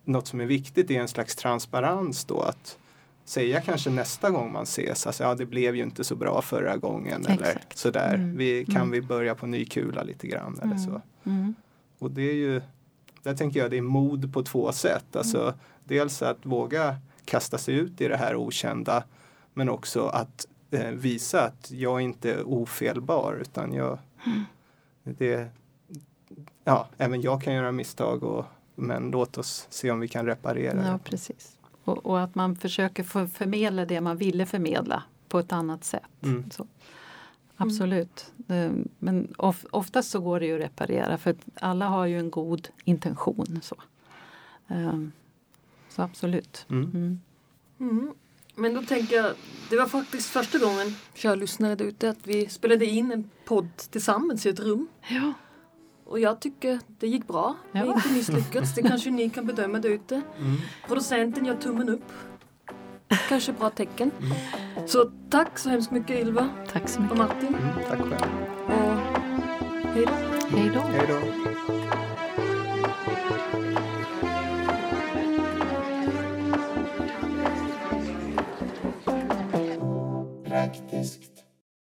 något 0.05 0.27
som 0.27 0.41
är 0.41 0.47
viktigt 0.47 0.91
är 0.91 1.01
en 1.01 1.09
slags 1.09 1.37
transparens 1.37 2.25
då 2.25 2.41
att 2.41 2.79
säga 3.25 3.61
kanske 3.61 3.91
nästa 3.91 4.31
gång 4.31 4.53
man 4.53 4.63
ses, 4.63 5.07
alltså 5.07 5.23
ja 5.25 5.35
det 5.35 5.47
blev 5.47 5.77
ju 5.77 5.83
inte 5.83 6.05
så 6.05 6.17
bra 6.17 6.43
förra 6.43 6.77
gången 6.77 7.27
eller 7.27 7.45
Exakt. 7.47 7.79
sådär. 7.79 8.15
Mm. 8.15 8.37
Vi, 8.37 8.65
kan 8.65 8.77
Mm. 8.77 8.91
vi 8.91 9.03
börja 9.03 9.35
på 9.35 9.47
ny 9.47 9.65
kula 9.65 10.03
lite 10.03 10.27
grann 10.27 10.59
eller 10.63 10.77
så. 10.77 11.03
Mm. 11.25 11.55
Och 11.99 12.11
det 12.11 12.23
är 12.23 12.35
ju, 12.35 12.63
där 13.23 13.35
tänker 13.37 13.61
jag 13.61 13.71
det 13.71 13.77
är 13.79 13.83
mod 13.83 14.33
på 14.33 14.43
två 14.43 14.73
sätt. 14.73 15.17
Alltså 15.17 15.43
Mm. 15.43 15.55
dels 15.85 16.23
att 16.23 16.47
våga 16.47 16.97
kasta 17.27 17.59
sig 17.59 17.75
ut 17.75 18.01
i 18.01 18.09
det 18.09 18.17
här 18.17 18.37
okända 18.37 19.05
men 19.55 19.69
också 19.69 20.07
att 20.07 20.47
eh, 20.71 20.91
visa 20.91 21.45
att 21.45 21.71
jag 21.71 22.01
inte 22.01 22.33
är 22.33 22.43
ofelbar 22.43 23.39
utan 23.41 23.73
jag 23.73 23.99
Mm. 24.27 24.45
det, 25.19 25.49
ja, 26.65 26.89
även 26.99 27.21
jag 27.21 27.43
kan 27.43 27.55
göra 27.55 27.73
misstag 27.73 28.23
och, 28.23 28.45
men 28.75 29.11
låt 29.11 29.39
oss 29.39 29.67
se 29.71 29.91
om 29.91 30.01
vi 30.01 30.09
kan 30.09 30.27
reparera. 30.27 30.87
Ja, 30.87 30.99
precis. 31.05 31.57
Och, 31.85 32.07
och 32.07 32.21
att 32.21 32.35
man 32.35 32.57
försöker 32.57 33.03
förmedla 33.27 33.85
det 33.85 34.01
man 34.01 34.17
ville 34.17 34.47
förmedla 34.47 35.03
på 35.29 35.39
ett 35.39 35.53
annat 35.53 35.85
sätt. 35.85 36.03
Mm. 36.23 36.45
Absolut. 37.57 38.33
Eh, 38.49 38.71
Men 38.99 39.35
of, 39.39 39.65
oftast 39.71 40.11
så 40.11 40.21
går 40.21 40.41
det 40.41 40.47
ju 40.47 40.55
att 40.55 40.61
reparera 40.61 41.19
för 41.19 41.37
alla 41.61 41.87
har 41.89 42.07
ju 42.07 42.19
en 42.19 42.31
god 42.31 42.69
intention. 42.85 43.61
Så, 43.63 43.77
Ehm, 44.69 45.13
så 45.97 46.03
absolut. 46.03 46.67
Mm. 46.71 46.91
Mm. 46.95 47.21
Mm. 47.81 48.15
Men 48.55 48.75
då 48.75 48.83
tänker 48.83 49.17
jag, 49.17 49.35
det 49.71 49.77
var 49.77 49.87
faktiskt 49.87 50.29
första 50.29 50.59
gången, 50.59 50.95
kära 51.15 51.35
lyssnare 51.35 51.75
där 51.75 51.85
ute, 51.85 52.11
att 52.11 52.27
vi 52.27 52.49
spelade 52.49 52.87
in 52.87 53.13
en 53.13 53.31
podd 53.45 53.77
tillsammans 53.77 54.47
i 54.47 54.49
ett 54.49 54.61
rum. 54.61 54.89
Ja. 55.09 55.33
Och 56.05 56.21
jag 56.21 56.41
tycker 56.41 56.81
det 56.99 57.07
gick 57.07 57.27
bra. 57.27 57.57
Ja. 57.73 57.95
inte 57.95 58.13
misslyckats. 58.13 58.75
Det 58.75 58.83
kanske 58.83 59.11
ni 59.11 59.31
kan 59.31 59.47
bedöma 59.47 59.79
där 59.79 59.91
ute. 59.91 60.23
Mm. 60.39 60.57
Producenten 60.87 61.45
gör 61.45 61.57
tummen 61.57 61.89
upp. 61.89 62.13
Kanske 63.29 63.53
bra 63.53 63.71
tecken. 63.71 64.11
Mm. 64.21 64.89
Så 64.89 65.11
tack 65.31 65.59
så 65.59 65.71
hemskt 65.71 65.91
mycket 65.91 66.21
Ylva 66.21 66.49
Tack 66.73 66.89
så 66.89 67.01
och. 67.11 67.17
Martin. 67.17 67.55
Mm. 67.55 67.75
Tack 67.89 67.99
själv. 67.99 68.33
Och 68.67 68.97
hej 69.95 70.07
då. 70.07 70.13
Hej 70.57 70.71
då. 70.75 70.81
Hej 70.81 71.07
då. 71.09 71.96